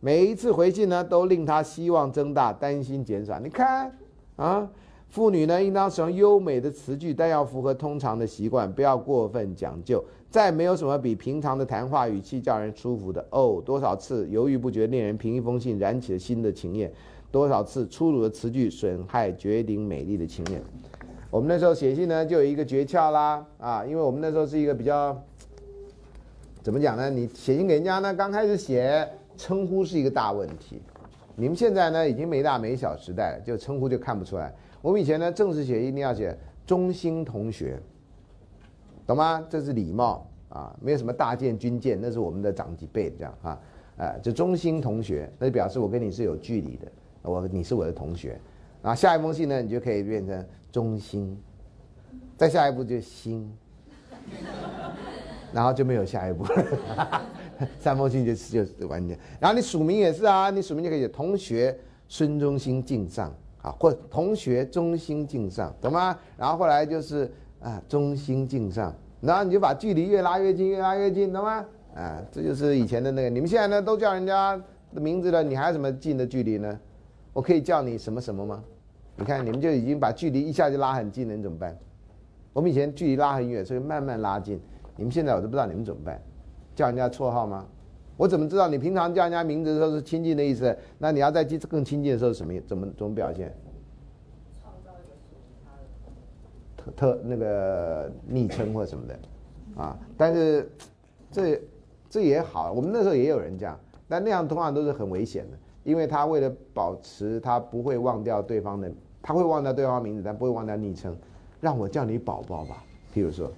[0.00, 3.38] 每一次回信呢都令他希望增大，担心减少。
[3.38, 3.96] 你看
[4.36, 4.70] 啊。
[5.10, 10.04] 妇女呢，应当使用优美的词句，但要符合通常的习惯，不要过分讲究。
[10.28, 13.62] 再没有什么比平常的谈话语气叫人舒服的哦。
[13.64, 16.90] 多少次犹豫不决，令人凭一封信燃起了新的情念；
[17.32, 20.60] 多少次粗鲁的词句损害绝顶美丽的情念。
[21.30, 25.18] 我们那时候写信呢，就有一个诀窍啦啊，因为我们那时候是一个比较
[26.62, 27.08] 怎么讲呢？
[27.08, 29.08] 你写信给人家呢，刚开始写
[29.38, 30.82] 称呼是一个大问题。
[31.36, 34.52] 你们现在呢，已经没大没小时代了，就称呼就看不出来。
[34.82, 36.36] 我们以前呢，正式写一定要写
[36.66, 37.80] “中兴同学”，
[39.06, 39.46] 懂吗？
[39.48, 43.60] 这是礼貌啊，没有什么大舰军舰，那是我们的长几辈这样啊，
[43.98, 46.90] 哎，就“中兴同学”，那就表示我跟你是有距离的，
[47.22, 48.40] 我你是我的同学。
[48.82, 51.40] 然后下一封信呢，你就可以变成“中兴”，
[52.36, 53.52] 再下一步就“心”，
[55.52, 56.44] 然后就没有下一步，
[57.78, 59.18] 三封信就是就是完全。
[59.40, 61.76] 然后你署名也是啊，你署名就可以写“同学
[62.08, 63.32] 孙中兴敬上”。
[63.60, 66.16] 啊，或同学中心敬上，懂吗？
[66.36, 67.28] 然后后来就是
[67.58, 71.66] 啊，中心敬上，然后你就把距离越拉越近，越拉越近，懂吗？
[71.92, 73.28] 啊，这就是以前的那个。
[73.28, 74.56] 你们现在呢，都叫人家
[74.94, 76.78] 的名字了，你还有什么近的距离呢？
[77.32, 78.62] 我可以叫你什么什么吗？
[79.16, 81.76] 你看，你们就已经把距离一下就拉很近了，你怎么办？
[82.52, 84.60] 我们以前距离拉很远，所以慢慢拉近。
[84.94, 86.22] 你们现在我都不知道你们怎么办，
[86.78, 87.66] 叫人家绰号吗？
[88.16, 90.76] 我怎么知道你平常叫人家名字的时候是亲近的意思？
[90.96, 93.52] 那你要在更亲近的时候什么怎么怎么表现？
[96.76, 99.18] 特特那个昵称或什么的，
[99.76, 99.98] 啊！
[100.16, 100.70] 但是
[101.32, 101.60] 这
[102.08, 103.76] 这也好，我们那时候也有人这样，
[104.06, 108.88] 但那样通常都是很危险的，因为他为了保持他不会忘掉对方的，
[109.20, 111.16] 他会忘掉对方名字，但不会忘掉昵称。
[111.60, 113.50] 让我叫你宝宝吧，譬如说。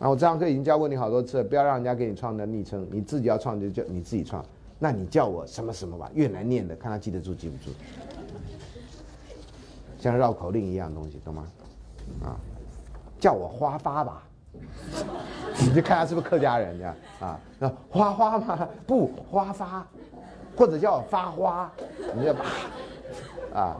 [0.00, 4.44] 啊，我这堂课已经教过你好多次了，不要让人家给你创的昵称，你自己要创就叫你自己创。
[4.78, 7.74] 那你叫我什么什么吧，越难念的，看他记得住记不住，
[9.98, 11.44] 像绕口令一样东西，懂吗？
[12.22, 12.38] 啊，
[13.18, 14.22] 叫我花发吧，
[15.60, 17.40] 你就看他是不是客家人，这样啊？
[17.58, 18.68] 那花花吗？
[18.86, 19.84] 不，花发，
[20.56, 21.72] 或者叫我发花，
[22.14, 23.76] 你就把啊，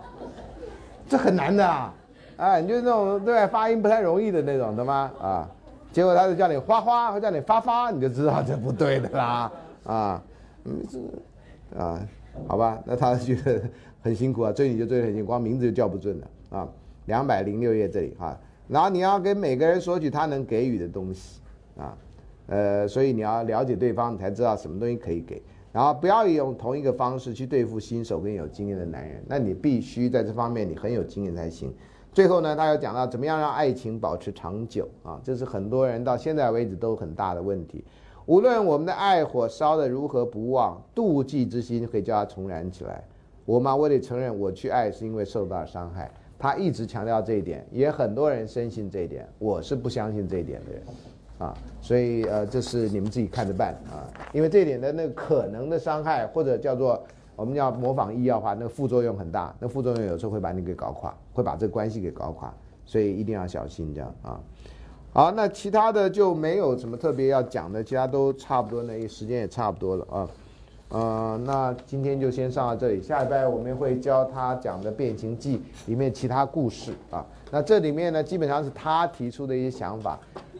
[1.08, 1.94] 这很难的啊，
[2.38, 5.12] 哎，你就那种对发音不太容易的那种，懂吗？
[5.22, 5.48] 啊。
[5.92, 9.52] 结果他就叫你花花，或叫你发发，你就知道这不对的啦，
[9.84, 10.22] 啊，
[10.64, 10.82] 嗯，
[11.76, 12.00] 啊，
[12.46, 13.62] 好吧，那他觉得
[14.02, 16.68] 很辛苦啊，追你就追得很辛苦，光名字就叫不准了啊。
[17.06, 18.38] 两百零六页这里哈，
[18.68, 21.40] 然后你要跟每个人索取他能给予的东西
[21.78, 21.96] 啊，
[22.48, 25.42] 呃，所以你要了解对方，你才知道什么东西可以给，
[25.72, 31.72] 然后不要用同一个方式去对付新手跟有经验的男人，那你必须在这方面你很有经验才行。
[32.12, 37.84] 最后呢，他又讲到怎么样让爱情保持长久啊，这是很多人到现在为止都很大的问题。
[38.26, 43.02] 无论我们的爱火烧得如何不旺，妒忌之心可以叫它重燃起来。
[43.44, 46.10] 我嘛，我得承认，我去爱是因为受到伤害。
[46.38, 50.82] 他一直强调这一点，也很多人深信这一点，我是不相信这一点的人。
[51.38, 57.02] 啊，所以呃，这是你们自己看着办啊，因为这一点的那个可能的伤害或者叫做
[57.38, 62.52] 我们要模仿医药化，那个副作用很大，那副作用有时候会把你给搞垮，会把这个关系给搞垮，
[62.84, 64.40] 所以一定要小心这样啊。
[65.12, 70.28] 好，那其他的就没有什么特别要讲的，其他都差不多，那时间也差不多了啊。
[70.88, 77.24] 呃，那今天就先上到这里，下礼拜我们会教他讲的《变形记》里面其他故事啊。
[77.52, 80.18] 那这里面呢，基本上是他提出的一些想法。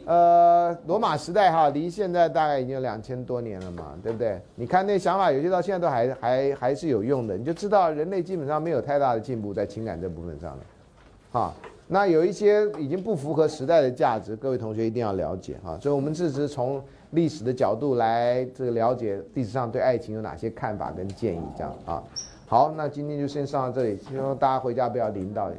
[0.08, 4.40] 呃，罗马时代哈，离现在大概已经有两千多年了嘛，对不对？
[4.54, 10.64] 你看那想法，有些到现在都还还还是有用的，你就知道人类基本上没有太大的进步在情感这部分上了。
[11.30, 11.54] 哈，
[11.86, 15.78] 那有一些已经不符合时代的价值，各位同学一定要了解哈。
[15.78, 16.82] 所以我们这只是从。
[17.12, 22.02] 历史的角度来这个了解历史上对爱情有哪些看法跟建议，这样啊。
[22.46, 25.50] 好，那今天就先上到这里，希望大家回家不要淋到。